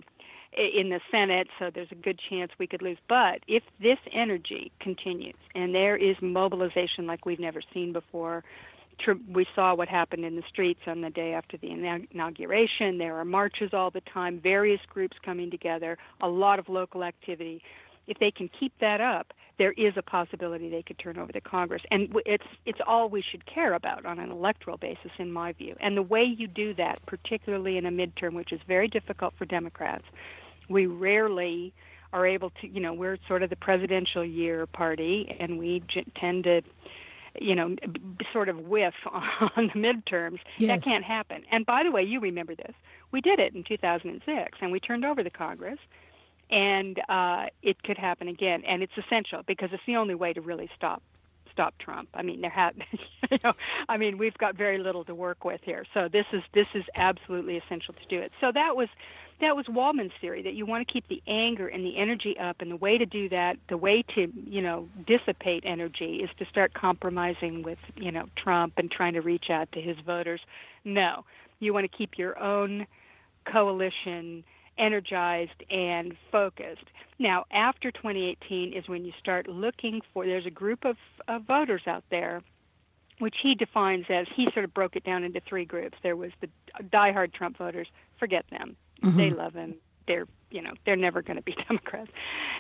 in 0.58 0.90
the 0.90 1.00
Senate, 1.12 1.48
so 1.60 1.70
there's 1.74 1.92
a 1.92 1.96
good 1.96 2.20
chance 2.30 2.52
we 2.58 2.68
could 2.68 2.82
lose. 2.82 2.98
But 3.08 3.42
if 3.48 3.64
this 3.80 4.00
energy 4.12 4.72
continues 4.80 5.36
and 5.54 5.74
there 5.74 5.96
is 5.96 6.16
mobilization 6.22 7.06
like 7.06 7.26
we've 7.26 7.40
never 7.40 7.62
seen 7.74 7.94
before, 7.94 8.44
we 9.32 9.46
saw 9.56 9.76
what 9.76 9.88
happened 9.88 10.26
in 10.26 10.36
the 10.36 10.44
streets 10.50 10.82
on 10.88 11.02
the 11.02 11.10
day 11.10 11.34
after 11.34 11.58
the 11.58 11.72
inauguration. 11.72 12.98
There 12.98 13.16
are 13.16 13.26
marches 13.26 13.74
all 13.74 13.92
the 13.92 14.02
time, 14.02 14.40
various 14.40 14.82
groups 14.88 15.18
coming 15.24 15.52
together, 15.52 15.98
a 16.22 16.28
lot 16.28 16.60
of 16.60 16.70
local 16.70 17.04
activity. 17.04 17.62
If 18.08 18.20
they 18.20 18.32
can 18.32 18.50
keep 18.60 18.74
that 18.80 19.02
up, 19.02 19.34
there 19.58 19.74
is 19.74 19.94
a 19.98 20.02
possibility 20.02 20.70
they 20.70 20.84
could 20.84 21.00
turn 21.00 21.18
over 21.18 21.32
the 21.32 21.42
Congress, 21.42 21.82
and 21.90 22.16
it's 22.26 22.46
it's 22.66 22.80
all 22.86 23.10
we 23.10 23.24
should 23.24 23.46
care 23.46 23.74
about 23.74 24.06
on 24.06 24.20
an 24.20 24.32
electoral 24.32 24.78
basis, 24.78 25.12
in 25.18 25.32
my 25.32 25.52
view. 25.54 25.76
And 25.80 25.98
the 25.98 26.04
way 26.04 26.24
you 26.24 26.48
do 26.48 26.74
that, 26.76 27.04
particularly 27.06 27.78
in 27.78 27.86
a 27.86 27.92
midterm, 27.92 28.34
which 28.34 28.52
is 28.52 28.62
very 28.68 28.88
difficult 28.88 29.34
for 29.38 29.46
Democrats, 29.46 30.06
we 30.70 30.86
rarely 30.86 31.74
are 32.14 32.26
able 32.26 32.52
to. 32.62 32.68
You 32.68 32.80
know, 32.80 32.94
we're 32.94 33.18
sort 33.28 33.42
of 33.42 33.50
the 33.50 33.56
presidential 33.56 34.24
year 34.24 34.68
party, 34.68 35.36
and 35.40 35.58
we 35.58 35.84
tend 36.16 36.44
to 36.44 36.62
you 37.40 37.56
know, 37.56 37.76
sort 38.34 38.50
of 38.50 38.60
whiff 38.60 38.94
on 39.12 39.72
the 39.74 39.80
midterms. 39.80 40.40
Yes. 40.58 40.70
That 40.70 40.84
can't 40.84 41.04
happen. 41.04 41.44
And 41.52 41.66
by 41.66 41.84
the 41.84 41.92
way, 41.92 42.04
you 42.04 42.20
remember 42.20 42.56
this. 42.56 42.74
We 43.12 43.22
did 43.22 43.40
it 43.40 43.56
in 43.56 43.64
2006, 43.64 44.58
and 44.62 44.72
we 44.72 44.80
turned 44.80 45.06
over 45.06 45.24
the 45.24 45.30
Congress, 45.30 45.80
and 46.50 47.00
uh, 47.10 47.48
it 47.62 47.82
could 47.84 47.98
happen 47.98 48.28
again. 48.28 48.64
And 48.66 48.84
it's 48.84 48.98
essential 48.98 49.44
because 49.46 49.70
it's 49.72 49.84
the 49.86 49.96
only 49.96 50.16
way 50.16 50.34
to 50.34 50.42
really 50.42 50.70
stop 50.76 51.02
stop 51.58 51.74
Trump. 51.80 52.10
I 52.14 52.22
mean, 52.22 52.42
there 52.42 52.52
have, 52.52 52.76
you 53.32 53.40
know, 53.44 53.54
I 53.90 53.98
mean, 53.98 54.20
we've 54.20 54.38
got 54.38 54.56
very 54.56 54.78
little 54.78 55.04
to 55.06 55.16
work 55.16 55.44
with 55.44 55.62
here. 55.64 55.86
So 55.94 56.08
this 56.08 56.26
is 56.32 56.44
this 56.54 56.68
is 56.76 56.84
absolutely 56.96 57.58
essential 57.58 57.96
to 57.96 58.06
do 58.08 58.20
it. 58.20 58.32
So 58.40 58.52
that 58.54 58.76
was 58.76 58.90
that 59.40 59.56
was 59.56 59.68
Waldman's 59.68 60.14
theory 60.20 60.42
that 60.44 60.54
you 60.54 60.66
want 60.66 60.88
to 60.88 60.92
keep 60.92 61.08
the 61.08 61.22
anger 61.28 61.68
and 61.68 61.86
the 61.86 61.98
energy 61.98 62.38
up, 62.40 62.58
and 62.60 62.72
the 62.72 62.76
way 62.76 62.98
to 62.98 63.06
do 63.06 63.30
that, 63.30 63.58
the 63.70 63.78
way 63.78 64.04
to 64.16 64.32
you 64.46 64.62
know 64.62 64.90
dissipate 65.06 65.64
energy, 65.66 66.18
is 66.24 66.30
to 66.40 66.46
start 66.46 66.74
compromising 66.74 67.64
with 67.64 67.80
you 67.96 68.12
know 68.12 68.26
Trump 68.36 68.74
and 68.78 68.90
trying 68.90 69.14
to 69.14 69.22
reach 69.22 69.50
out 69.50 69.72
to 69.74 69.82
his 69.82 69.98
voters. 70.06 70.42
No, 70.84 71.26
you 71.60 71.74
want 71.74 71.90
to 71.90 71.98
keep 71.98 72.18
your 72.18 72.38
own 72.40 72.88
coalition 73.46 74.44
energized 74.78 75.64
and 75.70 76.16
focused. 76.32 76.86
Now, 77.20 77.46
after 77.52 77.92
2018 77.92 78.74
is 78.74 78.88
when 78.88 79.06
you 79.06 79.12
start 79.20 79.48
looking 79.48 80.02
for. 80.14 80.26
There's 80.26 80.46
a 80.46 80.52
group 80.52 80.86
of, 80.86 80.98
of 81.28 81.44
voters 81.44 81.82
out 81.88 82.04
there 82.12 82.44
which 83.20 83.36
he 83.42 83.56
defines 83.56 84.06
as 84.10 84.28
he 84.36 84.48
sort 84.54 84.64
of 84.64 84.74
broke 84.74 84.96
it 84.96 85.04
down 85.04 85.24
into 85.24 85.40
three 85.40 85.66
groups. 85.66 85.98
There 86.04 86.16
was 86.16 86.32
the 86.40 86.50
diehard 86.84 87.34
Trump 87.34 87.58
voters, 87.58 87.88
forget 88.20 88.46
them. 88.52 88.76
Mm-hmm. 89.04 89.18
They 89.18 89.30
love 89.32 89.54
him. 89.54 89.76
They're 90.08 90.28
you 90.50 90.62
know 90.62 90.72
they're 90.86 90.96
never 90.96 91.22
going 91.22 91.36
to 91.38 91.44
be 91.44 91.56
Democrats. 91.68 92.12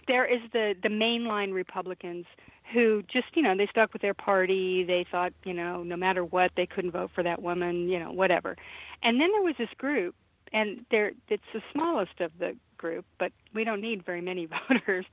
There 0.07 0.25
is 0.25 0.41
the 0.53 0.75
the 0.81 0.89
mainline 0.89 1.53
Republicans 1.53 2.25
who 2.73 3.03
just 3.03 3.27
you 3.33 3.41
know 3.41 3.55
they 3.55 3.67
stuck 3.67 3.93
with 3.93 4.01
their 4.01 4.13
party. 4.13 4.83
They 4.83 5.05
thought 5.09 5.33
you 5.43 5.53
know 5.53 5.83
no 5.83 5.95
matter 5.95 6.23
what 6.23 6.51
they 6.55 6.65
couldn't 6.65 6.91
vote 6.91 7.11
for 7.15 7.23
that 7.23 7.41
woman. 7.41 7.87
You 7.89 7.99
know 7.99 8.11
whatever. 8.11 8.55
And 9.03 9.21
then 9.21 9.31
there 9.31 9.43
was 9.43 9.55
this 9.57 9.69
group, 9.77 10.15
and 10.53 10.85
they're 10.91 11.13
it's 11.29 11.43
the 11.53 11.61
smallest 11.71 12.19
of 12.19 12.31
the 12.39 12.55
group, 12.77 13.05
but 13.19 13.31
we 13.53 13.63
don't 13.63 13.81
need 13.81 14.05
very 14.05 14.21
many 14.21 14.47
voters. 14.69 15.05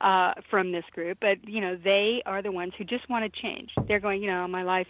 Uh, 0.00 0.34
from 0.50 0.72
this 0.72 0.84
group, 0.92 1.16
but 1.20 1.38
you 1.48 1.60
know 1.60 1.76
they 1.82 2.20
are 2.26 2.42
the 2.42 2.50
ones 2.50 2.72
who 2.76 2.82
just 2.82 3.08
want 3.08 3.24
to 3.24 3.40
change. 3.40 3.70
They're 3.86 4.00
going, 4.00 4.20
you 4.20 4.28
know, 4.28 4.46
my 4.48 4.64
life 4.64 4.88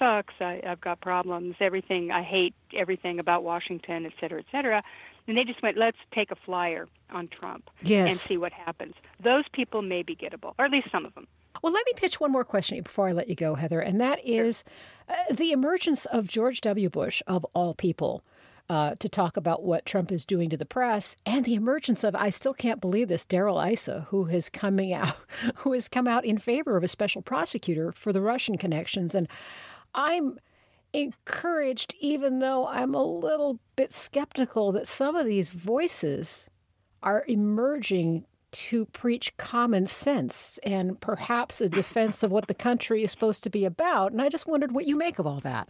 sucks. 0.00 0.34
I, 0.40 0.60
I've 0.66 0.80
got 0.80 1.00
problems. 1.00 1.54
Everything 1.60 2.10
I 2.10 2.22
hate 2.24 2.54
everything 2.76 3.20
about 3.20 3.44
Washington, 3.44 4.06
et 4.06 4.12
cetera, 4.20 4.40
et 4.40 4.46
cetera. 4.50 4.82
And 5.30 5.38
they 5.38 5.44
just 5.44 5.62
went, 5.62 5.76
let's 5.76 5.96
take 6.12 6.32
a 6.32 6.34
flyer 6.34 6.88
on 7.08 7.28
Trump 7.28 7.70
yes. 7.84 8.10
and 8.10 8.18
see 8.18 8.36
what 8.36 8.52
happens. 8.52 8.94
Those 9.22 9.44
people 9.52 9.80
may 9.80 10.02
be 10.02 10.16
gettable, 10.16 10.54
or 10.58 10.64
at 10.64 10.72
least 10.72 10.88
some 10.90 11.06
of 11.06 11.14
them. 11.14 11.28
Well, 11.62 11.72
let 11.72 11.86
me 11.86 11.92
pitch 11.94 12.18
one 12.18 12.32
more 12.32 12.42
question 12.42 12.82
before 12.82 13.06
I 13.06 13.12
let 13.12 13.28
you 13.28 13.36
go, 13.36 13.54
Heather, 13.54 13.78
and 13.78 14.00
that 14.00 14.18
is 14.26 14.64
uh, 15.08 15.14
the 15.32 15.52
emergence 15.52 16.04
of 16.06 16.26
George 16.26 16.60
W. 16.62 16.90
Bush, 16.90 17.22
of 17.28 17.46
all 17.54 17.74
people. 17.74 18.24
Uh, 18.68 18.94
to 19.00 19.08
talk 19.08 19.36
about 19.36 19.64
what 19.64 19.84
Trump 19.84 20.12
is 20.12 20.24
doing 20.24 20.48
to 20.48 20.56
the 20.56 20.64
press 20.64 21.16
and 21.26 21.44
the 21.44 21.56
emergence 21.56 22.04
of 22.04 22.14
I 22.14 22.30
still 22.30 22.54
can't 22.54 22.80
believe 22.80 23.08
this 23.08 23.24
Darrell 23.24 23.58
Issa 23.58 24.06
who 24.10 24.26
has 24.26 24.48
coming 24.48 24.92
out 24.92 25.16
who 25.56 25.72
has 25.72 25.88
come 25.88 26.06
out 26.06 26.24
in 26.24 26.38
favor 26.38 26.76
of 26.76 26.84
a 26.84 26.88
special 26.88 27.20
prosecutor 27.20 27.90
for 27.90 28.12
the 28.12 28.20
Russian 28.20 28.56
connections 28.56 29.12
and 29.12 29.26
I'm 29.92 30.38
encouraged, 30.92 31.94
even 32.00 32.38
though 32.40 32.66
I'm 32.66 32.94
a 32.94 33.04
little 33.04 33.58
bit 33.76 33.92
skeptical 33.92 34.72
that 34.72 34.88
some 34.88 35.16
of 35.16 35.26
these 35.26 35.50
voices 35.50 36.50
are 37.02 37.24
emerging 37.26 38.26
to 38.52 38.84
preach 38.86 39.36
common 39.36 39.86
sense 39.86 40.58
and 40.64 41.00
perhaps 41.00 41.60
a 41.60 41.68
defense 41.68 42.22
of 42.22 42.32
what 42.32 42.48
the 42.48 42.54
country 42.54 43.04
is 43.04 43.10
supposed 43.10 43.44
to 43.44 43.50
be 43.50 43.64
about. 43.64 44.12
And 44.12 44.20
I 44.20 44.28
just 44.28 44.46
wondered 44.46 44.72
what 44.72 44.86
you 44.86 44.96
make 44.96 45.18
of 45.18 45.26
all 45.26 45.40
that. 45.40 45.68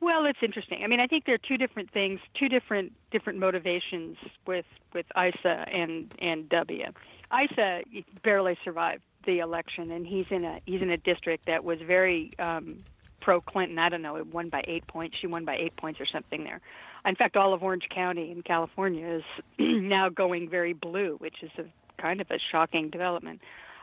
Well, 0.00 0.24
it's 0.24 0.38
interesting. 0.42 0.82
I 0.82 0.86
mean, 0.86 1.00
I 1.00 1.06
think 1.06 1.26
there 1.26 1.34
are 1.34 1.38
two 1.38 1.58
different 1.58 1.90
things, 1.90 2.20
two 2.34 2.48
different 2.48 2.92
different 3.10 3.38
motivations 3.38 4.16
with 4.46 4.64
with 4.94 5.06
Issa 5.16 5.66
and 5.70 6.14
and 6.20 6.48
W. 6.48 6.86
Issa 7.32 7.82
barely 8.22 8.56
survived 8.64 9.02
the 9.26 9.40
election, 9.40 9.90
and 9.90 10.06
he's 10.06 10.26
in 10.30 10.44
a 10.44 10.60
he's 10.64 10.80
in 10.80 10.90
a 10.90 10.96
district 10.96 11.46
that 11.46 11.64
was 11.64 11.80
very 11.82 12.30
um, 12.38 12.78
pro 13.20 13.40
Clinton. 13.40 13.78
I 13.78 13.88
don't 13.88 14.02
know, 14.02 14.16
it 14.16 14.26
won 14.26 14.48
by 14.48 14.62
eight 14.66 14.86
points. 14.86 15.16
She 15.18 15.26
won 15.26 15.44
by 15.44 15.56
eight 15.56 15.76
points 15.76 16.00
or 16.00 16.06
something 16.06 16.44
there. 16.44 16.60
In 17.04 17.14
fact, 17.14 17.36
all 17.36 17.54
of 17.54 17.62
Orange 17.62 17.88
County 17.88 18.30
in 18.30 18.42
California 18.42 19.06
is 19.06 19.22
now 19.58 20.08
going 20.08 20.48
very 20.48 20.72
blue, 20.72 21.16
which 21.18 21.42
is 21.42 21.50
a 21.58 21.64
kind 22.00 22.20
of 22.20 22.30
a 22.30 22.38
shocking 22.50 22.90
development. 22.90 23.40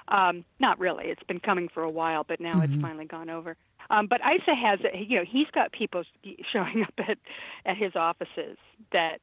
Um, 0.07 0.45
not 0.59 0.79
really. 0.79 1.05
It's 1.05 1.23
been 1.23 1.39
coming 1.39 1.67
for 1.67 1.83
a 1.83 1.91
while, 1.91 2.23
but 2.23 2.39
now 2.39 2.53
mm-hmm. 2.53 2.73
it's 2.73 2.81
finally 2.81 3.05
gone 3.05 3.29
over. 3.29 3.57
Um, 3.89 4.07
but 4.07 4.21
Issa 4.21 4.55
has, 4.55 4.79
you 4.93 5.17
know, 5.17 5.25
he's 5.25 5.47
got 5.53 5.71
people 5.71 6.03
showing 6.51 6.83
up 6.87 6.93
at 6.97 7.17
at 7.65 7.77
his 7.77 7.95
offices 7.95 8.57
that 8.91 9.19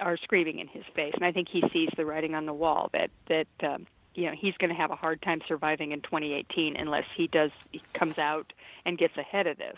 are 0.00 0.16
screaming 0.16 0.58
in 0.58 0.68
his 0.68 0.84
face, 0.94 1.12
and 1.14 1.24
I 1.24 1.32
think 1.32 1.48
he 1.48 1.62
sees 1.72 1.88
the 1.96 2.04
writing 2.04 2.34
on 2.34 2.46
the 2.46 2.52
wall 2.52 2.90
that 2.92 3.10
that 3.28 3.46
um, 3.62 3.86
you 4.14 4.26
know 4.26 4.32
he's 4.32 4.54
going 4.56 4.70
to 4.70 4.76
have 4.76 4.90
a 4.90 4.96
hard 4.96 5.22
time 5.22 5.40
surviving 5.46 5.92
in 5.92 6.00
2018 6.00 6.76
unless 6.76 7.04
he 7.16 7.26
does 7.26 7.50
he 7.70 7.82
comes 7.94 8.18
out 8.18 8.52
and 8.88 8.98
gets 8.98 9.16
ahead 9.16 9.46
of 9.46 9.58
this. 9.58 9.76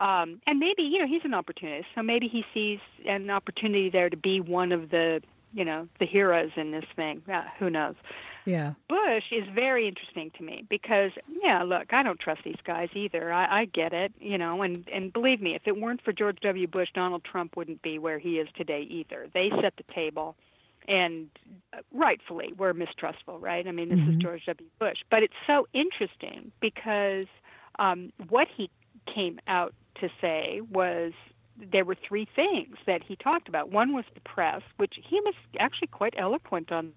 Um, 0.00 0.40
and 0.46 0.58
maybe 0.58 0.82
you 0.82 0.98
know 0.98 1.06
he's 1.06 1.24
an 1.24 1.34
opportunist, 1.34 1.86
so 1.94 2.02
maybe 2.02 2.28
he 2.28 2.44
sees 2.52 2.80
an 3.08 3.30
opportunity 3.30 3.90
there 3.90 4.10
to 4.10 4.16
be 4.16 4.40
one 4.40 4.72
of 4.72 4.90
the 4.90 5.22
you 5.52 5.64
know 5.64 5.88
the 6.00 6.06
heroes 6.06 6.50
in 6.56 6.72
this 6.72 6.84
thing. 6.96 7.22
Uh, 7.32 7.42
who 7.58 7.70
knows? 7.70 7.94
Yeah. 8.44 8.74
Bush 8.88 9.24
is 9.32 9.44
very 9.54 9.88
interesting 9.88 10.30
to 10.36 10.42
me 10.42 10.64
because 10.68 11.12
yeah, 11.42 11.62
look, 11.62 11.92
I 11.92 12.02
don't 12.02 12.18
trust 12.18 12.42
these 12.44 12.58
guys 12.64 12.88
either. 12.94 13.32
I, 13.32 13.60
I 13.60 13.64
get 13.66 13.92
it, 13.92 14.12
you 14.18 14.36
know, 14.36 14.62
and 14.62 14.86
and 14.92 15.12
believe 15.12 15.40
me, 15.40 15.54
if 15.54 15.62
it 15.66 15.80
weren't 15.80 16.02
for 16.02 16.12
George 16.12 16.38
W. 16.42 16.66
Bush, 16.66 16.88
Donald 16.92 17.22
Trump 17.24 17.56
wouldn't 17.56 17.80
be 17.82 17.98
where 17.98 18.18
he 18.18 18.40
is 18.40 18.48
today 18.56 18.82
either. 18.90 19.28
They 19.32 19.50
set 19.62 19.74
the 19.76 19.94
table 19.94 20.34
and 20.88 21.28
rightfully 21.92 22.52
we're 22.58 22.74
mistrustful, 22.74 23.38
right? 23.38 23.66
I 23.66 23.70
mean, 23.70 23.88
this 23.88 23.98
mm-hmm. 23.98 24.10
is 24.12 24.16
George 24.16 24.44
W. 24.46 24.68
Bush, 24.78 24.98
but 25.10 25.22
it's 25.22 25.34
so 25.46 25.66
interesting 25.72 26.52
because 26.60 27.26
um, 27.78 28.12
what 28.28 28.48
he 28.54 28.70
came 29.12 29.38
out 29.46 29.74
to 30.00 30.08
say 30.20 30.60
was 30.70 31.12
there 31.72 31.84
were 31.84 31.96
three 32.06 32.26
things 32.34 32.76
that 32.86 33.02
he 33.02 33.16
talked 33.16 33.48
about. 33.48 33.70
One 33.70 33.92
was 33.92 34.04
the 34.14 34.20
press, 34.20 34.62
which 34.76 34.94
he 35.08 35.20
was 35.20 35.34
actually 35.60 35.88
quite 35.88 36.14
eloquent 36.16 36.72
on 36.72 36.92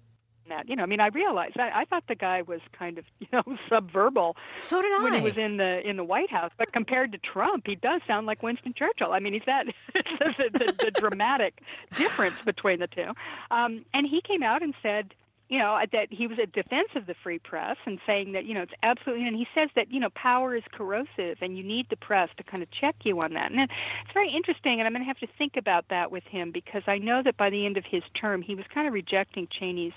that. 0.48 0.68
You 0.68 0.76
know, 0.76 0.82
I 0.82 0.86
mean, 0.86 1.00
I 1.00 1.08
realized 1.08 1.58
I, 1.58 1.82
I 1.82 1.84
thought 1.84 2.04
the 2.08 2.14
guy 2.14 2.42
was 2.42 2.60
kind 2.76 2.98
of 2.98 3.04
you 3.20 3.26
know 3.32 3.42
subverbal. 3.70 4.34
So 4.58 4.82
did 4.82 4.92
I 4.92 5.02
when 5.02 5.14
he 5.14 5.20
was 5.20 5.36
in 5.36 5.56
the 5.56 5.88
in 5.88 5.96
the 5.96 6.04
White 6.04 6.30
House. 6.30 6.50
But 6.58 6.72
compared 6.72 7.12
to 7.12 7.18
Trump, 7.18 7.64
he 7.66 7.76
does 7.76 8.00
sound 8.06 8.26
like 8.26 8.42
Winston 8.42 8.74
Churchill. 8.76 9.12
I 9.12 9.20
mean, 9.20 9.32
he's 9.32 9.42
that 9.46 9.66
the, 9.94 10.50
the, 10.52 10.74
the 10.84 10.90
dramatic 10.90 11.60
difference 11.96 12.36
between 12.44 12.80
the 12.80 12.88
two. 12.88 13.12
Um, 13.50 13.84
and 13.94 14.06
he 14.06 14.20
came 14.20 14.42
out 14.42 14.62
and 14.62 14.74
said, 14.82 15.14
you 15.48 15.58
know 15.58 15.78
that 15.92 16.08
he 16.10 16.26
was 16.26 16.38
a 16.38 16.46
defense 16.46 16.88
of 16.94 17.06
the 17.06 17.14
free 17.22 17.38
press 17.38 17.76
and 17.86 17.98
saying 18.06 18.32
that 18.32 18.44
you 18.44 18.54
know 18.54 18.62
it's 18.62 18.72
absolutely 18.82 19.26
and 19.26 19.36
he 19.36 19.46
says 19.54 19.68
that 19.76 19.90
you 19.90 20.00
know 20.00 20.10
power 20.10 20.54
is 20.54 20.62
corrosive 20.72 21.38
and 21.40 21.56
you 21.56 21.64
need 21.64 21.86
the 21.90 21.96
press 21.96 22.28
to 22.36 22.42
kind 22.42 22.62
of 22.62 22.70
check 22.70 22.94
you 23.04 23.20
on 23.20 23.32
that 23.32 23.50
and 23.50 23.60
it's 23.60 24.12
very 24.12 24.30
interesting 24.30 24.78
and 24.78 24.86
i'm 24.86 24.92
going 24.92 25.02
to 25.02 25.06
have 25.06 25.18
to 25.18 25.28
think 25.38 25.56
about 25.56 25.84
that 25.88 26.10
with 26.10 26.24
him 26.24 26.50
because 26.52 26.82
i 26.86 26.98
know 26.98 27.22
that 27.22 27.36
by 27.36 27.50
the 27.50 27.64
end 27.66 27.76
of 27.76 27.84
his 27.84 28.02
term 28.20 28.42
he 28.42 28.54
was 28.54 28.64
kind 28.72 28.86
of 28.86 28.92
rejecting 28.92 29.46
cheney's 29.46 29.92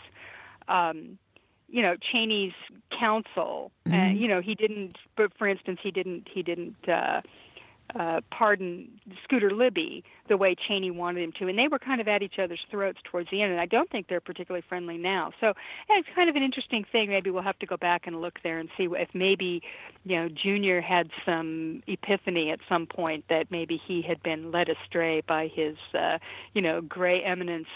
um, 0.68 1.18
you 1.72 1.82
know 1.82 1.96
Cheney's 2.12 2.54
counsel. 2.98 3.72
Uh, 3.86 3.90
mm-hmm. 3.90 4.00
Uh, 4.00 4.12
you 4.12 4.28
know, 4.28 4.42
he 4.42 4.54
didn't. 4.54 4.98
But 5.16 5.32
for 5.38 5.48
instance, 5.48 5.80
he 5.82 5.90
didn't. 5.90 6.28
He 6.32 6.44
didn't. 6.44 6.88
Uh, 6.88 7.22
uh, 7.96 8.22
pardon 8.32 8.88
Scooter 9.24 9.52
Libby 9.52 10.04
the 10.28 10.38
way 10.38 10.56
Cheney 10.56 10.92
wanted 10.92 11.24
him 11.24 11.34
to, 11.40 11.48
and 11.48 11.58
they 11.58 11.68
were 11.68 11.80
kind 11.80 12.00
of 12.00 12.08
at 12.08 12.22
each 12.22 12.40
other's 12.40 12.60
throats 12.70 13.00
towards 13.04 13.30
the 13.32 13.42
end. 13.42 13.52
And 13.52 13.60
I 13.60 13.66
don't 13.66 13.90
think 13.90 14.08
they're 14.08 14.22
particularly 14.22 14.64
friendly 14.68 14.98
now. 14.98 15.32
So 15.40 15.48
yeah, 15.90 16.00
it's 16.00 16.08
kind 16.16 16.30
of 16.30 16.36
an 16.36 16.44
interesting 16.44 16.86
thing. 16.92 17.10
Maybe 17.10 17.30
we'll 17.30 17.44
have 17.44 17.60
to 17.60 17.66
go 17.66 17.78
back 17.78 18.08
and 18.08 18.22
look 18.22 18.40
there 18.44 18.60
and 18.60 18.70
see 18.78 18.88
if 18.90 19.10
maybe 19.14 19.62
you 20.06 20.16
know 20.16 20.30
Junior 20.30 20.82
had 20.82 21.10
some 21.26 21.84
epiphany 21.88 22.52
at 22.52 22.60
some 22.70 22.86
point 22.86 23.26
that 23.30 23.52
maybe 23.52 23.82
he 23.88 24.02
had 24.02 24.22
been 24.24 24.52
led 24.52 24.70
astray 24.70 25.22
by 25.28 25.48
his 25.54 25.76
uh, 25.94 26.18
you 26.54 26.62
know 26.62 26.82
gray 26.82 27.22
eminence 27.24 27.68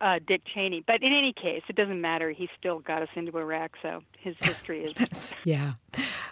uh, 0.00 0.18
Dick 0.26 0.42
Cheney. 0.54 0.82
But 0.86 1.02
in 1.02 1.12
any 1.12 1.32
case, 1.32 1.62
it 1.68 1.76
doesn't 1.76 2.00
matter. 2.00 2.30
He 2.30 2.48
still 2.58 2.80
got 2.80 3.02
us 3.02 3.08
into 3.14 3.36
Iraq, 3.38 3.72
so 3.82 4.02
his 4.18 4.36
history 4.40 4.84
is. 4.84 5.34
yeah. 5.44 5.72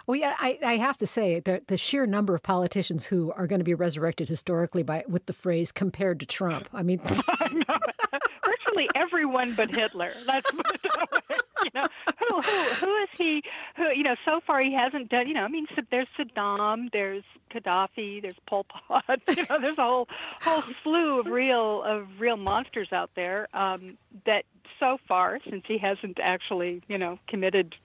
Well, 0.07 0.15
yeah, 0.15 0.35
I, 0.39 0.57
I 0.65 0.77
have 0.77 0.97
to 0.97 1.07
say 1.07 1.39
the 1.39 1.61
the 1.67 1.77
sheer 1.77 2.05
number 2.05 2.35
of 2.35 2.43
politicians 2.43 3.05
who 3.05 3.31
are 3.33 3.47
going 3.47 3.59
to 3.59 3.65
be 3.65 3.73
resurrected 3.73 4.29
historically 4.29 4.83
by 4.83 5.03
with 5.07 5.25
the 5.25 5.33
phrase 5.33 5.71
"compared 5.71 6.19
to 6.21 6.25
Trump." 6.25 6.67
I 6.73 6.83
mean, 6.83 6.99
virtually 8.69 8.89
everyone 8.95 9.53
but 9.53 9.69
Hitler. 9.69 10.13
That's 10.25 10.49
you 11.63 11.71
know 11.73 11.87
who 12.17 12.41
who 12.41 12.63
who 12.75 12.95
is 13.03 13.09
he? 13.17 13.43
Who 13.75 13.89
you 13.89 14.03
know? 14.03 14.15
So 14.25 14.39
far, 14.45 14.61
he 14.61 14.73
hasn't 14.73 15.09
done. 15.09 15.27
You 15.27 15.33
know, 15.33 15.43
I 15.43 15.47
mean, 15.47 15.67
so 15.75 15.81
there's 15.91 16.07
Saddam, 16.17 16.91
there's 16.91 17.23
Gaddafi, 17.51 18.21
there's 18.21 18.39
Pol 18.47 18.65
Pot. 18.65 19.19
You 19.27 19.45
know, 19.49 19.59
there's 19.59 19.77
a 19.77 19.83
whole 19.83 20.07
whole 20.41 20.63
slew 20.83 21.19
of 21.19 21.27
real 21.27 21.83
of 21.83 22.07
real 22.19 22.37
monsters 22.37 22.91
out 22.91 23.11
there 23.15 23.47
um, 23.59 23.97
that 24.25 24.45
so 24.79 24.97
far, 25.07 25.39
since 25.47 25.63
he 25.67 25.77
hasn't 25.77 26.17
actually 26.23 26.81
you 26.87 26.97
know 26.97 27.19
committed 27.27 27.75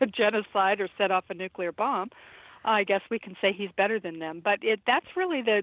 a 0.00 0.06
genocide 0.20 0.80
or 0.80 0.88
set 0.98 1.10
off 1.10 1.24
a 1.30 1.34
nuclear 1.34 1.72
bomb, 1.72 2.10
I 2.64 2.84
guess 2.84 3.00
we 3.10 3.18
can 3.18 3.36
say 3.40 3.52
he's 3.52 3.70
better 3.76 3.98
than 3.98 4.18
them. 4.18 4.40
But 4.44 4.58
it 4.62 4.80
that's 4.86 5.06
really 5.16 5.40
the 5.40 5.62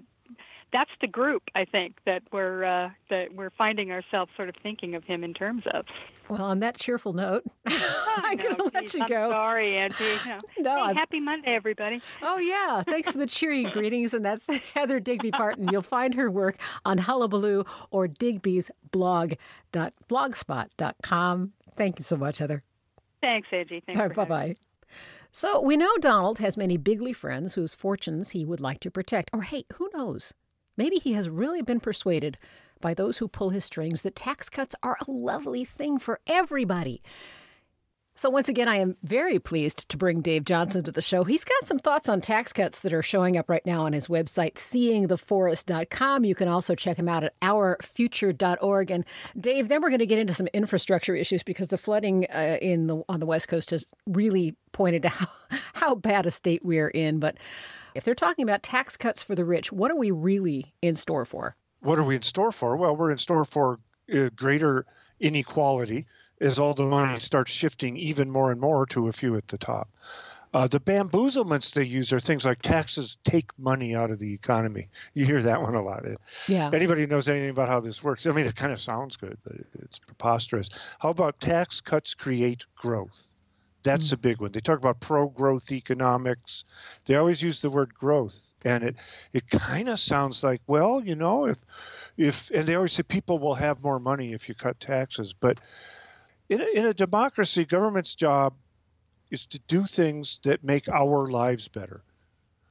that's 0.74 0.91
the 1.01 1.07
group 1.07 1.43
I 1.55 1.65
think 1.65 1.95
that 2.05 2.24
we're 2.32 2.63
uh, 2.63 2.89
that 3.09 3.34
we're 3.34 3.51
finding 3.51 3.91
ourselves 3.91 4.32
sort 4.36 4.49
of 4.49 4.55
thinking 4.61 4.95
of 4.95 5.03
him 5.03 5.24
in 5.24 5.34
terms 5.34 5.63
of. 5.74 5.86
Well, 6.30 6.41
on 6.41 6.59
that 6.59 6.78
cheerful 6.78 7.13
note, 7.13 7.43
I'm 7.65 8.36
going 8.36 8.57
to 8.57 8.70
let 8.74 8.93
you 8.93 9.01
I'm 9.01 9.07
go. 9.07 9.30
Sorry, 9.30 9.78
Angie. 9.78 10.18
No, 10.26 10.39
no 10.59 10.88
hey, 10.88 10.93
happy 10.93 11.20
Monday, 11.22 11.55
everybody. 11.55 12.01
Oh 12.22 12.38
yeah, 12.38 12.84
thanks 12.84 13.11
for 13.11 13.18
the 13.18 13.28
cheery 13.28 13.63
greetings, 13.72 14.13
and 14.13 14.26
that's 14.26 14.47
Heather 14.74 14.99
Digby 14.99 15.32
Parton. 15.32 15.70
You'll 15.72 15.82
find 15.82 16.13
her 16.15 16.30
work 16.30 16.59
on 16.86 16.97
Hullabaloo 16.97 17.63
or 17.91 18.07
Digby's 18.07 18.70
blog 18.91 19.34
dot 19.72 19.93
blogspot.com. 20.09 21.53
Thank 21.78 21.99
you 21.99 22.03
so 22.03 22.18
much, 22.18 22.39
Heather. 22.39 22.63
Thanks, 23.22 23.47
Angie. 23.51 23.82
Thanks. 23.86 23.99
Right, 23.99 24.13
bye 24.13 24.26
bye. 24.26 24.55
So 25.32 25.61
we 25.61 25.78
know 25.78 25.95
Donald 25.99 26.39
has 26.39 26.57
many 26.57 26.78
bigly 26.78 27.13
friends 27.13 27.53
whose 27.53 27.76
fortunes 27.76 28.32
he 28.32 28.43
would 28.43 28.59
like 28.59 28.80
to 28.82 28.91
protect. 28.91 29.30
Or 29.34 29.43
hey, 29.43 29.63
who 29.76 29.89
knows? 29.93 30.34
Maybe 30.78 30.97
he 30.97 31.13
has 31.13 31.30
really 31.30 31.61
been 31.61 31.80
persuaded 31.80 32.38
by 32.80 32.93
those 32.93 33.17
who 33.17 33.28
pull 33.28 33.49
his 33.49 33.65
strings 33.65 34.03
that 34.03 34.15
tax 34.15 34.49
cuts 34.49 34.75
are 34.84 34.97
a 35.05 35.11
lovely 35.11 35.65
thing 35.65 35.97
for 35.97 36.19
everybody. 36.28 37.01
So, 38.17 38.32
once 38.32 38.49
again, 38.49 38.67
I 38.67 38.78
am 38.78 38.97
very 39.03 39.38
pleased 39.38 39.88
to 39.89 39.97
bring 39.97 40.21
Dave 40.21 40.43
Johnson 40.43 40.84
to 40.86 40.91
the 40.91 41.03
show. 41.03 41.23
He's 41.23 41.43
got 41.43 41.67
some 41.67 41.78
thoughts 41.78 42.09
on 42.09 42.19
tax 42.19 42.51
cuts 42.51 42.80
that 42.80 42.91
are 42.91 43.03
showing 43.03 43.38
up 43.38 43.47
right 43.47 43.63
now 43.63 43.84
on 43.84 43.93
his 43.93 44.07
website, 44.07 44.55
seeingtheforest.com. 44.55 46.25
You 46.25 46.34
can 46.34 46.47
also 46.47 46.73
check 46.73 46.97
him 46.97 47.07
out 47.07 47.23
at 47.23 47.39
ourfuture.org. 47.41 48.89
And, 48.89 49.05
Dave, 49.39 49.69
then 49.69 49.84
we're 49.84 49.89
going 49.89 49.99
to 49.99 50.07
get 50.07 50.17
into 50.17 50.34
some 50.34 50.47
infrastructure 50.47 51.15
issues 51.15 51.43
because 51.43 51.67
the 51.67 51.78
flooding 51.78 52.25
uh, 52.34 52.57
in 52.59 52.88
the, 52.88 53.03
on 53.07 53.19
the 53.19 53.28
West 53.28 53.49
Coast 53.49 53.69
has 53.69 53.86
really 54.07 54.55
pointed 54.71 55.03
to 55.03 55.09
how, 55.09 55.28
how 55.75 55.93
bad 55.93 56.25
a 56.25 56.32
state 56.32 56.65
we're 56.65 56.89
in. 56.89 57.19
But 57.19 57.38
if 57.97 58.03
they're 58.03 58.15
talking 58.15 58.43
about 58.43 58.61
tax 58.61 58.95
cuts 58.95 59.23
for 59.23 59.33
the 59.33 59.43
rich, 59.43 59.71
what 59.71 59.89
are 59.89 59.95
we 59.95 60.11
really 60.11 60.75
in 60.83 60.95
store 60.95 61.25
for? 61.25 61.55
What 61.81 61.97
are 61.97 62.03
we 62.03 62.15
in 62.15 62.21
store 62.21 62.51
for? 62.51 62.77
Well, 62.77 62.95
we're 62.95 63.11
in 63.11 63.17
store 63.17 63.43
for 63.43 63.79
uh, 64.13 64.29
greater 64.35 64.85
inequality 65.19 66.05
as 66.39 66.59
all 66.59 66.75
the 66.75 66.85
money 66.85 67.19
starts 67.19 67.51
shifting 67.51 67.97
even 67.97 68.29
more 68.29 68.51
and 68.51 68.61
more 68.61 68.85
to 68.85 69.07
a 69.07 69.11
few 69.11 69.35
at 69.35 69.47
the 69.47 69.57
top. 69.57 69.89
Uh, 70.53 70.67
the 70.67 70.79
bamboozlements 70.79 71.71
they 71.71 71.83
use 71.83 72.13
are 72.13 72.19
things 72.19 72.45
like 72.45 72.61
taxes 72.61 73.17
take 73.23 73.49
money 73.57 73.95
out 73.95 74.11
of 74.11 74.19
the 74.19 74.31
economy. 74.31 74.87
You 75.15 75.25
hear 75.25 75.41
that 75.41 75.61
one 75.61 75.73
a 75.73 75.81
lot. 75.81 76.05
Yeah. 76.47 76.69
Anybody 76.71 77.07
knows 77.07 77.27
anything 77.27 77.49
about 77.49 77.67
how 77.67 77.79
this 77.79 78.03
works? 78.03 78.27
I 78.27 78.31
mean, 78.31 78.45
it 78.45 78.55
kind 78.55 78.71
of 78.71 78.79
sounds 78.79 79.17
good, 79.17 79.37
but 79.43 79.55
it's 79.81 79.97
preposterous. 79.97 80.69
How 80.99 81.09
about 81.09 81.39
tax 81.39 81.81
cuts 81.81 82.13
create 82.13 82.63
growth? 82.75 83.33
That's 83.84 84.09
mm. 84.09 84.13
a 84.13 84.17
big 84.17 84.41
one. 84.41 84.51
They 84.51 84.59
talk 84.59 84.80
about 84.80 84.99
pro-growth 84.99 85.71
economics. 85.71 86.63
They 87.05 87.15
always 87.15 87.41
use 87.41 87.61
the 87.61 87.69
word 87.69 87.93
growth, 87.93 88.38
and 88.65 88.84
it 88.84 88.95
it 89.34 89.49
kind 89.49 89.89
of 89.89 89.99
sounds 89.99 90.43
like, 90.43 90.61
well, 90.67 91.01
you 91.03 91.15
know, 91.15 91.45
if 91.45 91.57
if 92.17 92.49
and 92.51 92.67
they 92.67 92.75
always 92.75 92.93
say 92.93 93.03
people 93.03 93.39
will 93.39 93.55
have 93.55 93.84
more 93.84 93.99
money 93.99 94.34
if 94.34 94.49
you 94.49 94.55
cut 94.55 94.80
taxes, 94.80 95.34
but 95.39 95.59
in 96.49 96.61
a, 96.61 96.65
in 96.73 96.86
a 96.86 96.93
democracy, 96.93 97.65
government's 97.65 98.15
job 98.15 98.53
is 99.30 99.45
to 99.47 99.59
do 99.67 99.86
things 99.86 100.39
that 100.43 100.63
make 100.63 100.88
our 100.89 101.30
lives 101.30 101.67
better. 101.67 102.01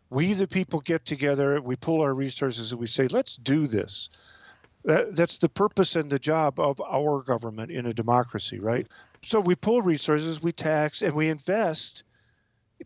We, 0.08 0.32
the 0.34 0.46
people, 0.46 0.80
get 0.80 1.04
together, 1.04 1.60
we 1.60 1.76
pull 1.76 2.00
our 2.00 2.14
resources, 2.14 2.72
and 2.72 2.80
we 2.80 2.86
say, 2.86 3.08
let's 3.08 3.36
do 3.36 3.66
this. 3.66 4.08
That, 4.86 5.16
that's 5.16 5.38
the 5.38 5.48
purpose 5.48 5.96
and 5.96 6.08
the 6.08 6.18
job 6.18 6.60
of 6.60 6.80
our 6.80 7.20
government 7.20 7.72
in 7.72 7.86
a 7.86 7.92
democracy, 7.92 8.60
right? 8.60 8.86
So 9.24 9.40
we 9.40 9.56
pull 9.56 9.82
resources, 9.82 10.40
we 10.40 10.52
tax, 10.52 11.02
and 11.02 11.12
we 11.12 11.28
invest 11.28 12.04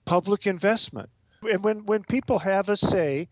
public 0.07 0.47
investment. 0.47 1.11
And 1.43 1.63
when, 1.63 1.85
when 1.85 2.03
people 2.05 2.39
have 2.39 2.71
a 2.71 2.77
say, 2.77 3.29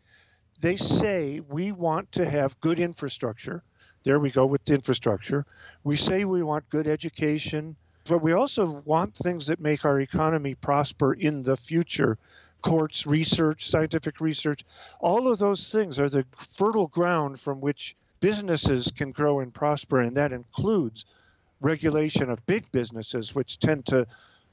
they 0.60 0.76
say 0.76 1.40
we 1.40 1.72
want 1.72 2.12
to 2.12 2.28
have 2.28 2.60
good 2.60 2.78
infrastructure. 2.78 3.62
There 4.04 4.18
we 4.18 4.30
go 4.30 4.44
with 4.44 4.64
the 4.66 4.74
infrastructure. 4.74 5.46
We 5.84 5.96
say 5.96 6.24
we 6.24 6.42
want 6.42 6.68
good 6.68 6.86
education, 6.86 7.74
but 8.04 8.22
we 8.22 8.32
also 8.32 8.82
want 8.84 9.16
things 9.16 9.46
that 9.46 9.60
make 9.60 9.84
our 9.84 10.00
economy 10.00 10.54
prosper 10.54 11.14
in 11.14 11.42
the 11.42 11.56
future. 11.56 12.18
Courts, 12.60 13.06
research, 13.06 13.70
scientific 13.70 14.20
research, 14.20 14.64
all 15.00 15.30
of 15.30 15.38
those 15.38 15.70
things 15.70 15.98
are 15.98 16.10
the 16.10 16.26
fertile 16.36 16.88
ground 16.88 17.40
from 17.40 17.60
which 17.60 17.96
businesses 18.20 18.90
can 18.94 19.12
grow 19.12 19.40
and 19.40 19.52
prosper, 19.52 20.00
and 20.00 20.16
that 20.16 20.32
includes 20.32 21.04
regulation 21.60 22.30
of 22.30 22.44
big 22.46 22.70
businesses, 22.72 23.34
which 23.34 23.58
tend 23.58 23.86
to 23.86 24.06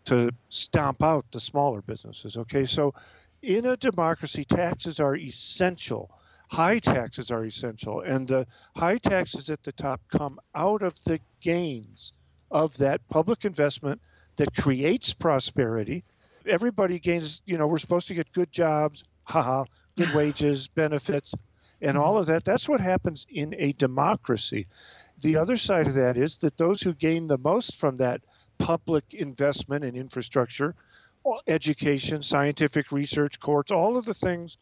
to 0.05 0.29
stomp 0.49 1.01
out 1.01 1.25
the 1.31 1.39
smaller 1.39 1.81
businesses. 1.81 2.37
Okay, 2.37 2.65
so 2.65 2.93
in 3.41 3.65
a 3.65 3.75
democracy, 3.77 4.45
taxes 4.45 4.99
are 4.99 5.15
essential 5.15 6.11
high 6.47 6.79
taxes 6.79 7.31
are 7.31 7.45
essential, 7.45 8.01
and 8.01 8.27
the 8.27 8.47
high 8.75 8.97
taxes 8.97 9.49
at 9.49 9.63
the 9.63 9.71
top 9.71 10.01
come 10.09 10.39
out 10.53 10.81
of 10.81 10.93
the 11.05 11.19
gains 11.41 12.13
of 12.51 12.77
that 12.77 13.07
public 13.09 13.45
investment 13.45 13.99
that 14.35 14.55
creates 14.55 15.13
prosperity. 15.13 16.03
Everybody 16.47 16.99
gains, 16.99 17.41
you 17.45 17.57
know, 17.57 17.67
we're 17.67 17.77
supposed 17.77 18.07
to 18.09 18.13
get 18.13 18.31
good 18.33 18.51
jobs, 18.51 19.03
haha, 19.23 19.65
good 19.97 20.13
wages, 20.13 20.67
benefits, 20.67 21.33
and 21.81 21.97
all 21.97 22.17
of 22.17 22.25
that. 22.27 22.45
That's 22.45 22.69
what 22.69 22.79
happens 22.79 23.25
in 23.29 23.55
a 23.57 23.73
democracy. 23.73 24.67
The 25.21 25.37
other 25.37 25.57
side 25.57 25.87
of 25.87 25.93
that 25.95 26.17
is 26.17 26.37
that 26.39 26.57
those 26.57 26.81
who 26.81 26.93
gain 26.93 27.27
the 27.27 27.37
most 27.37 27.75
from 27.77 27.97
that 27.97 28.21
public 28.57 29.13
investment 29.13 29.83
in 29.83 29.95
infrastructure, 29.95 30.75
education, 31.47 32.21
scientific 32.21 32.91
research, 32.91 33.39
courts, 33.39 33.71
all 33.71 33.97
of 33.97 34.05
the 34.05 34.13
things 34.13 34.57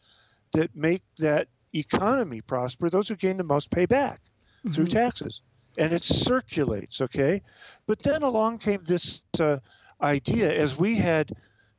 that 0.52 0.74
make 0.74 1.02
that 1.18 1.48
economy 1.74 2.40
prosper, 2.40 2.88
those 2.88 3.08
who 3.08 3.16
gain 3.16 3.36
the 3.36 3.44
most 3.44 3.70
pay 3.70 3.86
back 3.86 4.20
mm-hmm. 4.60 4.70
through 4.70 4.86
taxes. 4.86 5.42
And 5.76 5.92
it 5.92 6.04
circulates, 6.04 7.00
okay? 7.00 7.42
But 7.86 8.02
then 8.02 8.22
along 8.22 8.58
came 8.58 8.84
this 8.84 9.22
uh, 9.40 9.58
idea 10.00 10.52
as 10.52 10.78
we 10.78 10.96
had 10.96 11.32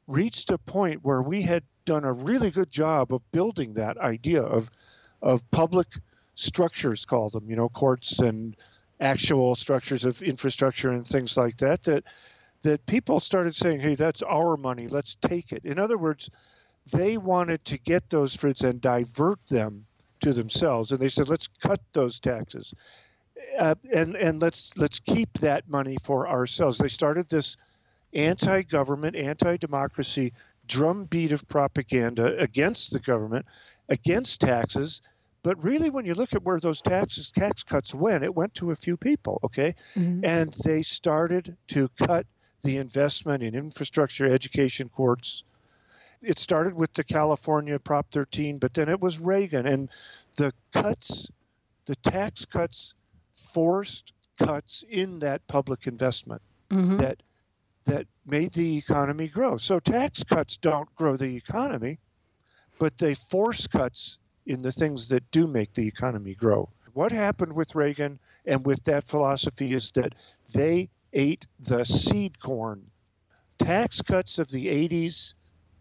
reached 0.08 0.52
a 0.52 0.58
point 0.58 1.04
where 1.04 1.22
we 1.22 1.42
had 1.42 1.64
done 1.86 2.04
a 2.04 2.12
really 2.12 2.52
good 2.52 2.70
job 2.70 3.14
of 3.14 3.22
building 3.32 3.74
that 3.74 3.98
idea 3.98 4.42
of, 4.42 4.70
of 5.22 5.49
public 5.51 5.88
structures, 6.36 7.05
call 7.05 7.30
them, 7.30 7.49
you 7.49 7.55
know, 7.55 7.70
courts 7.70 8.20
and 8.20 8.55
actual 8.99 9.55
structures 9.55 10.05
of 10.05 10.22
infrastructure 10.22 10.91
and 10.91 11.05
things 11.05 11.38
like 11.38 11.57
that, 11.57 11.84
that 11.84 12.03
that 12.61 12.86
people 12.88 13.20
started 13.20 13.53
saying, 13.55 13.80
hey, 13.80 13.93
that's 13.93 14.24
our 14.24 14.57
money, 14.57 14.88
let's 14.88 15.16
take 15.22 15.51
it. 15.51 15.63
In 15.66 15.78
other 15.78 15.97
words, 15.99 16.30
they 16.91 17.18
wanted 17.18 17.63
to 17.66 17.78
get 17.78 18.09
those 18.09 18.36
fruits 18.36 18.61
and 18.61 18.82
divert 18.82 19.39
them 19.47 19.86
to 20.22 20.34
themselves, 20.34 20.91
and 20.91 20.99
they 20.99 21.09
said, 21.09 21.30
"Let's 21.30 21.47
cut 21.61 21.82
those 21.93 22.20
taxes, 22.20 22.74
uh, 23.59 23.76
and 23.93 24.16
and 24.16 24.41
let's 24.41 24.72
let's 24.76 24.99
keep 24.99 25.32
that 25.39 25.68
money 25.70 25.97
for 26.03 26.28
ourselves." 26.28 26.78
They 26.78 26.88
started 26.88 27.30
this 27.30 27.57
anti-government, 28.13 29.16
anti-democracy 29.16 30.34
drumbeat 30.68 31.32
of 31.32 31.47
propaganda 31.47 32.38
against 32.39 32.91
the 32.91 32.99
government, 32.99 33.45
against 33.90 34.42
taxes. 34.42 35.02
But 35.44 35.64
really, 35.64 35.90
when 35.90 36.06
you 36.06 36.16
look 36.16 36.34
at 36.34 36.44
where 36.44 36.60
those 36.60 36.82
taxes, 36.82 37.32
tax 37.32 37.62
cuts 37.64 37.94
went, 37.94 38.24
it 38.24 38.34
went 38.34 38.56
to 38.56 38.72
a 38.72 38.76
few 38.76 38.98
people, 38.98 39.40
okay? 39.44 39.76
Mm-hmm. 39.96 40.26
And 40.26 40.54
they 40.64 40.82
started 40.82 41.56
to 41.68 41.90
cut 42.00 42.26
the 42.64 42.78
investment 42.78 43.44
in 43.44 43.54
infrastructure, 43.54 44.26
education, 44.26 44.90
courts, 44.90 45.44
it 46.26 46.40
started 46.40 46.74
with 46.74 46.94
the 46.94 47.04
California 47.04 47.78
Prop 47.78 48.08
13, 48.12 48.58
but 48.58 48.74
then 48.74 48.90
it 48.90 49.00
was 49.00 49.20
Reagan, 49.20 49.68
and 49.68 49.90
the 50.38 50.54
cuts, 50.74 51.30
the 51.86 51.96
tax 51.98 52.46
cuts, 52.46 52.94
forced 53.54 54.12
cuts 54.38 54.84
in 54.90 55.20
that 55.20 55.46
public 55.48 55.88
investment 55.88 56.42
mm-hmm. 56.70 56.98
that 56.98 57.22
that 57.86 58.08
made 58.26 58.52
the 58.54 58.78
economy 58.78 59.28
grow. 59.28 59.58
So 59.58 59.80
tax 59.80 60.24
cuts 60.24 60.58
don't 60.58 60.94
grow 60.96 61.16
the 61.16 61.36
economy, 61.36 62.00
but 62.80 62.98
they 62.98 63.16
force 63.16 63.68
cuts 63.68 64.18
in 64.46 64.62
the 64.62 64.72
things 64.72 65.08
that 65.10 65.30
do 65.32 65.48
make 65.48 65.74
the 65.74 65.88
economy 65.88 66.34
grow. 66.34 66.70
What 66.94 67.12
happened 67.12 67.54
with 67.54 67.76
Reagan 67.76 68.20
and 68.46 68.66
with 68.66 68.84
that 68.86 69.04
philosophy 69.04 69.74
is 69.74 69.92
that 69.92 70.14
they 70.54 70.90
ate 71.14 71.46
the 71.60 71.84
seed 71.84 72.40
corn. 72.40 72.86
Tax 73.58 74.02
cuts 74.02 74.38
of 74.40 74.50
the 74.50 74.68
80s 74.68 75.34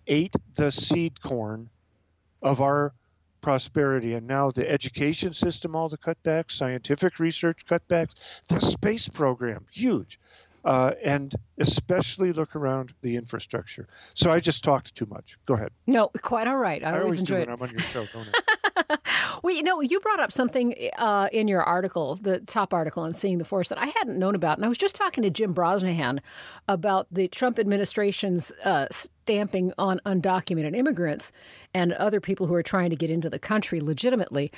ate 0.06 0.34
the 0.54 0.70
seed 0.70 1.20
corn 1.22 1.68
of 2.42 2.60
our 2.60 2.94
prosperity. 3.42 4.14
And 4.14 4.26
now 4.26 4.50
the 4.50 4.68
education 4.68 5.32
system, 5.32 5.76
all 5.76 5.88
the 5.88 5.98
cutbacks, 5.98 6.52
scientific 6.52 7.18
research 7.18 7.66
cutbacks, 7.66 8.14
the 8.48 8.60
space 8.60 9.08
program, 9.08 9.66
huge. 9.70 10.18
Uh, 10.64 10.92
and 11.04 11.34
especially 11.58 12.32
look 12.32 12.56
around 12.56 12.92
the 13.02 13.16
infrastructure. 13.16 13.86
So 14.14 14.30
I 14.30 14.40
just 14.40 14.64
talked 14.64 14.94
too 14.94 15.06
much. 15.06 15.36
Go 15.46 15.54
ahead. 15.54 15.70
No, 15.86 16.08
quite 16.22 16.46
all 16.46 16.56
right. 16.56 16.82
I, 16.82 16.96
I 16.96 17.00
always 17.00 17.20
enjoy 17.20 17.40
it. 17.40 17.48
I'm 17.48 17.60
on 17.60 17.70
your 17.70 17.80
show, 17.80 18.06
don't 18.12 18.28
I? 18.32 18.40
well, 19.42 19.54
you 19.54 19.62
know, 19.62 19.80
you 19.80 20.00
brought 20.00 20.20
up 20.20 20.32
something 20.32 20.74
uh, 20.98 21.28
in 21.32 21.48
your 21.48 21.62
article, 21.62 22.16
the 22.16 22.40
top 22.40 22.72
article 22.72 23.02
on 23.02 23.14
Seeing 23.14 23.38
the 23.38 23.44
Forest, 23.44 23.70
that 23.70 23.78
I 23.78 23.86
hadn't 23.86 24.18
known 24.18 24.34
about. 24.34 24.58
And 24.58 24.64
I 24.64 24.68
was 24.68 24.78
just 24.78 24.96
talking 24.96 25.22
to 25.22 25.30
Jim 25.30 25.54
Brosnahan 25.54 26.20
about 26.68 27.06
the 27.10 27.28
Trump 27.28 27.58
administration's 27.58 28.52
uh, 28.64 28.86
stamping 28.90 29.72
on 29.78 30.00
undocumented 30.06 30.76
immigrants 30.76 31.32
and 31.72 31.92
other 31.94 32.20
people 32.20 32.46
who 32.46 32.54
are 32.54 32.62
trying 32.62 32.90
to 32.90 32.96
get 32.96 33.10
into 33.10 33.30
the 33.30 33.38
country 33.38 33.80
legitimately. 33.80 34.50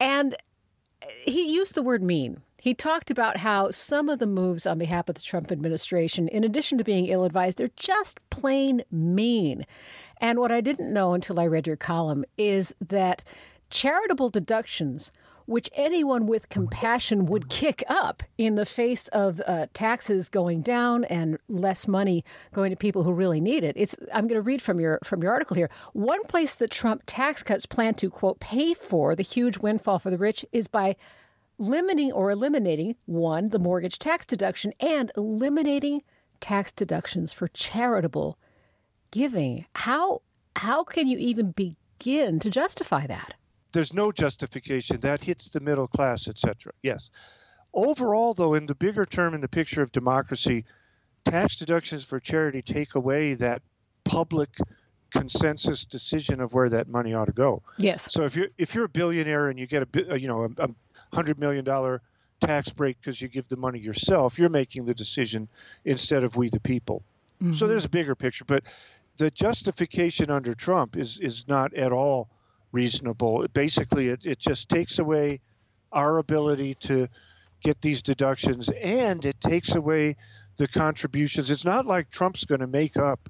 And 0.00 0.36
he 1.24 1.52
used 1.52 1.74
the 1.74 1.82
word 1.82 2.02
mean. 2.02 2.42
He 2.62 2.74
talked 2.74 3.10
about 3.10 3.38
how 3.38 3.72
some 3.72 4.08
of 4.08 4.20
the 4.20 4.26
moves 4.26 4.68
on 4.68 4.78
behalf 4.78 5.08
of 5.08 5.16
the 5.16 5.20
Trump 5.20 5.50
administration, 5.50 6.28
in 6.28 6.44
addition 6.44 6.78
to 6.78 6.84
being 6.84 7.06
ill 7.06 7.24
advised, 7.24 7.58
they're 7.58 7.70
just 7.74 8.20
plain 8.30 8.84
mean. 8.88 9.66
And 10.20 10.38
what 10.38 10.52
I 10.52 10.60
didn't 10.60 10.92
know 10.94 11.12
until 11.12 11.40
I 11.40 11.48
read 11.48 11.66
your 11.66 11.74
column 11.74 12.24
is 12.38 12.72
that 12.80 13.24
charitable 13.70 14.30
deductions 14.30 15.10
which 15.46 15.68
anyone 15.74 16.28
with 16.28 16.50
compassion 16.50 17.26
would 17.26 17.48
kick 17.48 17.82
up 17.88 18.22
in 18.38 18.54
the 18.54 18.64
face 18.64 19.08
of 19.08 19.40
uh, 19.44 19.66
taxes 19.74 20.28
going 20.28 20.62
down 20.62 21.02
and 21.06 21.38
less 21.48 21.88
money 21.88 22.24
going 22.52 22.70
to 22.70 22.76
people 22.76 23.02
who 23.02 23.12
really 23.12 23.40
need 23.40 23.64
it. 23.64 23.74
It's 23.76 23.96
I'm 24.14 24.28
going 24.28 24.38
to 24.38 24.40
read 24.40 24.62
from 24.62 24.78
your 24.78 25.00
from 25.02 25.20
your 25.20 25.32
article 25.32 25.56
here. 25.56 25.68
One 25.94 26.22
place 26.26 26.54
that 26.54 26.70
Trump 26.70 27.02
tax 27.06 27.42
cuts 27.42 27.66
plan 27.66 27.94
to 27.94 28.08
quote 28.08 28.38
pay 28.38 28.72
for 28.72 29.16
the 29.16 29.24
huge 29.24 29.58
windfall 29.58 29.98
for 29.98 30.10
the 30.10 30.16
rich 30.16 30.46
is 30.52 30.68
by 30.68 30.94
limiting 31.62 32.12
or 32.12 32.30
eliminating 32.30 32.96
one 33.06 33.48
the 33.50 33.58
mortgage 33.58 33.98
tax 33.98 34.26
deduction 34.26 34.72
and 34.80 35.10
eliminating 35.16 36.02
tax 36.40 36.72
deductions 36.72 37.32
for 37.32 37.48
charitable 37.48 38.38
giving. 39.10 39.66
How 39.76 40.22
how 40.56 40.84
can 40.84 41.06
you 41.08 41.18
even 41.18 41.52
begin 41.52 42.38
to 42.40 42.50
justify 42.50 43.06
that? 43.06 43.34
there's 43.72 43.92
no 43.92 44.12
justification. 44.12 45.00
That 45.00 45.22
hits 45.24 45.48
the 45.48 45.60
middle 45.60 45.88
class, 45.88 46.28
etc. 46.28 46.72
Yes. 46.82 47.10
Overall, 47.74 48.34
though, 48.34 48.54
in 48.54 48.66
the 48.66 48.74
bigger 48.74 49.06
term, 49.06 49.34
in 49.34 49.40
the 49.40 49.48
picture 49.48 49.82
of 49.82 49.92
democracy, 49.92 50.64
tax 51.24 51.56
deductions 51.56 52.04
for 52.04 52.20
charity 52.20 52.62
take 52.62 52.94
away 52.94 53.34
that 53.34 53.62
public 54.04 54.50
consensus 55.10 55.84
decision 55.84 56.40
of 56.40 56.52
where 56.52 56.68
that 56.68 56.88
money 56.88 57.14
ought 57.14 57.26
to 57.26 57.32
go. 57.32 57.62
Yes. 57.78 58.08
So 58.10 58.24
if 58.24 58.36
you're 58.36 58.48
if 58.58 58.74
you're 58.74 58.84
a 58.84 58.90
billionaire 58.90 59.48
and 59.48 59.58
you 59.58 59.66
get 59.66 59.82
a 59.82 60.12
uh, 60.12 60.14
you 60.14 60.28
know 60.28 60.44
a, 60.44 60.64
a 60.64 60.68
hundred 61.12 61.38
million 61.38 61.64
dollar 61.64 62.00
tax 62.40 62.70
break 62.70 62.98
because 63.00 63.20
you 63.20 63.28
give 63.28 63.48
the 63.48 63.56
money 63.56 63.78
yourself, 63.78 64.38
you're 64.38 64.48
making 64.48 64.84
the 64.84 64.94
decision 64.94 65.48
instead 65.84 66.24
of 66.24 66.36
we 66.36 66.50
the 66.50 66.60
people. 66.60 67.02
Mm-hmm. 67.42 67.54
So 67.54 67.66
there's 67.66 67.84
a 67.84 67.90
bigger 67.90 68.14
picture, 68.14 68.44
but 68.44 68.64
the 69.16 69.30
justification 69.30 70.30
under 70.30 70.54
Trump 70.54 70.96
is 70.96 71.18
is 71.18 71.44
not 71.48 71.74
at 71.74 71.92
all 71.92 72.28
reasonable. 72.72 73.46
Basically, 73.52 74.08
it, 74.08 74.24
it 74.24 74.38
just 74.38 74.68
takes 74.68 74.98
away 74.98 75.40
our 75.92 76.18
ability 76.18 76.74
to 76.76 77.08
get 77.62 77.80
these 77.82 78.02
deductions 78.02 78.70
and 78.82 79.24
it 79.24 79.40
takes 79.40 79.74
away 79.74 80.16
the 80.56 80.66
contributions. 80.66 81.50
It's 81.50 81.64
not 81.64 81.86
like 81.86 82.10
Trump's 82.10 82.44
going 82.44 82.60
to 82.60 82.66
make 82.66 82.96
up 82.96 83.28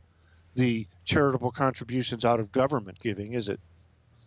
the 0.54 0.86
charitable 1.04 1.50
contributions 1.50 2.24
out 2.24 2.40
of 2.40 2.52
government 2.52 2.98
giving, 3.00 3.34
is 3.34 3.48
it? 3.48 3.60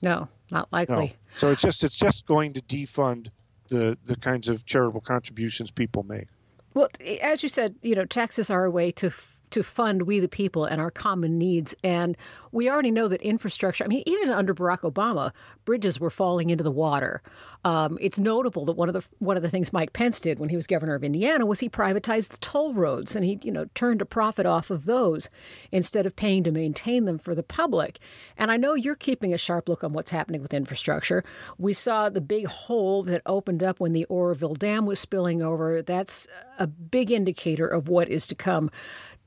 No, 0.02 0.28
not 0.52 0.72
likely. 0.72 1.08
No. 1.08 1.12
So 1.36 1.52
it's 1.52 1.62
just 1.62 1.84
it's 1.84 1.96
just 1.96 2.26
going 2.26 2.54
to 2.54 2.62
defund 2.62 3.30
the 3.68 3.98
the 4.06 4.16
kinds 4.16 4.48
of 4.50 4.66
charitable 4.66 5.02
contributions 5.02 5.72
people 5.72 6.04
make. 6.04 6.28
Well, 6.74 6.90
as 7.22 7.42
you 7.42 7.50
said, 7.50 7.76
you 7.82 7.96
know, 7.96 8.06
taxes 8.06 8.50
are 8.50 8.66
a 8.66 8.72
way 8.72 8.92
to 8.94 9.10
to 9.56 9.64
fund 9.64 10.02
we 10.02 10.20
the 10.20 10.28
people 10.28 10.66
and 10.66 10.82
our 10.82 10.92
common 10.92 11.38
needs. 11.38 11.74
And 11.82 12.18
we 12.52 12.70
already 12.70 12.92
know 12.92 13.08
that 13.08 13.22
infrastructure, 13.22 13.86
I 13.86 13.88
mean, 13.88 14.04
even 14.06 14.30
under 14.30 14.54
Barack 14.54 14.82
Obama, 14.82 15.32
bridges 15.64 15.98
were 15.98 16.10
falling 16.10 16.50
into 16.50 16.64
the 16.64 16.72
water. 16.72 17.22
Um, 17.64 17.98
it's 18.02 18.20
notable 18.20 18.66
that 18.66 18.74
one 18.74 18.90
of 18.90 18.94
the 18.94 19.04
one 19.20 19.38
of 19.38 19.44
the 19.44 19.50
things 19.50 19.72
Mike 19.72 19.94
Pence 19.94 20.20
did 20.20 20.40
when 20.40 20.50
he 20.50 20.58
was 20.58 20.68
governor 20.68 20.94
of 20.94 21.06
Indiana 21.06 21.46
was 21.46 21.62
he 21.62 21.70
privatized 21.70 22.30
the 22.30 22.38
toll 22.38 22.74
roads 22.74 23.16
and 23.16 23.24
he, 23.24 23.40
you 23.44 23.52
know, 23.52 23.66
turned 23.76 24.02
a 24.02 24.06
profit 24.06 24.46
off 24.46 24.70
of 24.70 24.84
those 24.84 25.30
instead 25.72 26.06
of 26.06 26.18
paying 26.18 26.44
to 26.44 26.52
maintain 26.52 27.06
them 27.06 27.18
for 27.18 27.34
the 27.34 27.42
public. 27.42 28.00
And 28.38 28.52
I 28.52 28.58
know 28.58 28.74
you're 28.74 28.96
keeping 28.96 29.34
a 29.34 29.38
sharp 29.38 29.70
look 29.70 29.86
on 29.86 29.94
what's 29.94 30.12
happening 30.12 30.42
with 30.42 30.54
infrastructure. 30.54 31.24
We 31.58 31.72
saw 31.72 32.10
the 32.10 32.22
big 32.22 32.48
hole 32.48 33.04
that 33.04 33.22
opened 33.26 33.64
up 33.64 33.80
when 33.80 33.94
the 33.94 34.06
Oroville 34.06 34.56
Dam 34.56 34.86
was 34.86 35.00
spilling 35.00 35.42
over. 35.42 35.82
That's 35.82 36.28
a 36.60 36.68
big 36.68 37.10
indicator 37.10 37.66
of 37.66 37.88
what 37.88 38.10
is 38.10 38.28
to 38.28 38.36
come. 38.36 38.70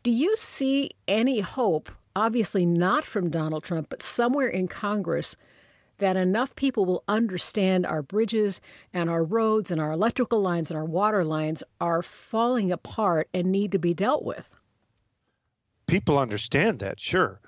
Do 0.09 0.15
you 0.15 0.37
see 0.37 0.93
any 1.07 1.41
hope, 1.41 1.91
obviously 2.17 2.65
not 2.65 3.05
from 3.05 3.29
Donald 3.29 3.63
Trump, 3.63 3.91
but 3.91 4.03
somewhere 4.03 4.49
in 4.49 4.67
Congress, 4.67 5.37
that 5.99 6.17
enough 6.17 6.57
people 6.57 6.87
will 6.87 7.05
understand 7.09 7.85
our 7.85 8.01
bridges 8.01 8.63
and 8.95 9.11
our 9.11 9.23
roads 9.23 9.71
and 9.71 9.79
our 9.79 9.93
electrical 9.93 10.41
lines 10.41 10.71
and 10.71 10.79
our 10.79 10.87
water 10.87 11.25
lines 11.25 11.63
are 11.79 12.01
falling 12.01 12.73
apart 12.73 13.29
and 13.35 13.53
need 13.53 13.71
to 13.73 13.79
be 13.79 13.93
dealt 13.93 14.25
with? 14.25 14.59
People 15.87 16.17
understand 16.17 16.79
that, 16.79 16.99
sure. 16.99 17.39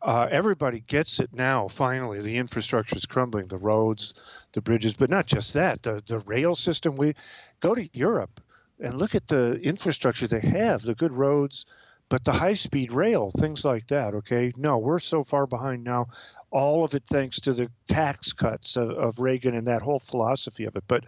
Uh, 0.00 0.26
everybody 0.30 0.80
gets 0.86 1.20
it 1.20 1.34
now. 1.34 1.68
Finally, 1.68 2.22
the 2.22 2.38
infrastructure 2.38 2.96
is 2.96 3.04
crumbling, 3.04 3.48
the 3.48 3.58
roads, 3.58 4.14
the 4.54 4.62
bridges, 4.62 4.94
but 4.94 5.10
not 5.10 5.26
just 5.26 5.52
that. 5.52 5.82
The 5.82 6.02
the 6.06 6.20
rail 6.20 6.56
system. 6.56 6.96
We 6.96 7.14
go 7.60 7.74
to 7.74 7.86
Europe 7.92 8.40
and 8.80 8.94
look 8.94 9.14
at 9.14 9.28
the 9.28 9.60
infrastructure 9.60 10.26
they 10.26 10.40
have, 10.40 10.80
the 10.80 10.94
good 10.94 11.12
roads, 11.12 11.66
but 12.08 12.24
the 12.24 12.32
high 12.32 12.54
speed 12.54 12.92
rail, 12.92 13.30
things 13.30 13.64
like 13.64 13.86
that, 13.88 14.14
okay? 14.14 14.52
No, 14.56 14.78
we're 14.78 14.98
so 14.98 15.24
far 15.24 15.46
behind 15.46 15.84
now. 15.84 16.06
All 16.50 16.84
of 16.84 16.94
it 16.94 17.02
thanks 17.10 17.40
to 17.40 17.52
the 17.52 17.70
tax 17.88 18.32
cuts 18.32 18.76
of, 18.76 18.90
of 18.90 19.18
Reagan 19.18 19.54
and 19.54 19.66
that 19.66 19.82
whole 19.82 19.98
philosophy 19.98 20.64
of 20.64 20.76
it. 20.76 20.84
But 20.86 21.04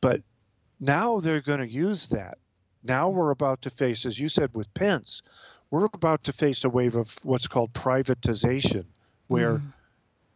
but 0.00 0.22
now 0.80 1.20
they're 1.20 1.40
going 1.40 1.60
to 1.60 1.68
use 1.68 2.08
that. 2.08 2.38
Now 2.82 3.08
we're 3.08 3.30
about 3.30 3.62
to 3.62 3.70
face, 3.70 4.06
as 4.06 4.18
you 4.18 4.28
said 4.28 4.54
with 4.54 4.72
Pence, 4.74 5.22
we're 5.70 5.88
about 5.92 6.24
to 6.24 6.32
face 6.32 6.64
a 6.64 6.68
wave 6.68 6.94
of 6.94 7.16
what's 7.22 7.46
called 7.46 7.72
privatization, 7.72 8.84
where 9.26 9.58
mm. 9.58 9.72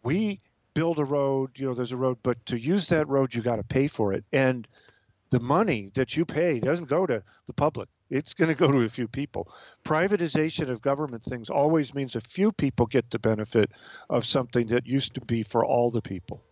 we 0.03 0.41
build 0.75 0.99
a 0.99 1.05
road, 1.05 1.51
you 1.57 1.67
know, 1.67 1.75
there's 1.75 1.93
a 1.93 1.97
road, 1.97 2.19
but 2.23 2.45
to 2.47 2.59
use 2.59 2.89
that 2.89 3.09
road, 3.09 3.35
you 3.35 3.43
got 3.43 3.57
to 3.57 3.63
pay 3.63 3.87
for 3.87 4.13
it. 4.13 4.25
And 4.33 4.67
the 5.31 5.41
money 5.41 5.91
that 5.95 6.17
you 6.17 6.25
pay 6.25 6.61
doesn't 6.61 6.89
go 6.89 7.07
to 7.07 7.23
the 7.47 7.53
public. 7.53 7.89
It's 8.13 8.35
going 8.35 8.51
to 8.51 8.55
go 8.55 8.71
to 8.71 8.83
a 8.83 8.91
few 8.91 9.09
people. 9.09 9.49
Privatization 9.87 10.69
of 10.69 10.83
government 10.83 11.25
things 11.25 11.49
always 11.49 11.95
means 11.95 12.15
a 12.15 12.21
few 12.21 12.53
people 12.53 12.85
get 12.85 13.11
the 13.11 13.19
benefit 13.19 13.71
of 14.11 14.27
something 14.27 14.67
that 14.67 14.87
used 14.87 15.15
to 15.15 15.23
be 15.23 15.43
for 15.43 15.65
all 15.65 15.91
the 15.91 16.03
people. 16.03 16.43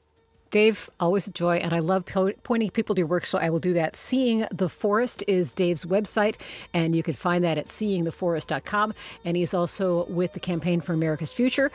Dave, 0.50 0.88
always 0.98 1.28
a 1.28 1.30
joy, 1.30 1.58
and 1.58 1.74
I 1.74 1.80
love 1.80 2.06
po- 2.06 2.32
pointing 2.42 2.70
people 2.70 2.94
to 2.94 3.00
your 3.00 3.06
work, 3.06 3.26
so 3.26 3.38
I 3.38 3.50
will 3.50 3.60
do 3.60 3.74
that. 3.74 3.94
Seeing 3.94 4.46
the 4.50 4.70
Forest 4.70 5.22
is 5.28 5.52
Dave's 5.52 5.84
website, 5.84 6.40
and 6.72 6.96
you 6.96 7.02
can 7.02 7.14
find 7.14 7.44
that 7.44 7.58
at 7.58 7.66
seeingtheforest.com. 7.66 8.94
And 9.26 9.36
he's 9.36 9.52
also 9.52 10.06
with 10.06 10.32
the 10.32 10.40
Campaign 10.40 10.80
for 10.80 10.94
America's 10.94 11.30
Future, 11.30 11.70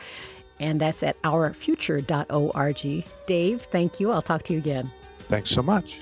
and 0.58 0.80
that's 0.80 1.04
at 1.04 1.20
ourfuture.org. 1.22 3.04
Dave, 3.26 3.62
thank 3.62 4.00
you. 4.00 4.10
I'll 4.10 4.20
talk 4.20 4.42
to 4.42 4.52
you 4.52 4.58
again. 4.58 4.90
Thanks 5.20 5.50
so 5.50 5.62
much. 5.62 6.00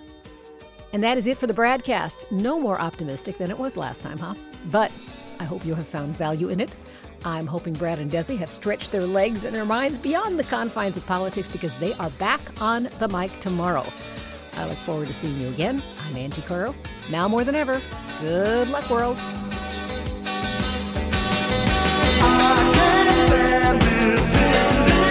And 0.95 1.03
that 1.03 1.19
is 1.19 1.27
it 1.27 1.37
for 1.37 1.49
the 1.49 1.53
BradCast. 1.53 2.31
No 2.31 2.61
more 2.61 2.81
optimistic 2.81 3.37
than 3.37 3.51
it 3.51 3.59
was 3.59 3.77
last 3.77 4.01
time, 4.01 4.17
huh? 4.17 4.35
But 4.71 4.93
I 5.41 5.45
hope 5.45 5.67
you 5.67 5.75
have 5.75 5.89
found 5.89 6.17
value 6.17 6.51
in 6.51 6.61
it. 6.61 6.77
I'm 7.25 7.49
hoping 7.49 7.73
Brad 7.73 7.99
and 7.99 8.09
Desi 8.09 8.39
have 8.39 8.49
stretched 8.49 8.93
their 8.93 9.05
legs 9.05 9.43
and 9.43 9.53
their 9.53 9.65
minds 9.65 9.99
beyond 9.99 10.39
the 10.39 10.45
confines 10.45 10.97
of 10.97 11.05
politics 11.05 11.49
because 11.49 11.75
they 11.79 11.95
are 11.95 12.11
back 12.11 12.41
on 12.63 12.89
the 13.01 13.09
mic 13.09 13.41
tomorrow. 13.41 13.85
I 14.53 14.69
look 14.69 14.79
forward 14.79 15.09
to 15.09 15.15
seeing 15.15 15.41
you 15.41 15.49
again. 15.49 15.83
I'm 16.07 16.17
Angie 16.17 16.43
Coiro. 16.43 16.73
Now 17.11 17.27
more 17.27 17.43
than 17.43 17.57
ever, 17.57 17.83
good 18.21 18.69
luck, 18.69 18.89
world. 18.89 19.19
kissing 24.25 25.04